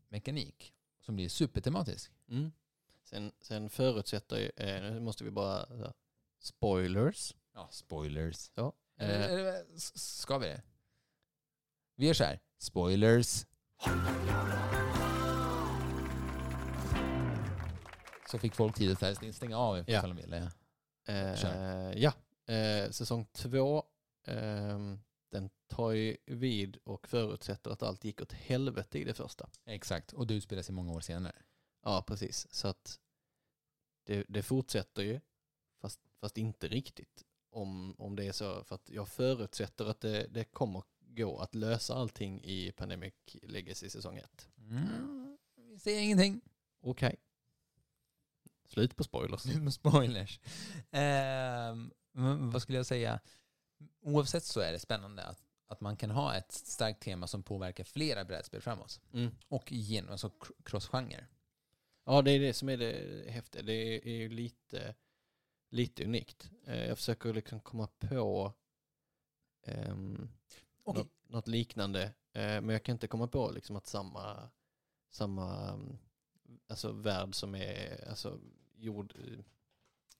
mekanik 0.08 0.74
som 1.00 1.16
blir 1.16 1.28
supertematisk. 1.28 2.12
Mm. 2.28 2.52
Sen, 3.02 3.32
sen 3.40 3.70
förutsätter, 3.70 4.52
eh, 4.56 4.92
nu 4.92 5.00
måste 5.00 5.24
vi 5.24 5.30
bara, 5.30 5.92
spoilers. 6.38 7.34
Ja, 7.52 7.68
spoilers. 7.72 8.36
Så. 8.36 8.72
Eh, 9.00 9.54
s- 9.76 10.20
ska 10.20 10.38
vi 10.38 10.46
det? 10.46 10.62
Vi 11.96 12.06
gör 12.06 12.14
så 12.14 12.24
här. 12.24 12.40
Spoilers. 12.58 13.46
Så 18.30 18.38
fick 18.38 18.54
folk 18.54 18.74
tid 18.76 19.02
att 19.02 19.34
stänga 19.34 19.58
av 19.58 19.78
ifall 19.78 19.94
Ja. 19.94 20.02
de 20.02 20.16
ville. 20.16 20.50
Eh, 21.08 21.98
ja, 21.98 22.12
eh, 22.54 22.90
säsong 22.90 23.26
två, 23.32 23.84
ehm, 24.26 25.00
den 25.30 25.50
tar 25.68 25.90
ju 25.90 26.16
vid 26.26 26.76
och 26.84 27.08
förutsätter 27.08 27.70
att 27.70 27.82
allt 27.82 28.04
gick 28.04 28.20
åt 28.22 28.32
helvete 28.32 28.98
i 28.98 29.04
det 29.04 29.14
första. 29.14 29.50
Exakt. 29.66 30.12
Och 30.12 30.26
du 30.26 30.40
spelar 30.40 30.62
sig 30.62 30.74
många 30.74 30.92
år 30.92 31.00
senare. 31.00 31.36
Ja, 31.82 32.04
precis. 32.06 32.46
Så 32.54 32.68
att 32.68 32.98
det, 34.06 34.24
det 34.28 34.42
fortsätter 34.42 35.02
ju, 35.02 35.20
fast, 35.80 36.00
fast 36.20 36.38
inte 36.38 36.68
riktigt. 36.68 37.24
Om, 37.50 37.94
om 37.98 38.16
det 38.16 38.24
är 38.24 38.32
så, 38.32 38.64
för 38.64 38.74
att 38.74 38.90
jag 38.90 39.08
förutsätter 39.08 39.84
att 39.86 40.00
det, 40.00 40.26
det 40.30 40.44
kommer 40.44 40.82
gå 40.98 41.38
att 41.38 41.54
lösa 41.54 41.94
allting 41.94 42.44
i 42.44 42.72
Pandemic 42.72 43.14
Legacy 43.42 43.88
säsong 43.90 44.18
1. 44.18 44.48
Mm. 44.58 45.38
Vi 45.56 45.78
säger 45.78 46.00
ingenting. 46.00 46.40
Okej. 46.82 47.16
Slut 48.68 48.96
på 48.96 49.04
spoilers. 49.04 49.74
Spoilers. 49.74 50.40
Ehm, 50.90 51.92
men 52.12 52.50
vad 52.50 52.62
skulle 52.62 52.78
jag 52.78 52.86
säga? 52.86 53.20
Oavsett 54.00 54.44
så 54.44 54.60
är 54.60 54.72
det 54.72 54.78
spännande 54.78 55.24
att, 55.24 55.42
att 55.66 55.80
man 55.80 55.96
kan 55.96 56.10
ha 56.10 56.34
ett 56.34 56.52
starkt 56.52 57.02
tema 57.02 57.26
som 57.26 57.42
påverkar 57.42 57.84
flera 57.84 58.24
brädspel 58.24 58.60
framåt. 58.60 59.00
Mm. 59.12 59.30
Och 59.48 59.72
genom, 59.72 60.10
alltså 60.10 60.28
cr- 60.28 60.62
cross-genre. 60.64 61.24
Ja, 62.04 62.22
det 62.22 62.30
är 62.30 62.40
det 62.40 62.54
som 62.54 62.68
är 62.68 62.76
det 62.76 63.24
häftiga. 63.30 63.62
Det 63.62 64.08
är 64.08 64.16
ju 64.16 64.28
lite, 64.28 64.94
lite 65.70 66.04
unikt. 66.04 66.50
Eh, 66.66 66.84
Jag 66.88 66.98
försöker 66.98 67.32
liksom 67.34 67.60
komma 67.60 67.86
på 67.98 68.52
ehm, 69.66 70.28
Okej. 70.84 71.02
något, 71.02 71.12
något 71.30 71.48
liknande. 71.48 72.02
Eh, 72.32 72.60
men 72.60 72.68
jag 72.68 72.82
kan 72.82 72.92
inte 72.92 73.06
komma 73.06 73.26
på 73.28 73.50
liksom 73.50 73.76
att 73.76 73.86
samma, 73.86 74.50
samma 75.10 75.68
mm, 75.68 75.98
alltså 76.68 76.92
värld 76.92 77.34
som 77.34 77.54
är 77.54 78.08
alltså, 78.08 78.40
gjord, 78.76 79.14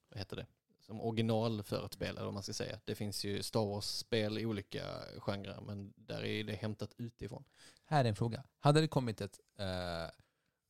vad 0.09 0.18
heter 0.18 0.36
det, 0.36 0.46
som 0.80 1.01
original 1.01 1.62
för 1.62 1.86
ett 1.86 1.92
spel, 1.92 2.09
eller 2.16 2.24
vad 2.24 2.34
man 2.34 2.42
ska 2.42 2.53
säga. 2.53 2.80
Det 2.84 2.94
finns 2.94 3.24
ju 3.24 3.42
Star 3.42 3.66
Wars-spel 3.66 4.38
i 4.38 4.46
olika 4.46 4.84
genrer, 5.18 5.61
men 5.61 5.92
där 5.96 6.24
är 6.24 6.44
det 6.44 6.55
hämtat 6.55 6.94
utifrån. 6.96 7.44
Här 7.84 8.05
är 8.05 8.09
en 8.09 8.16
fråga. 8.16 8.44
Hade 8.59 8.80
det 8.80 8.88
kommit 8.88 9.20
ett, 9.20 9.40
eh, 9.57 10.11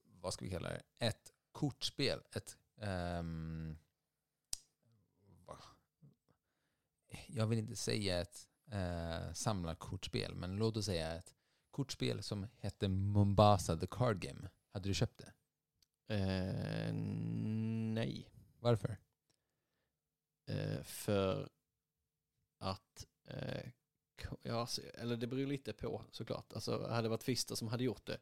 vad 0.03 0.33
ska 0.35 0.45
vi 0.45 0.51
kalla 0.51 0.69
det, 0.69 0.83
ett 0.99 1.33
kortspel, 1.53 2.21
ett, 2.33 2.57
ehm, 2.81 3.79
jag 7.29 7.47
vill 7.47 7.59
inte 7.59 7.77
säga 7.77 8.21
ett 8.21 8.49
eh, 8.73 9.33
samlarkortspel, 9.33 10.35
men 10.35 10.57
låt 10.57 10.77
oss 10.77 10.85
säga 10.87 11.13
ett 11.15 11.35
kortspel 11.71 12.23
som 12.23 12.47
hette 12.59 12.89
Mombasa 12.89 13.77
the 13.77 13.87
Card 13.91 14.21
Game. 14.21 14.49
Hade 14.73 14.89
du 14.89 14.95
köpt 14.95 15.19
det? 15.19 15.33
Eh, 16.15 16.93
nej. 17.95 18.29
Varför? 18.59 18.97
Eh, 20.47 20.83
för 20.83 21.49
att, 22.59 23.07
eh, 23.25 23.71
ja, 24.43 24.67
så- 24.67 24.83
eller 24.95 25.17
det 25.17 25.27
beror 25.27 25.47
lite 25.47 25.73
på 25.73 26.05
såklart. 26.11 26.53
Alltså 26.53 26.87
hade 26.89 27.03
det 27.03 27.09
varit 27.09 27.23
Fister 27.23 27.55
som 27.55 27.69
hade 27.69 27.85
gjort 27.85 28.07
det. 28.07 28.19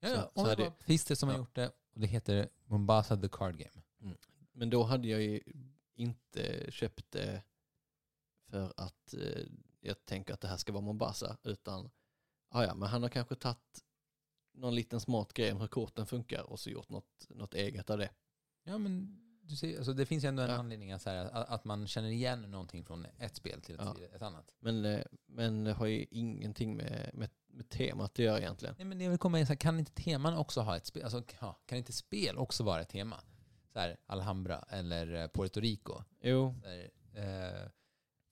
Ja, 0.00 0.08
Så- 0.08 0.14
ja, 0.14 0.22
så 0.22 0.40
om 0.40 0.44
det 0.44 0.50
hade- 0.50 0.62
var 0.64 0.72
Fister 0.80 1.14
som 1.14 1.28
har 1.28 1.36
ja. 1.36 1.38
gjort 1.40 1.54
det 1.54 1.68
och 1.68 2.00
det 2.00 2.06
heter 2.06 2.48
Mombasa 2.64 3.16
the 3.16 3.28
Card 3.28 3.56
Game. 3.58 4.16
Men 4.52 4.70
då 4.70 4.82
hade 4.82 5.08
jag 5.08 5.22
ju 5.22 5.40
inte 5.94 6.70
köpt 6.72 7.10
det 7.10 7.42
för 8.56 8.72
att 8.76 9.14
eh, 9.14 9.42
jag 9.80 10.04
tänker 10.04 10.34
att 10.34 10.40
det 10.40 10.48
här 10.48 10.56
ska 10.56 10.72
vara 10.72 10.82
Mombasa. 10.84 11.36
Utan, 11.42 11.90
ah, 12.50 12.64
ja, 12.64 12.74
men 12.74 12.88
han 12.88 13.02
har 13.02 13.08
kanske 13.08 13.34
tagit 13.34 13.84
någon 14.54 14.74
liten 14.74 15.00
smart 15.00 15.32
grej 15.32 15.52
om 15.52 15.60
hur 15.60 15.66
korten 15.68 16.06
funkar 16.06 16.42
och 16.42 16.60
så 16.60 16.70
gjort 16.70 16.88
något, 16.88 17.26
något 17.28 17.54
eget 17.54 17.90
av 17.90 17.98
det. 17.98 18.10
Ja, 18.64 18.78
men 18.78 19.22
du 19.42 19.56
ser, 19.56 19.76
alltså 19.76 19.92
det 19.92 20.06
finns 20.06 20.24
ju 20.24 20.28
ändå 20.28 20.42
en 20.42 20.50
Ja. 20.50 20.56
anledning 20.56 20.92
att, 20.92 21.04
här, 21.04 21.16
att, 21.24 21.48
att 21.48 21.64
man 21.64 21.86
känner 21.86 22.08
igen 22.08 22.42
någonting 22.42 22.84
från 22.84 23.06
ett 23.18 23.36
spel 23.36 23.60
till 23.60 23.74
ett, 23.74 23.80
Ja. 23.84 23.96
ett 24.16 24.22
annat. 24.22 24.54
Men, 24.58 24.84
eh, 24.84 25.00
men 25.26 25.64
det 25.64 25.72
har 25.72 25.86
ju 25.86 26.06
ingenting 26.10 26.76
med, 26.76 27.10
med, 27.14 27.30
med 27.46 27.68
temat 27.68 28.10
att 28.10 28.18
göra 28.18 28.38
egentligen. 28.38 28.74
Nej, 28.78 28.84
men 28.86 28.98
det 28.98 29.08
vill 29.08 29.18
komma 29.18 29.40
in 29.40 29.46
så 29.46 29.50
här, 29.52 29.56
kan 29.58 29.78
inte 29.78 29.92
teman 29.92 30.36
också 30.36 30.60
ha 30.60 30.76
ett 30.76 30.86
spel? 30.86 31.02
Alltså, 31.02 31.22
kan 31.66 31.78
inte 31.78 31.92
spel 31.92 32.38
också 32.38 32.64
vara 32.64 32.80
ett 32.80 32.88
tema? 32.88 33.20
Så 33.72 33.78
här, 33.78 33.96
Alhambra 34.06 34.64
eller 34.68 35.14
eh, 35.14 35.28
Puerto 35.28 35.60
Rico. 35.60 36.02
Jo, 36.20 36.54
här, 36.64 36.90
eh, 37.14 37.70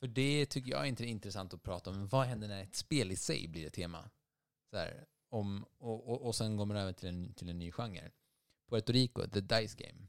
för 0.00 0.06
det 0.06 0.46
tycker 0.46 0.70
jag 0.70 0.88
inte 0.88 1.04
är 1.04 1.06
intressant 1.06 1.54
att 1.54 1.62
prata 1.62 1.90
om. 1.90 2.06
Vad 2.06 2.26
händer 2.26 2.48
när 2.48 2.62
ett 2.62 2.74
spel 2.74 3.12
i 3.12 3.16
sig 3.16 3.48
blir 3.48 3.66
ett 3.66 3.72
tema? 3.72 4.10
Så 4.70 4.76
här, 4.76 5.06
om, 5.28 5.64
och, 5.78 6.08
och, 6.08 6.22
och 6.22 6.34
sen 6.34 6.56
går 6.56 6.66
man 6.66 6.76
över 6.76 6.92
till 6.92 7.08
en, 7.08 7.34
till 7.34 7.48
en 7.48 7.58
ny 7.58 7.72
genre. 7.72 8.10
Puerto 8.70 8.92
Rico, 8.92 9.28
the 9.28 9.40
dice 9.40 9.76
game. 9.76 10.06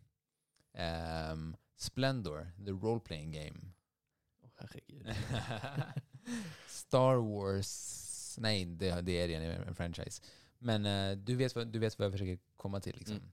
Ehm, 0.73 1.55
Splendor, 1.75 2.51
the 2.65 2.71
role 2.71 2.99
playing 2.99 3.31
game. 3.31 3.59
Åh, 4.41 4.49
herregud. 4.55 5.07
Star 6.67 7.15
Wars, 7.15 8.35
nej 8.39 8.65
det, 8.65 9.01
det 9.01 9.11
är 9.11 9.27
redan 9.27 9.67
en 9.67 9.75
franchise. 9.75 10.21
Men 10.57 10.85
eh, 10.85 11.17
du, 11.17 11.35
vet 11.35 11.55
vad, 11.55 11.67
du 11.67 11.79
vet 11.79 11.99
vad 11.99 12.05
jag 12.05 12.11
försöker 12.11 12.39
komma 12.57 12.79
till. 12.79 12.95
Liksom. 12.95 13.17
Mm. 13.17 13.31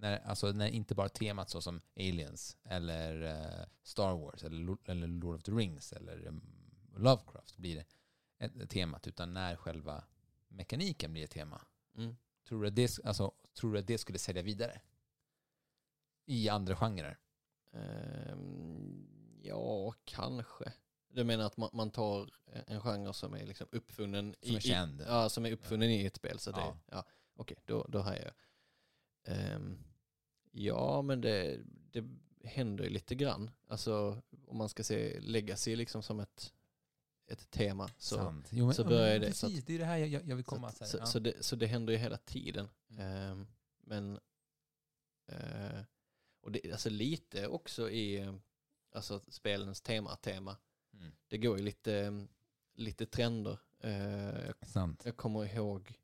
När, 0.00 0.18
alltså, 0.18 0.52
när 0.52 0.68
inte 0.68 0.94
bara 0.94 1.08
temat 1.08 1.50
så 1.50 1.60
som 1.62 1.80
Aliens 1.96 2.56
eller 2.64 3.22
eh, 3.22 3.66
Star 3.82 4.14
Wars 4.14 4.44
eller, 4.44 4.58
Lo- 4.58 4.82
eller 4.84 5.06
Lord 5.06 5.36
of 5.36 5.42
the 5.42 5.52
Rings 5.52 5.92
eller 5.92 6.26
um, 6.26 6.42
Lovecraft 6.96 7.56
blir 7.56 7.84
ett, 8.38 8.70
temat 8.70 9.06
utan 9.06 9.34
när 9.34 9.56
själva 9.56 10.04
mekaniken 10.48 11.12
blir 11.12 11.24
ett 11.24 11.30
tema. 11.30 11.60
Mm. 11.96 12.16
Tror 12.48 12.62
du, 12.62 12.68
att 12.68 12.76
det, 12.76 12.98
alltså, 13.04 13.32
tror 13.54 13.72
du 13.72 13.78
att 13.78 13.86
det 13.86 13.98
skulle 13.98 14.18
sälja 14.18 14.42
vidare? 14.42 14.80
I 16.26 16.48
andra 16.48 16.76
genrer? 16.76 17.18
Ehm, 17.72 19.06
ja, 19.42 19.94
kanske. 20.04 20.72
Du 21.08 21.24
menar 21.24 21.44
att 21.46 21.56
man, 21.56 21.70
man 21.72 21.90
tar 21.90 22.30
en 22.66 22.80
genre 22.80 23.12
som 23.12 23.34
är 23.34 23.46
liksom 23.46 23.66
uppfunnen 23.72 24.34
Som 24.42 24.54
är 24.54 24.58
i, 24.58 24.60
känd? 24.60 25.00
I, 25.00 25.04
ja, 25.04 25.28
som 25.28 25.46
är 25.46 25.52
uppfunnen 25.52 25.90
i 25.90 26.04
ett 26.04 26.16
spel. 26.16 26.38
Så 26.38 26.50
det, 26.50 26.60
Ja. 26.60 26.76
ja. 26.86 27.04
Okej, 27.34 27.56
då, 27.64 27.86
då 27.88 27.98
har 27.98 28.14
jag. 28.14 28.32
Ehm, 29.24 29.84
ja, 30.50 31.02
men 31.02 31.20
det, 31.20 31.60
det 31.90 32.04
händer 32.44 32.84
ju 32.84 32.90
lite 32.90 33.14
grann. 33.14 33.50
Alltså 33.68 34.22
om 34.46 34.56
man 34.56 34.68
ska 34.68 34.84
se 34.84 35.20
legacy 35.20 35.76
liksom 35.76 36.02
som 36.02 36.20
ett, 36.20 36.52
ett 37.26 37.50
tema. 37.50 37.90
Så, 37.98 38.14
Sant. 38.16 38.48
Jo, 38.50 38.64
men, 38.66 38.74
så 38.74 38.82
ja, 38.82 38.88
börjar 38.88 39.12
men 39.12 39.20
det, 39.20 39.26
Precis, 39.26 39.40
så 39.40 39.46
att- 39.58 39.66
det 39.66 39.74
är 39.74 39.78
det 39.78 39.84
här 39.84 39.96
jag, 39.96 40.28
jag 40.28 40.36
vill 40.36 40.44
så, 40.44 40.50
komma 40.50 40.68
att- 40.68 40.76
till. 40.76 40.86
så, 40.86 40.98
ja. 40.98 41.06
så, 41.06 41.18
det, 41.18 41.44
så 41.44 41.56
det 41.56 41.66
händer 41.66 41.92
ju 41.92 41.98
hela 41.98 42.16
tiden. 42.16 42.68
Mm. 42.90 43.00
Ehm, 43.06 43.46
men 43.80 44.18
eh, 45.26 45.80
och 46.40 46.52
det, 46.52 46.72
alltså 46.72 46.90
lite 46.90 47.46
också 47.46 47.90
i 47.90 48.32
alltså 48.92 49.20
spelens 49.28 49.80
tema, 49.80 50.16
tema. 50.16 50.56
Mm. 50.94 51.12
Det 51.28 51.38
går 51.38 51.58
ju 51.58 51.64
lite, 51.64 52.26
lite 52.74 53.06
trender. 53.06 53.58
Eh, 53.80 54.46
jag, 54.74 54.96
jag 55.04 55.16
kommer 55.16 55.54
ihåg 55.54 55.99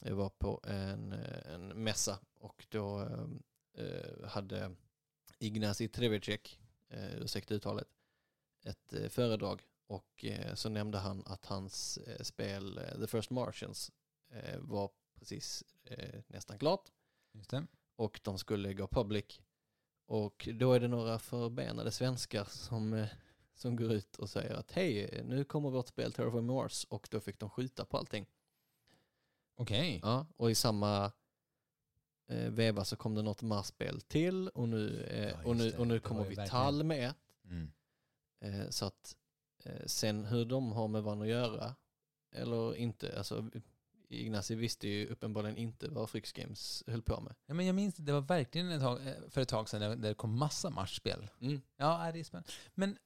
jag 0.00 0.14
var 0.14 0.30
på 0.30 0.60
en, 0.64 1.12
eh, 1.12 1.54
en 1.54 1.68
mässa 1.68 2.18
och 2.40 2.66
då 2.68 2.98
ehm, 2.98 3.42
eh, 3.74 4.28
hade 4.28 4.74
Ignacy 5.38 5.88
Trevicek, 5.88 6.60
uh, 6.92 7.22
ursäkta 7.22 7.54
uttalet, 7.54 7.88
ett 8.64 8.92
eh, 8.92 9.08
föredrag 9.08 9.62
och 9.86 10.24
eh, 10.24 10.54
så 10.54 10.68
nämnde 10.68 10.98
han 10.98 11.22
att 11.26 11.44
hans 11.44 11.98
eh, 11.98 12.22
spel 12.22 12.78
eh, 12.78 13.00
The 13.00 13.06
First 13.06 13.30
Martians 13.30 13.92
eh, 14.30 14.58
var 14.58 14.90
precis 15.18 15.64
eh, 15.84 16.20
nästan 16.26 16.58
klart 16.58 16.90
och 17.96 18.20
de 18.22 18.38
skulle 18.38 18.74
gå 18.74 18.86
public. 18.86 19.40
Och 20.06 20.48
då 20.54 20.72
är 20.72 20.80
det 20.80 20.88
några 20.88 21.18
förbenade 21.18 21.90
svenskar 21.90 22.44
som, 22.44 22.92
eh, 22.92 23.08
som 23.54 23.76
går 23.76 23.92
ut 23.92 24.16
och 24.16 24.30
säger 24.30 24.54
att 24.54 24.72
hej, 24.72 25.22
nu 25.24 25.44
kommer 25.44 25.70
vårt 25.70 25.88
spel 25.88 26.12
Terraform 26.12 26.46
Mars 26.46 26.84
och 26.84 27.08
då 27.10 27.20
fick 27.20 27.38
de 27.38 27.50
skjuta 27.50 27.84
på 27.84 27.96
allting. 27.96 28.26
Okej. 29.56 30.00
Ja, 30.02 30.26
och 30.36 30.50
i 30.50 30.54
samma 30.54 31.12
eh, 32.28 32.50
veva 32.50 32.84
så 32.84 32.96
kom 32.96 33.14
det 33.14 33.22
något 33.22 33.42
Mars-spel 33.42 34.00
till 34.00 34.48
och 34.48 34.68
nu, 34.68 35.00
eh, 35.02 35.28
Ja, 35.28 35.42
och 35.44 35.56
nu, 35.56 35.70
det. 35.70 35.78
och 35.78 35.86
nu 35.86 35.94
Det 35.94 36.00
kommer 36.00 36.20
var 36.20 36.30
ju 36.30 36.36
Vital 36.36 36.82
med. 36.84 37.14
Mm. 37.44 37.72
Eh, 38.40 38.70
så 38.70 38.86
att 38.86 39.16
eh, 39.64 39.86
sen 39.86 40.24
hur 40.24 40.44
de 40.44 40.72
har 40.72 40.88
med 40.88 41.02
varandra 41.02 41.24
att 41.24 41.30
göra 41.30 41.74
eller 42.34 42.76
inte, 42.76 43.18
alltså 43.18 43.50
Ignacy 44.08 44.54
visste 44.54 44.88
ju 44.88 45.06
uppenbarligen 45.06 45.56
inte 45.56 45.88
vad 45.88 46.10
Frix 46.10 46.32
Games 46.32 46.84
höll 46.86 47.02
på 47.02 47.20
med. 47.20 47.34
Ja, 47.46 47.54
men 47.54 47.66
jag 47.66 47.74
minns 47.74 47.94
det 47.94 48.12
var 48.12 48.20
verkligen 48.20 48.70
ett 48.70 48.80
tag, 48.80 49.06
eh, 49.06 49.14
för 49.28 49.40
ett 49.40 49.48
tag 49.48 49.68
sedan 49.68 49.80
där 50.00 50.08
det 50.08 50.14
kom 50.14 50.38
massa 50.38 50.70
matchspel. 50.70 51.30
Mm. 51.40 51.60
Ja, 51.76 52.10
det 52.12 52.20
är 52.20 52.24
spännande. 52.24 52.50
Men, 52.74 52.98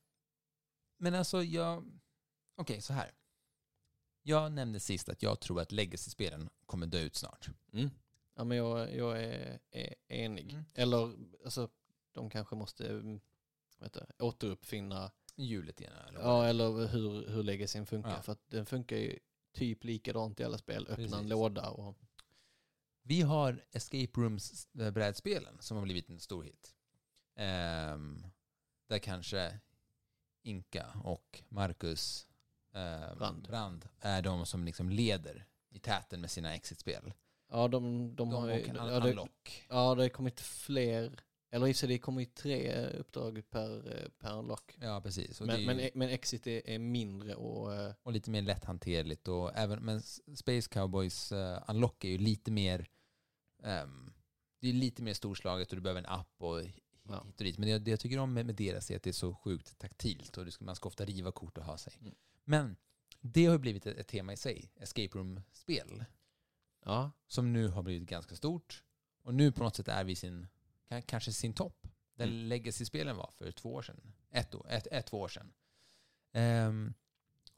men 0.98 1.14
alltså, 1.14 1.42
jag... 1.42 2.00
Okej, 2.56 2.80
så 2.80 2.92
här. 2.92 3.10
Jag 4.22 4.52
nämnde 4.52 4.80
sist 4.80 5.08
att 5.08 5.22
jag 5.22 5.40
tror 5.40 5.60
att 5.60 5.72
legacy-spelen 5.72 6.48
kommer 6.66 6.86
dö 6.86 7.00
ut 7.00 7.16
snart. 7.16 7.48
Mm. 7.72 7.90
Ja, 8.34 8.44
men 8.44 8.56
jag, 8.56 8.96
jag 8.96 9.22
är, 9.22 9.58
är 9.70 9.94
enig. 10.08 10.52
Mm. 10.52 10.64
Eller, 10.74 11.14
alltså, 11.44 11.68
de 12.12 12.30
kanske 12.30 12.56
måste 12.56 12.88
mm, 12.88 13.20
vet 13.78 13.92
du, 13.92 14.24
återuppfinna, 14.24 15.10
Hjulet 15.38 15.80
igen. 15.80 15.92
Eller 16.08 16.20
ja, 16.20 16.46
eller 16.46 16.86
hur, 16.86 17.28
hur 17.28 17.42
legacyn 17.42 17.86
funkar. 17.86 18.10
Ja. 18.10 18.22
För 18.22 18.32
att 18.32 18.48
den 18.48 18.66
funkar 18.66 18.96
ju 18.96 19.18
typ 19.52 19.84
likadant 19.84 20.40
i 20.40 20.44
alla 20.44 20.58
spel. 20.58 20.86
Öppna 20.88 21.04
en 21.04 21.10
Precis. 21.10 21.28
låda 21.28 21.70
och... 21.70 21.98
Vi 23.02 23.22
har 23.22 23.64
Escape 23.72 24.20
Rooms-brädspelen 24.20 25.56
som 25.60 25.76
har 25.76 25.84
blivit 25.84 26.08
en 26.08 26.20
stor 26.20 26.42
hit. 26.42 26.74
Ehm, 27.34 28.26
där 28.86 28.98
kanske 28.98 29.58
Inka 30.42 30.86
och 31.04 31.42
Marcus 31.48 32.27
ehm, 32.78 33.18
Brand. 33.18 33.48
Brand 33.48 33.88
är 34.00 34.22
de 34.22 34.46
som 34.46 34.64
liksom 34.64 34.90
leder 34.90 35.46
i 35.70 35.78
täten 35.78 36.20
med 36.20 36.30
sina 36.30 36.54
exit-spel. 36.54 37.12
Ja, 37.50 37.68
de, 37.68 38.16
de, 38.16 38.30
De 38.30 38.32
har 38.32 38.48
ju... 38.48 38.66
Ja 38.74 39.00
det, 39.00 39.28
ja, 39.68 39.94
det 39.94 40.02
har 40.02 40.08
kommit 40.08 40.40
fler... 40.40 41.20
Eller 41.50 41.66
i 41.66 41.72
och 41.72 41.76
för 41.76 41.78
sig, 41.78 41.88
det 41.88 41.94
har 41.94 41.98
kommit 41.98 42.34
tre 42.34 42.86
uppdrag 42.86 43.42
per, 43.50 44.00
eh, 44.02 44.08
per 44.18 44.38
unlock. 44.38 44.78
Ja, 44.80 45.00
precis. 45.00 45.40
Och, 45.40 45.46
Men, 45.46 45.60
ju- 45.60 45.66
men, 45.66 45.90
men 45.94 46.08
Exit 46.08 46.46
är, 46.46 46.68
är 46.68 46.78
mindre 46.78 47.34
och... 47.34 47.74
eh, 47.74 47.94
och 48.02 48.12
lite 48.12 48.30
mer 48.30 48.42
lätthanterligt. 48.42 49.28
Och 49.28 49.56
även, 49.56 49.84
men 49.84 50.02
Space 50.36 50.68
Cowboys 50.68 51.32
uh, 51.32 51.58
Unlock 51.68 52.04
är 52.04 52.08
ju 52.08 52.18
lite 52.18 52.50
mer 52.50 52.88
ehm, 53.62 54.12
det 54.60 54.68
är 54.68 54.72
lite 54.72 55.02
mer 55.02 55.14
storslaget 55.14 55.70
och 55.70 55.76
du 55.76 55.82
behöver 55.82 56.00
en 56.00 56.06
app 56.06 56.34
och 56.38 56.62
hit 56.62 56.84
och 57.04 57.44
dit. 57.44 57.58
Men 57.58 57.68
det, 57.68 57.78
det 57.78 57.90
jag 57.90 58.00
tycker 58.00 58.18
om 58.18 58.34
med, 58.34 58.46
med 58.46 58.54
deras 58.54 58.90
är 58.90 58.96
att 58.96 59.02
det 59.02 59.10
är 59.10 59.12
så 59.12 59.34
sjukt 59.34 59.78
taktilt 59.78 60.36
och 60.36 60.52
ska, 60.52 60.64
man 60.64 60.76
ska 60.76 60.88
ofta 60.88 61.04
riva 61.04 61.32
kort 61.32 61.58
och 61.58 61.64
ha 61.64 61.78
sig. 61.78 61.92
Mm. 62.00 62.14
Men 62.48 62.76
det 63.20 63.44
har 63.46 63.52
ju 63.52 63.58
blivit 63.58 63.86
ett, 63.86 63.96
ett 63.98 64.06
tema 64.08 64.32
i 64.32 64.36
sig, 64.36 64.72
Escape 64.76 65.18
Room-spel, 65.18 66.04
Ja, 66.84 67.10
som 67.26 67.52
nu 67.52 67.68
har 67.68 67.82
blivit 67.82 68.08
ganska 68.08 68.36
stort. 68.36 68.84
Och 69.22 69.34
nu 69.34 69.52
på 69.52 69.62
något 69.62 69.76
sätt 69.76 69.88
är 69.88 70.04
vi 70.04 70.16
sin, 70.16 70.46
ka- 70.90 71.02
kanske 71.06 71.32
sin 71.32 71.52
topp. 71.54 71.86
Där 72.14 72.24
Mm. 72.26 72.48
Legacy-spelen 72.48 73.16
var 73.16 73.30
för 73.38 73.52
två 73.52 73.74
år 73.74 73.82
sedan. 73.82 74.12
Ett, 74.30 74.54
år, 74.54 74.66
ett, 74.68 74.86
ett 74.90 75.06
två 75.06 75.20
år 75.20 75.28
sedan. 75.28 75.52
Ehm, 76.32 76.94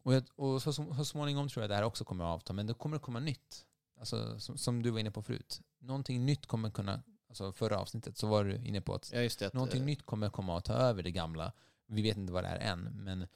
och 0.03 0.15
jag, 0.15 0.25
och 0.37 0.63
så, 0.63 0.73
så, 0.73 0.95
så 0.95 1.05
småningom 1.05 1.49
tror 1.49 1.63
jag 1.63 1.71
det 1.71 1.75
här 1.75 1.83
också 1.83 2.05
kommer 2.05 2.25
att 2.25 2.35
avta, 2.35 2.53
men 2.53 2.67
det 2.67 2.75
kommer 2.75 2.97
att 2.97 3.03
komma 3.03 3.21
nytt. 3.21 3.67
Alltså, 3.99 4.41
som, 4.41 4.59
som 4.59 4.83
du 4.83 4.91
var 4.91 4.99
inne 5.01 5.11
på 5.11 5.23
förut. 5.23 5.61
Någonting 5.79 6.27
nytt 6.27 6.47
kommer 6.47 6.71
kunna, 6.71 7.03
alltså 7.29 7.53
förra 7.53 7.79
avsnittet 7.79 8.19
så 8.19 8.27
var 8.27 8.45
du 8.45 8.57
inne 8.57 8.81
på 8.81 8.95
att 8.95 9.13
ja 9.13 9.21
det. 9.39 9.55
Någonting 9.55 9.81
eh, 9.81 9.87
nytt 9.87 10.07
kommer 10.07 10.31
komma 10.31 10.59
att 10.59 10.65
ta 10.65 10.73
över 10.73 11.03
det 11.03 11.11
gamla. 11.11 11.53
Vi 11.87 12.03
vet 12.03 12.17
inte 12.17 12.33
vad 12.33 12.45
det 12.45 12.49
är 12.49 12.73
än, 12.73 12.81
men 13.05 13.27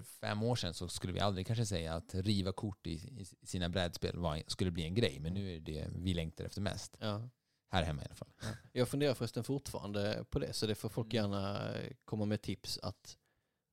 för 0.00 0.02
fem 0.02 0.42
år 0.42 0.56
sedan 0.56 0.74
så 0.74 0.88
skulle 0.88 1.12
vi 1.12 1.20
aldrig 1.20 1.46
kanske 1.46 1.66
säga 1.66 1.94
att 1.94 2.14
riva 2.14 2.52
kort 2.52 2.86
i, 2.86 2.92
i 2.92 3.46
sina 3.46 3.68
brädspel 3.68 4.18
var, 4.18 4.42
skulle 4.46 4.70
bli 4.70 4.84
en 4.84 4.94
grej, 4.94 5.20
men 5.20 5.34
nu 5.34 5.54
är 5.54 5.60
det 5.60 5.72
det 5.72 5.88
vi 5.96 6.14
längtar 6.14 6.44
efter 6.44 6.60
mest. 6.60 6.96
Ja. 7.00 7.28
Här 7.70 7.82
hemma 7.82 8.02
i 8.02 8.04
alla 8.04 8.14
fall. 8.14 8.32
Jag 8.72 8.88
funderar 8.88 9.14
förresten 9.14 9.44
fortfarande 9.44 10.24
på 10.30 10.38
det, 10.38 10.52
så 10.52 10.66
det 10.66 10.74
får 10.74 10.88
folk 10.88 11.14
Mm. 11.14 11.30
gärna 11.32 11.72
komma 12.04 12.24
med 12.24 12.42
tips 12.42 12.78
att 12.82 13.18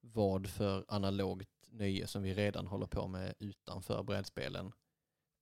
vad 0.02 0.48
för 0.48 0.86
analogt 0.88 1.50
nöje 1.68 2.08
som 2.08 2.24
vi 2.24 2.34
redan 2.34 2.68
håller 2.68 2.88
på 2.88 3.08
med 3.08 3.34
utanför 3.40 4.04
brädspelen, 4.04 4.72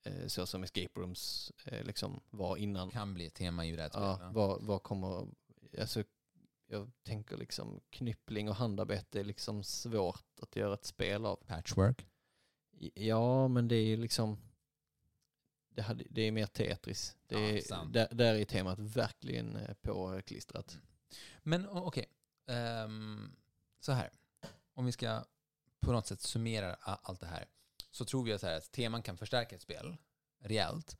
eh, 0.05 0.27
så 0.27 0.45
som 0.45 0.63
escape 0.63 0.99
rooms 0.99 1.51
eh, 1.65 1.83
liksom 1.83 2.19
var 2.29 2.57
innan. 2.57 2.89
Kan 2.89 3.13
bli 3.13 3.25
ett 3.25 3.33
tema 3.33 3.65
i 3.65 3.73
brädspel. 3.73 4.01
Ja, 4.03 4.19
Ja, 4.21 4.31
vad, 4.33 4.63
vad 4.63 4.83
kommer, 4.83 5.27
alltså 5.79 6.03
jag 6.67 6.91
tänker 7.03 7.37
liksom 7.37 7.79
knyppling 7.89 8.49
och 8.49 8.55
handarbete 8.55 9.19
är 9.19 9.23
liksom 9.23 9.63
svårt 9.63 10.39
att 10.41 10.55
göra 10.55 10.73
ett 10.73 10.85
spel 10.85 11.25
av. 11.25 11.35
Patchwork. 11.35 12.07
Ja, 12.93 13.47
men 13.47 13.67
det 13.67 13.75
är 13.75 13.97
liksom, 13.97 14.37
det, 15.69 15.81
hade, 15.81 16.03
det 16.09 16.21
är 16.21 16.31
mer 16.31 16.45
Tetris. 16.45 17.15
Det 17.27 17.35
är, 17.35 17.85
där, 17.93 18.07
där 18.11 18.35
är 18.35 18.45
temat 18.45 18.79
verkligen 18.79 19.55
eh, 19.55 19.73
påklistrat. 19.73 20.79
Men 21.43 21.69
o- 21.69 21.83
okej, 21.85 22.05
Ehm, 22.47 23.35
så 23.79 23.91
här. 23.91 24.09
Om 24.73 24.85
vi 24.85 24.91
ska 24.91 25.25
på 25.79 25.91
något 25.91 26.07
sätt 26.07 26.21
summera 26.21 26.73
allt 26.75 27.19
det 27.19 27.27
här 27.27 27.45
så 27.91 28.05
tror 28.05 28.23
vi 28.23 28.39
så 28.39 28.47
här, 28.47 28.57
att 28.57 28.71
teman 28.71 29.01
kan 29.01 29.17
förstärka 29.17 29.55
ett 29.55 29.61
spel 29.61 29.97
rejält 30.39 30.97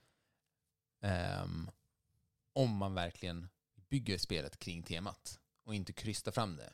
ehm, 1.02 1.70
om 2.54 2.76
man 2.78 2.94
verkligen 2.94 3.50
bygger 3.76 4.18
spelet 4.18 4.60
kring 4.60 4.84
temat 4.84 5.40
och 5.68 5.76
inte 5.76 5.94
krystar 5.94 6.32
fram 6.32 6.56
det. 6.56 6.74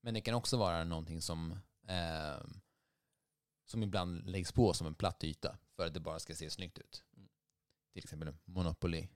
Men 0.00 0.14
det 0.14 0.20
kan 0.20 0.34
också 0.34 0.56
vara 0.56 0.84
någonting 0.84 1.22
som, 1.22 1.58
ehm, 1.86 2.60
som 3.64 3.82
ibland 3.82 4.30
läggs 4.30 4.52
på 4.52 4.74
som 4.74 4.86
en 4.86 4.94
platt 4.94 5.24
yta 5.24 5.58
för 5.76 5.86
att 5.86 5.94
det 5.94 6.00
bara 6.00 6.18
ska 6.18 6.34
se 6.34 6.50
snyggt 6.50 6.78
ut. 6.78 7.04
Mm. 7.16 7.28
Till 7.92 8.02
exempel 8.04 8.34
Monopoly, 8.44 9.08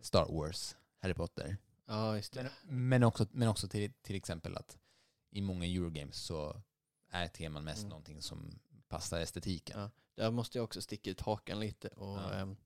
Star 0.00 0.26
Wars, 0.26 0.76
Harry 0.98 1.14
Potter. 1.14 1.56
Ja, 1.86 2.16
just 2.16 2.32
det. 2.32 2.42
Men, 2.64 2.88
men 2.88 3.02
också, 3.02 3.26
men 3.30 3.48
också 3.48 3.68
till, 3.68 3.92
till 4.02 4.16
exempel 4.16 4.56
att 4.56 4.78
i 5.30 5.40
många 5.40 5.66
Eurogames 5.66 6.16
så 6.16 6.62
är 7.08 7.28
teman 7.28 7.64
mest 7.64 7.78
Mm. 7.80 7.88
någonting 7.88 8.22
som 8.22 8.58
passar 8.88 9.20
estetiken. 9.20 9.80
Ja. 9.80 9.90
Där 10.14 10.30
måste 10.30 10.58
jag 10.58 10.64
också 10.64 10.82
sticka 10.82 11.10
ut 11.10 11.20
hakan 11.20 11.60
lite. 11.60 11.88
Och, 11.88 12.18
Ja. 12.18 12.32
ehm, 12.32 12.56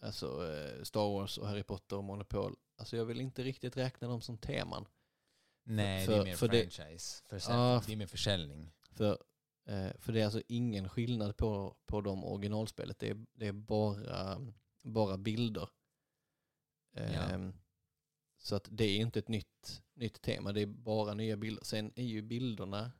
alltså 0.00 0.52
eh, 0.54 0.82
Star 0.82 1.12
Wars 1.12 1.38
och 1.38 1.48
Harry 1.48 1.62
Potter 1.62 1.96
och 1.96 2.04
Monopol. 2.04 2.56
Alltså 2.76 2.96
jag 2.96 3.04
vill 3.04 3.20
inte 3.20 3.42
riktigt 3.42 3.76
räkna 3.76 4.08
dem 4.08 4.20
som 4.20 4.38
teman. 4.38 4.86
Nej, 5.64 6.06
för- 6.06 6.12
det 6.12 6.18
är 6.20 6.24
mer 6.24 6.36
för 6.36 6.48
det- 6.48 6.70
franchise. 6.74 7.22
Försäljning. 7.28 7.60
Ja, 7.64 7.82
det 7.86 7.92
är 7.92 7.96
mer 7.96 8.06
försäljning. 8.06 8.72
För, 8.90 9.18
eh, 9.66 9.90
för 9.98 10.12
det 10.12 10.20
är 10.20 10.24
alltså 10.24 10.42
ingen 10.48 10.88
skillnad 10.88 11.36
på, 11.36 11.76
på 11.86 12.00
de 12.00 12.24
originalspelet. 12.24 12.98
Det 12.98 13.08
är, 13.10 13.24
det 13.32 13.46
är 13.46 13.52
bara, 13.52 14.40
bara 14.82 15.16
bilder. 15.18 15.68
Ehm, 16.96 17.52
Så 18.38 18.56
att 18.56 18.68
det 18.70 18.84
är 18.84 18.96
inte 18.96 19.18
ett 19.18 19.28
nytt, 19.28 19.82
nytt 19.94 20.22
tema, 20.22 20.52
det 20.52 20.60
är 20.60 20.66
bara 20.66 21.14
nya 21.14 21.36
bilder. 21.36 21.64
Sen 21.64 21.92
är 21.96 22.04
ju 22.04 22.22
bilderna 22.22 22.92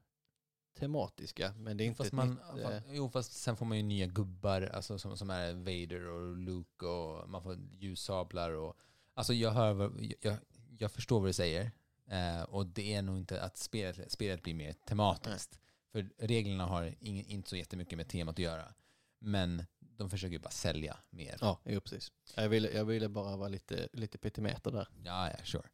tematiska, 0.78 1.54
men 1.58 1.76
det 1.76 1.84
är 1.84 1.86
inte 1.86 1.96
Fast 1.98 2.06
ett 2.08 2.12
man, 2.12 2.40
nytt... 2.54 2.64
eh, 2.64 2.80
jo, 2.94 3.10
fast 3.10 3.32
sen 3.32 3.56
får 3.56 3.66
man 3.66 3.76
ju 3.76 3.82
nya 3.82 4.06
gubbar 4.06 4.62
alltså, 4.62 4.98
som, 4.98 5.16
som 5.16 5.30
är 5.30 5.52
Vader 5.54 6.06
och 6.06 6.36
Luke 6.36 6.86
och 6.86 7.28
man 7.30 7.42
får 7.42 7.58
ljussablar 7.72 8.50
och... 8.50 8.76
Alltså 9.14 9.34
jag 9.34 9.50
hör 9.50 9.92
jag, 10.20 10.36
jag 10.78 10.92
förstår 10.92 11.20
vad 11.20 11.28
du 11.28 11.32
säger. 11.32 11.70
Eh, 12.06 12.42
och 12.42 12.66
det 12.66 12.94
är 12.94 13.02
nog 13.02 13.16
inte 13.16 13.42
att 13.42 13.56
spelet, 13.56 14.12
spelet 14.12 14.42
blir 14.42 14.54
mer 14.54 14.72
tematiskt. 14.72 15.58
För 15.92 16.10
reglerna 16.18 16.66
har 16.66 16.94
ing, 17.00 17.26
inte 17.26 17.50
så 17.50 17.56
jättemycket 17.56 17.96
med 17.96 18.08
temat 18.08 18.32
att 18.32 18.38
göra. 18.38 18.74
Men 19.18 19.66
de 19.78 20.10
försöker 20.10 20.32
ju 20.32 20.38
bara 20.38 20.50
sälja 20.50 20.96
mer. 21.10 21.38
Ja, 21.40 21.60
jo, 21.64 21.80
precis. 21.80 22.12
Jag 22.36 22.48
ville, 22.48 22.70
jag 22.70 22.84
ville 22.84 23.08
bara 23.08 23.36
vara 23.36 23.48
lite, 23.48 23.88
lite 23.92 24.18
petimeter 24.18 24.70
där. 24.70 24.88
Ja, 25.04 25.30
ja, 25.30 25.44
sure. 25.44 25.68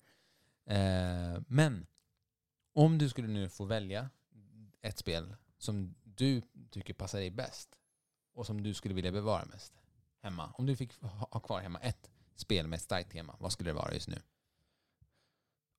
Eh, 0.67 1.43
men 1.49 1.87
om 2.73 2.99
du 2.99 3.09
skulle 3.09 3.29
nu 3.29 3.49
få 3.49 3.65
välja 3.65 4.11
ett 4.83 4.99
spel 4.99 5.37
som 5.59 5.95
du 6.05 6.43
tycker 6.71 6.95
passar 6.95 7.19
dig 7.19 7.31
bäst 7.31 7.79
och 8.33 8.47
som 8.47 8.63
du 8.63 8.75
skulle 8.75 8.95
vilja 8.95 9.13
bevara 9.13 9.45
mest 9.45 9.73
hemma. 10.23 10.53
Om 10.55 10.67
du 10.67 10.77
fick 10.77 11.01
ha 11.03 11.41
kvar 11.41 11.61
hemma 11.61 11.79
ett 11.79 12.10
spel 12.41 12.67
med 12.67 12.77
ett 12.77 12.83
starkt 12.83 13.11
tema, 13.13 13.37
vad 13.41 13.53
skulle 13.53 13.71
det 13.71 13.75
vara 13.75 13.95
just 13.95 14.09
nu? 14.09 14.23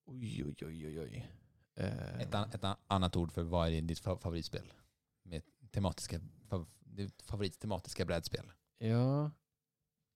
Oj, 0.05 0.43
oj, 0.45 0.65
oj, 0.65 0.99
oj. 0.99 1.31
Eh, 1.75 2.19
Ett, 2.21 2.33
an- 2.35 2.49
ett 2.53 2.63
an- 2.63 2.77
annat 2.87 3.15
ord 3.15 3.31
för 3.31 3.43
vad 3.43 3.69
är 3.69 3.81
ditt 3.81 4.01
fa- 4.01 4.19
favoritspel? 4.19 4.73
Med 5.23 5.43
tematiska, 5.71 6.19
fav, 6.47 6.69
ditt 6.79 7.21
favorittematiska 7.21 8.05
brädspel. 8.05 8.51
Ja, 8.77 9.31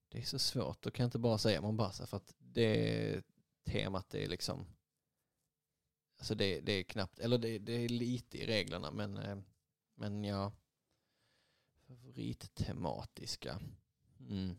det 0.10 0.18
är 0.18 0.24
så 0.24 0.40
svårt. 0.40 0.82
Då 0.82 0.92
kan 0.92 1.04
jag 1.04 1.08
inte 1.08 1.20
bara 1.20 1.38
säga 1.38 1.62
Mombasa 1.62 2.06
för 2.08 2.18
att 2.18 2.34
det 2.40 3.22
temat 3.66 4.14
är 4.16 4.28
liksom... 4.28 4.68
Alltså 6.18 6.36
det, 6.36 6.62
det 6.62 6.72
är 6.72 6.84
knappt, 6.84 7.20
eller 7.20 7.38
det, 7.38 7.60
det 7.60 7.74
är 7.74 7.90
lite 7.90 8.38
i 8.38 8.46
reglerna 8.46 8.92
men, 8.92 9.18
eh, 9.18 9.38
men 9.96 10.24
ja. 10.24 10.52
Favorittematiska. 11.88 13.60
Mm. 14.20 14.56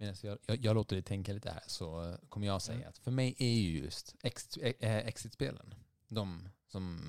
Medan 0.00 0.16
jag, 0.22 0.38
jag, 0.46 0.64
jag 0.64 0.74
låter 0.74 0.96
dig 0.96 1.02
tänka 1.02 1.32
lite 1.32 1.50
här 1.50 1.62
så 1.66 2.16
kommer 2.28 2.46
jag 2.46 2.62
säga 2.62 2.76
Mm. 2.78 2.88
att 2.88 2.98
för 2.98 3.10
mig 3.10 3.34
är 3.38 3.54
ju 3.54 3.78
just 3.78 4.16
ex, 4.22 4.56
eh, 4.56 4.96
exit-spelen 5.06 5.74
de 6.08 6.48
som, 6.66 7.00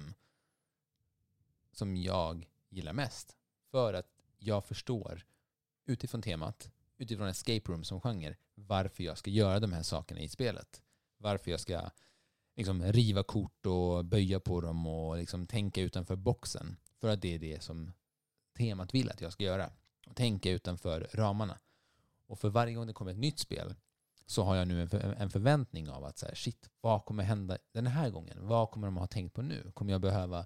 som 1.71 1.97
jag 1.97 2.49
gillar 2.69 2.93
mest. 2.93 3.37
För 3.69 3.93
att 3.93 4.07
jag 4.39 4.65
förstår 4.65 5.25
utifrån 5.85 6.21
temat, 6.21 6.71
utifrån 6.97 7.27
escape 7.27 7.71
room 7.71 7.83
som 7.83 8.01
genre, 8.01 8.35
varför 8.55 9.03
jag 9.03 9.17
ska 9.17 9.29
göra 9.31 9.59
de 9.59 9.73
här 9.73 9.83
sakerna 9.83 10.19
i 10.21 10.29
spelet. 10.29 10.81
Varför 11.17 11.51
jag 11.51 11.59
ska 11.59 11.89
liksom 12.55 12.83
riva 12.83 13.23
kort 13.23 13.65
och 13.65 14.05
böja 14.05 14.39
på 14.39 14.61
dem 14.61 14.87
och 14.87 15.17
liksom 15.17 15.47
tänka 15.47 15.81
utanför 15.81 16.15
boxen. 16.15 16.77
För 16.99 17.07
att 17.07 17.21
det 17.21 17.35
är 17.35 17.39
det 17.39 17.63
som 17.63 17.93
temat 18.57 18.93
vill 18.93 19.09
att 19.11 19.21
jag 19.21 19.33
ska 19.33 19.43
göra. 19.43 19.71
tänka 20.15 20.51
utanför 20.51 21.09
ramarna. 21.13 21.59
Och 22.31 22.39
för 22.39 22.49
varje 22.49 22.73
gång 22.73 22.87
det 22.87 22.93
kommer 22.93 23.11
ett 23.11 23.17
nytt 23.17 23.39
spel 23.39 23.75
så 24.25 24.43
har 24.43 24.55
jag 24.55 24.67
nu 24.67 24.81
en, 24.81 24.89
för, 24.89 24.99
en 24.99 25.29
förväntning 25.29 25.89
av 25.89 26.03
att 26.03 26.17
så 26.17 26.25
här, 26.25 26.35
shit, 26.35 26.69
vad 26.81 27.05
kommer 27.05 27.23
hända 27.23 27.57
den 27.71 27.87
här 27.87 28.09
gången? 28.09 28.37
Vad 28.47 28.71
kommer 28.71 28.87
de 28.87 28.97
ha 28.97 29.07
tänkt 29.07 29.33
på 29.33 29.41
nu? 29.41 29.71
Kommer 29.73 29.91
jag 29.91 30.01
behöva 30.01 30.45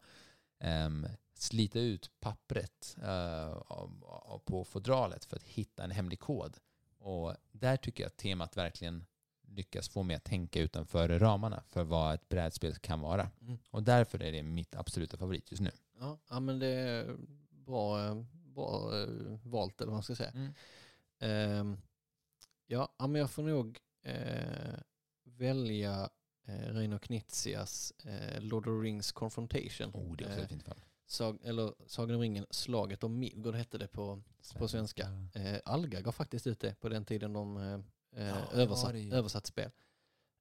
um, 0.64 1.08
slita 1.34 1.80
ut 1.80 2.12
pappret 2.20 2.98
uh, 2.98 3.62
på 4.46 4.66
fodralet 4.66 5.26
för 5.26 5.36
att 5.36 5.44
hitta 5.44 5.84
en 5.84 5.92
hemlig 5.92 6.20
kod? 6.20 6.58
Och 6.98 7.36
där 7.52 7.78
tycker 7.78 8.04
jag 8.04 8.08
att 8.08 8.18
temat 8.18 8.58
verkligen 8.58 9.06
lyckas 9.48 9.90
få 9.90 10.04
mig 10.04 10.16
att 10.16 10.24
tänka 10.24 10.60
utanför 10.60 11.20
ramarna 11.20 11.64
för 11.70 11.84
vad 11.84 12.14
ett 12.14 12.30
brädspel 12.30 12.76
kan 12.76 13.00
vara. 13.00 13.32
Mm. 13.42 13.58
Och 13.72 13.84
därför 13.84 14.24
är 14.24 14.32
det 14.32 14.44
mitt 14.44 14.76
absoluta 14.76 15.18
favorit 15.18 15.52
just 15.52 15.62
nu. 15.62 15.72
Ja, 16.00 16.20
ja 16.30 16.40
men 16.40 16.60
det 16.60 16.68
är 16.68 17.18
bra, 17.50 18.16
bra 18.32 19.02
eh, 19.02 19.08
valt 19.44 19.82
eller 19.82 19.92
vad 19.92 19.96
man 19.96 20.04
ska 20.04 20.16
säga. 20.16 20.32
Mm. 20.32 20.54
Uh, 21.24 21.78
ja, 22.68 22.96
men 23.00 23.16
jag 23.16 23.32
får 23.32 23.44
nog 23.44 23.80
uh, 24.08 24.80
välja 25.24 26.10
uh, 26.50 26.74
Reino 26.74 27.00
Knizias 27.00 27.94
uh, 28.06 28.42
Lord 28.42 28.68
of 28.68 28.74
the 28.74 28.86
Rings 28.88 29.12
Confrontation. 29.12 29.92
Oh, 29.94 30.16
det 30.16 30.24
är 30.24 30.30
också 30.30 30.42
ett 30.42 30.50
fint 30.50 30.64
fall. 30.64 30.82
Sag, 31.08 31.40
eller 31.44 31.74
Sagan 31.86 32.16
om 32.16 32.22
ringen, 32.22 32.46
Slaget 32.50 33.04
om 33.04 33.20
Midgård 33.20 33.56
hette 33.56 33.78
det 33.78 33.88
på, 33.88 34.22
på 34.58 34.68
svenska. 34.68 35.10
Eh, 35.34 35.60
Alga 35.66 36.02
gav 36.02 36.12
faktiskt 36.12 36.48
ut 36.48 36.60
det 36.60 36.76
på 36.80 36.90
den 36.90 37.06
tiden 37.06 37.34
de 37.34 37.58
eh, 37.58 37.80
ja, 38.26 38.52
översatt, 38.52 38.96
översatt 38.96 39.46
spel. 39.46 39.72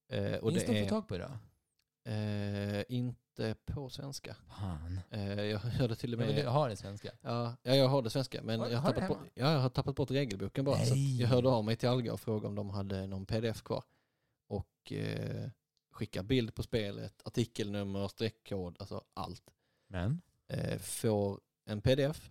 Eh, 0.09 0.35
och 0.35 0.53
Finns 0.53 0.64
det, 0.64 0.72
det 0.72 0.83
att 0.83 0.89
få 0.89 0.95
tag 0.95 1.09
på 1.09 1.14
idag? 1.14 1.31
Eh, 2.05 2.84
inte 2.88 3.57
på 3.64 3.90
svenska. 3.90 4.36
Fan. 4.48 5.00
Eh, 5.11 5.42
jag 5.42 5.59
hörde 5.59 5.96
till 5.96 6.12
och 6.12 6.18
med... 6.18 6.38
Jag 6.38 6.50
har 6.50 6.68
det 6.68 6.76
svenska. 6.76 7.12
Ja, 7.20 7.57
ja, 7.62 7.74
jag 7.74 7.88
har 7.88 8.02
det 8.02 8.11
svenska. 8.11 8.42
Men 8.42 8.61
har, 8.61 8.68
jag, 8.68 8.78
har 8.78 8.92
tappat 8.92 9.09
bort, 9.09 9.18
ja, 9.34 9.52
jag 9.52 9.59
har 9.59 9.68
tappat 9.68 9.96
bort 9.96 10.11
regelboken 10.11 10.64
bara. 10.64 10.76
Nej. 10.76 10.86
Så 10.86 11.22
jag 11.22 11.28
hörde 11.28 11.48
av 11.48 11.64
mig 11.64 11.76
till 11.76 11.88
Alga 11.88 12.12
och 12.12 12.20
frågade 12.20 12.48
om 12.48 12.55
de 12.55 12.70
hade 12.70 13.07
någon 13.07 13.26
pdf 13.26 13.62
kvar. 13.62 13.84
Och 14.48 14.92
eh, 14.92 15.48
skicka 15.90 16.22
bild 16.22 16.55
på 16.55 16.62
spelet, 16.62 17.22
artikelnummer, 17.24 18.09
streckkod, 18.09 18.76
alltså 18.78 19.05
allt. 19.14 19.50
Men? 19.88 20.22
Eh, 20.48 20.78
får 20.78 21.40
en 21.64 21.80
pdf 21.80 22.30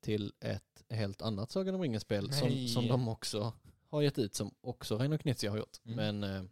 till 0.00 0.32
ett 0.40 0.84
helt 0.88 1.22
annat 1.22 1.50
Sagan 1.50 1.74
om 1.74 1.82
ringen-spel 1.82 2.32
som, 2.32 2.68
som 2.68 2.88
de 2.88 3.08
också 3.08 3.52
har 3.90 4.02
gett 4.02 4.18
ut 4.18 4.34
som 4.34 4.54
också 4.60 4.98
Reino 4.98 5.18
Knizia 5.18 5.50
har 5.50 5.58
gjort. 5.58 5.76
Mm. 5.84 5.96
Men, 5.96 6.36
eh, 6.36 6.42
ja. 6.42 6.48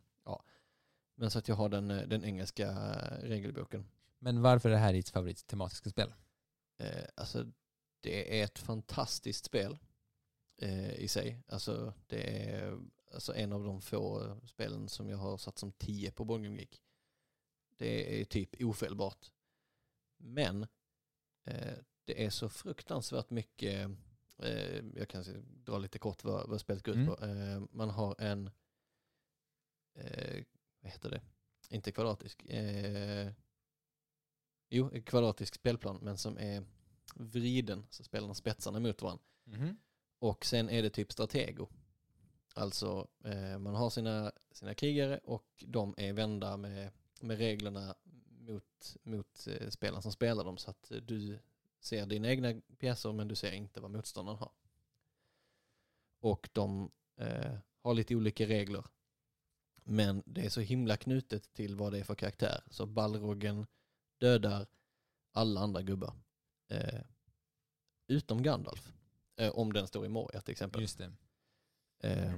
Men 1.14 1.30
så 1.30 1.38
att 1.38 1.48
jag 1.48 1.56
har 1.56 1.68
den, 1.68 1.90
eh, 1.90 2.08
den 2.08 2.24
engelska 2.24 2.70
eh, 2.70 3.28
regelboken. 3.28 3.86
Men 4.18 4.42
varför 4.42 4.68
är 4.68 4.72
det 4.72 4.78
här 4.78 4.92
ditt 4.92 5.08
favorit 5.08 5.46
tematiska 5.46 5.90
spel? 5.90 6.14
Eh, 6.78 7.04
alltså, 7.14 7.52
det 8.00 8.40
är 8.40 8.44
ett 8.44 8.58
fantastiskt 8.58 9.44
spel 9.44 9.78
eh, 10.62 10.94
i 10.94 11.08
sig. 11.08 11.42
Alltså, 11.48 11.92
det 12.06 12.50
är 12.50 12.78
alltså, 13.12 13.34
en 13.34 13.52
av 13.52 13.64
de 13.64 13.80
få 13.80 14.36
spelen 14.46 14.88
som 14.88 15.08
jag 15.08 15.18
har 15.18 15.36
satt 15.36 15.58
som 15.58 15.72
10 15.72 16.10
på 16.10 16.24
Bongen 16.24 16.54
Geek. 16.56 16.82
Det 17.76 18.20
är 18.20 18.24
typ 18.24 18.62
ofelbart. 18.62 19.30
Men 20.16 20.62
eh, 21.44 21.74
det 22.04 22.24
är 22.24 22.30
så 22.30 22.48
fruktansvärt 22.48 23.30
mycket 23.30 23.90
Eh, 24.42 24.84
jag 24.94 25.08
kan 25.08 25.24
dra 25.64 25.78
lite 25.78 25.98
kort 25.98 26.24
vad, 26.24 26.48
vad 26.48 26.60
spelet 26.60 26.82
går 26.82 26.94
ut 26.94 27.08
mm. 27.08 27.16
på. 27.16 27.24
Eh, 27.24 27.62
man 27.70 27.90
har 27.90 28.14
en, 28.18 28.50
eh, 29.94 30.44
vad 30.82 30.92
heter 30.92 31.10
det, 31.10 31.20
inte 31.68 31.92
kvadratisk, 31.92 32.46
jo, 34.68 34.90
kvadratisk 35.04 35.54
spelplan, 35.54 35.98
men 36.02 36.18
som 36.18 36.38
är 36.38 36.64
vriden, 37.14 37.86
så 37.90 38.04
spelarna 38.04 38.34
spetsarna 38.34 38.80
mot 38.80 39.02
varandra. 39.02 39.24
Mm. 39.46 39.76
Och 40.18 40.44
sen 40.44 40.70
är 40.70 40.82
det 40.82 40.90
typ 40.90 41.12
stratego. 41.12 41.68
Alltså 42.54 43.08
man 43.58 43.74
har 43.74 43.90
sina, 43.90 44.32
sina 44.52 44.74
krigare 44.74 45.20
och 45.24 45.64
de 45.66 45.94
är 45.96 46.12
vända 46.12 46.56
med, 46.56 46.90
med 47.20 47.38
reglerna 47.38 47.94
mot, 48.38 48.96
mot 49.02 49.48
spelarna 49.68 50.02
som 50.02 50.12
spelar 50.12 50.44
dem 50.44 50.58
så 50.58 50.70
att 50.70 50.92
du 51.02 51.38
ser 51.80 52.06
dina 52.06 52.28
egna 52.28 52.60
pjäser 52.78 53.12
men 53.12 53.28
du 53.28 53.34
ser 53.34 53.52
inte 53.52 53.80
vad 53.80 53.90
motståndaren 53.90 54.38
har. 54.38 54.52
Och 56.20 56.48
de 56.52 56.90
eh, 57.16 57.58
har 57.82 57.94
lite 57.94 58.16
olika 58.16 58.46
regler. 58.46 58.84
Men 59.84 60.22
det 60.26 60.46
är 60.46 60.50
så 60.50 60.60
himla 60.60 60.96
knutet 60.96 61.52
till 61.52 61.76
vad 61.76 61.92
det 61.92 61.98
är 61.98 62.04
för 62.04 62.14
karaktär. 62.14 62.62
Så 62.70 62.86
Balrogen 62.86 63.66
dödar 64.18 64.66
alla 65.32 65.60
andra 65.60 65.82
gubbar. 65.82 66.14
Eh, 66.68 67.00
utom 68.06 68.42
Gandalf. 68.42 68.92
Eh, 69.36 69.50
om 69.50 69.72
den 69.72 69.86
står 69.86 70.06
i 70.06 70.08
Moria 70.08 70.40
till 70.40 70.52
exempel. 70.52 70.80
Just 70.80 70.98
det. 70.98 71.12
Eh, 71.98 72.34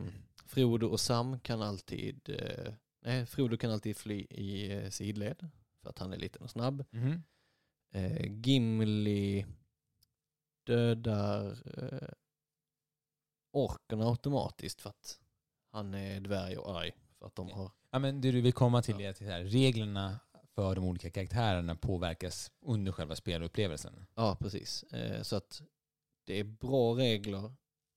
Frodo 0.46 0.86
och 0.86 1.00
Sam 1.00 1.40
kan 1.40 1.62
alltid, 1.62 2.28
eh, 2.28 2.74
nej, 3.00 3.26
Frodo 3.26 3.56
kan 3.56 3.70
alltid 3.70 3.96
fly 3.96 4.26
i 4.30 4.72
eh, 4.72 4.90
sidled. 4.90 5.50
För 5.82 5.90
att 5.90 5.98
han 5.98 6.12
är 6.12 6.16
liten 6.16 6.42
och 6.42 6.50
snabb. 6.50 6.84
Mm. 6.90 7.22
Gimli 8.44 9.46
dödar 10.64 11.58
eh, 11.78 12.08
orken 13.50 14.00
automatiskt 14.00 14.80
för 14.80 14.90
att 14.90 15.20
han 15.70 15.94
är 15.94 16.20
dvärg 16.20 16.56
och 16.56 16.80
arg. 16.80 16.92
Att 17.24 17.34
de 17.34 17.50
har... 17.50 17.70
Ja, 17.90 17.98
men 17.98 18.20
det 18.20 18.30
du 18.32 18.40
vill 18.40 18.52
komma 18.52 18.82
till 18.82 19.00
är 19.00 19.10
att 19.10 19.18
här, 19.18 19.44
reglerna 19.44 20.20
för 20.54 20.74
de 20.74 20.84
olika 20.84 21.10
karaktärerna 21.10 21.76
påverkas 21.76 22.50
under 22.60 22.92
själva 22.92 23.16
spelupplevelsen. 23.16 24.06
Ja, 24.14 24.36
precis. 24.40 24.82
Eh, 24.82 25.22
så 25.22 25.36
att 25.36 25.62
det 26.24 26.40
är 26.40 26.44
bra 26.44 26.94
regler, 26.94 27.52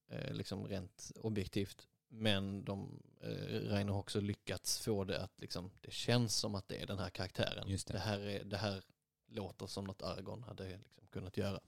eh, 0.09 0.33
liksom 0.33 0.67
rent 0.67 1.11
objektivt. 1.21 1.87
Men 2.09 2.65
de, 2.65 3.01
eh, 3.21 3.29
Reiner 3.69 3.93
har 3.93 3.99
också 3.99 4.21
lyckats 4.21 4.79
få 4.79 5.03
det 5.03 5.21
att 5.21 5.41
liksom, 5.41 5.71
det 5.81 5.91
känns 5.91 6.35
som 6.35 6.55
att 6.55 6.67
det 6.67 6.81
är 6.81 6.87
den 6.87 6.99
här 6.99 7.09
karaktären. 7.09 7.67
Just 7.67 7.87
det. 7.87 7.93
Det, 7.93 7.99
här 7.99 8.19
är, 8.19 8.43
det 8.43 8.57
här 8.57 8.83
låter 9.27 9.67
som 9.67 9.83
något 9.83 10.01
Argon 10.01 10.43
hade 10.43 10.67
liksom 10.69 11.07
kunnat 11.09 11.37
göra. 11.37 11.59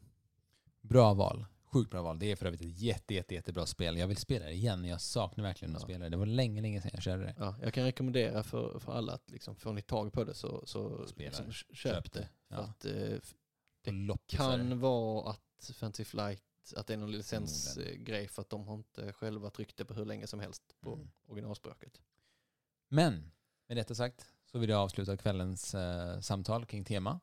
Bra 0.81 1.13
val. 1.13 1.45
Sjukt 1.71 1.91
bra 1.91 2.01
val. 2.01 2.19
Det 2.19 2.31
är 2.31 2.35
för 2.35 2.45
övrigt 2.45 2.61
ett 2.61 2.79
jätte, 2.79 3.13
jätte, 3.13 3.33
jättebra 3.33 3.65
spel. 3.65 3.97
Jag 3.97 4.07
vill 4.07 4.17
spela 4.17 4.45
det 4.45 4.51
igen. 4.51 4.85
Jag 4.85 5.01
saknar 5.01 5.43
verkligen 5.43 5.75
att 5.75 5.81
spela 5.81 6.03
det. 6.03 6.09
Det 6.09 6.17
var 6.17 6.25
länge, 6.25 6.61
länge 6.61 6.81
sedan 6.81 6.91
jag 6.93 7.03
körde 7.03 7.23
det. 7.23 7.35
Ja, 7.37 7.55
jag 7.61 7.73
kan 7.73 7.83
rekommendera 7.83 8.43
för, 8.43 8.79
för 8.79 8.91
alla 8.91 9.13
att 9.13 9.31
liksom, 9.31 9.55
får 9.55 9.73
ni 9.73 9.81
tag 9.81 10.13
på 10.13 10.23
det 10.23 10.33
så, 10.33 10.63
så 10.65 11.05
liksom, 11.17 11.51
köp, 11.51 11.75
köp 11.75 12.11
det. 12.11 12.29
Ja. 12.47 12.57
att, 12.57 12.85
eh, 12.85 13.17
det 13.83 14.17
kan 14.27 14.79
vara 14.79 15.29
att 15.29 15.71
Fantasy 15.73 16.05
Flight 16.05 16.43
att 16.75 16.87
det 16.87 16.93
är 16.93 16.97
någon 16.97 17.11
licensgrej 17.11 18.27
för 18.27 18.41
att 18.41 18.49
de 18.49 18.67
har 18.67 18.75
inte 18.75 19.13
själva 19.13 19.49
tryckt 19.49 19.77
det 19.77 19.85
på 19.85 19.93
hur 19.93 20.05
länge 20.05 20.27
som 20.27 20.39
helst 20.39 20.75
på 20.79 20.93
mm. 20.93 21.11
originalspråket. 21.27 22.01
Men 22.87 23.31
med 23.67 23.77
detta 23.77 23.95
sagt 23.95 24.25
så 24.51 24.59
vill 24.59 24.69
jag 24.69 24.79
avsluta 24.79 25.17
kvällens 25.17 25.75
eh, 25.75 26.19
samtal 26.19 26.65
kring 26.65 26.85
tema. 26.85 27.19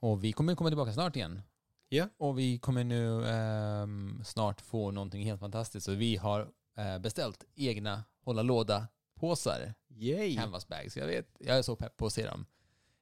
Och 0.00 0.24
vi 0.24 0.32
kommer 0.32 0.54
komma 0.54 0.70
tillbaka 0.70 0.92
snart 0.92 1.16
igen. 1.16 1.42
Ja. 1.88 2.08
Och 2.16 2.38
vi 2.38 2.58
kommer 2.58 2.84
nu 2.84 3.26
eh, 3.26 3.86
snart 4.24 4.60
få 4.60 4.90
någonting 4.90 5.24
helt 5.24 5.40
fantastiskt. 5.40 5.86
Så 5.86 5.92
vi 5.92 6.16
har 6.16 6.48
eh, 6.76 6.98
beställt 6.98 7.44
egna 7.54 8.04
hålla 8.20 8.42
låda-påsar. 8.42 9.74
Yay! 9.88 10.36
Canvas 10.36 10.68
bags. 10.68 10.96
Jag 10.96 11.06
vet, 11.06 11.36
jag 11.38 11.58
är 11.58 11.62
så 11.62 11.76
pepp 11.76 11.96
på 11.96 12.06
att 12.06 12.12
se 12.12 12.26
dem. 12.26 12.46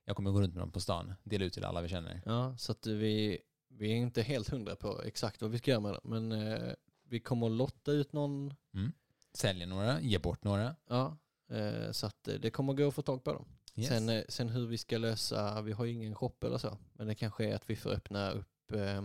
Jag 0.05 0.17
kommer 0.17 0.31
gå 0.31 0.41
runt 0.41 0.55
med 0.55 0.63
dem 0.63 0.73
på 0.73 0.81
stan, 0.81 1.15
dela 1.25 1.45
ut 1.45 1.53
till 1.53 1.65
alla 1.65 1.83
vi 1.83 1.89
känner. 1.89 2.23
Ja, 2.25 2.57
så 2.59 2.73
att 2.73 2.87
vi, 2.87 3.39
vi 3.69 3.93
är 3.93 3.97
inte 3.97 4.23
helt 4.23 4.49
hundra 4.49 4.77
på 4.77 5.03
exakt 5.03 5.43
vad 5.43 5.51
vi 5.51 5.59
ska 5.59 5.71
göra 5.71 5.81
med 5.81 5.93
dem. 5.93 6.01
Men 6.05 6.33
eh, 6.33 6.73
vi 7.09 7.21
kommer 7.21 7.47
att 7.47 7.53
lotta 7.53 7.93
ut 7.93 8.13
någon. 8.13 8.55
Mm. 8.75 8.93
Sälja 9.33 9.67
några, 9.67 10.01
ge 10.01 10.19
bort 10.19 10.45
några. 10.45 10.77
Ja, 10.89 11.17
eh, 11.51 11.91
så 11.93 12.07
att 12.07 12.29
det 12.41 12.51
kommer 12.51 12.73
gå 12.73 12.89
att 12.89 12.95
få 12.95 13.03
tag 13.03 13.25
på 13.25 13.33
dem. 13.33 13.47
Yes. 13.75 13.89
Sen, 13.89 14.09
eh, 14.09 14.23
sen 14.29 14.49
hur 14.49 14.67
vi 14.67 14.79
ska 14.79 14.99
lösa, 14.99 15.63
vi 15.63 15.73
har 15.73 15.85
ju 15.85 15.93
ingen 15.93 16.15
shop 16.15 16.35
eller 16.41 16.59
så, 16.59 16.79
men 16.93 17.07
det 17.07 17.15
kanske 17.15 17.45
är 17.45 17.55
att 17.55 17.71
vi 17.71 17.77
får 17.77 17.91
öppna 17.91 18.31
upp 18.31 18.49
eh, 18.73 19.03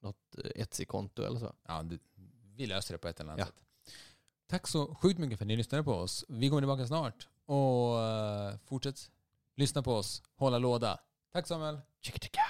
något 0.00 0.34
Etsy-konto 0.54 1.22
eller 1.22 1.38
så. 1.38 1.52
Ja, 1.68 1.82
det, 1.82 1.98
vi 2.56 2.66
löser 2.66 2.94
det 2.94 2.98
på 2.98 3.08
ett 3.08 3.20
eller 3.20 3.32
annat 3.32 3.38
ja. 3.40 3.46
sätt. 3.46 3.94
Tack 4.46 4.66
så 4.66 4.94
sjukt 4.94 5.18
mycket 5.18 5.38
för 5.38 5.44
att 5.44 5.48
ni 5.48 5.56
lyssnade 5.56 5.84
på 5.84 5.92
oss. 5.92 6.24
Vi 6.28 6.48
kommer 6.48 6.62
tillbaka 6.62 6.86
snart. 6.86 7.28
Och 7.46 7.96
uh, 7.96 8.58
fortsätt 8.64 9.10
lyssna 9.56 9.82
på 9.82 9.94
oss, 9.94 10.22
hålla 10.36 10.58
låda. 10.58 11.00
Tack 11.32 11.46
Samuel. 11.46 11.80
Chicka-chicka. 12.00 12.40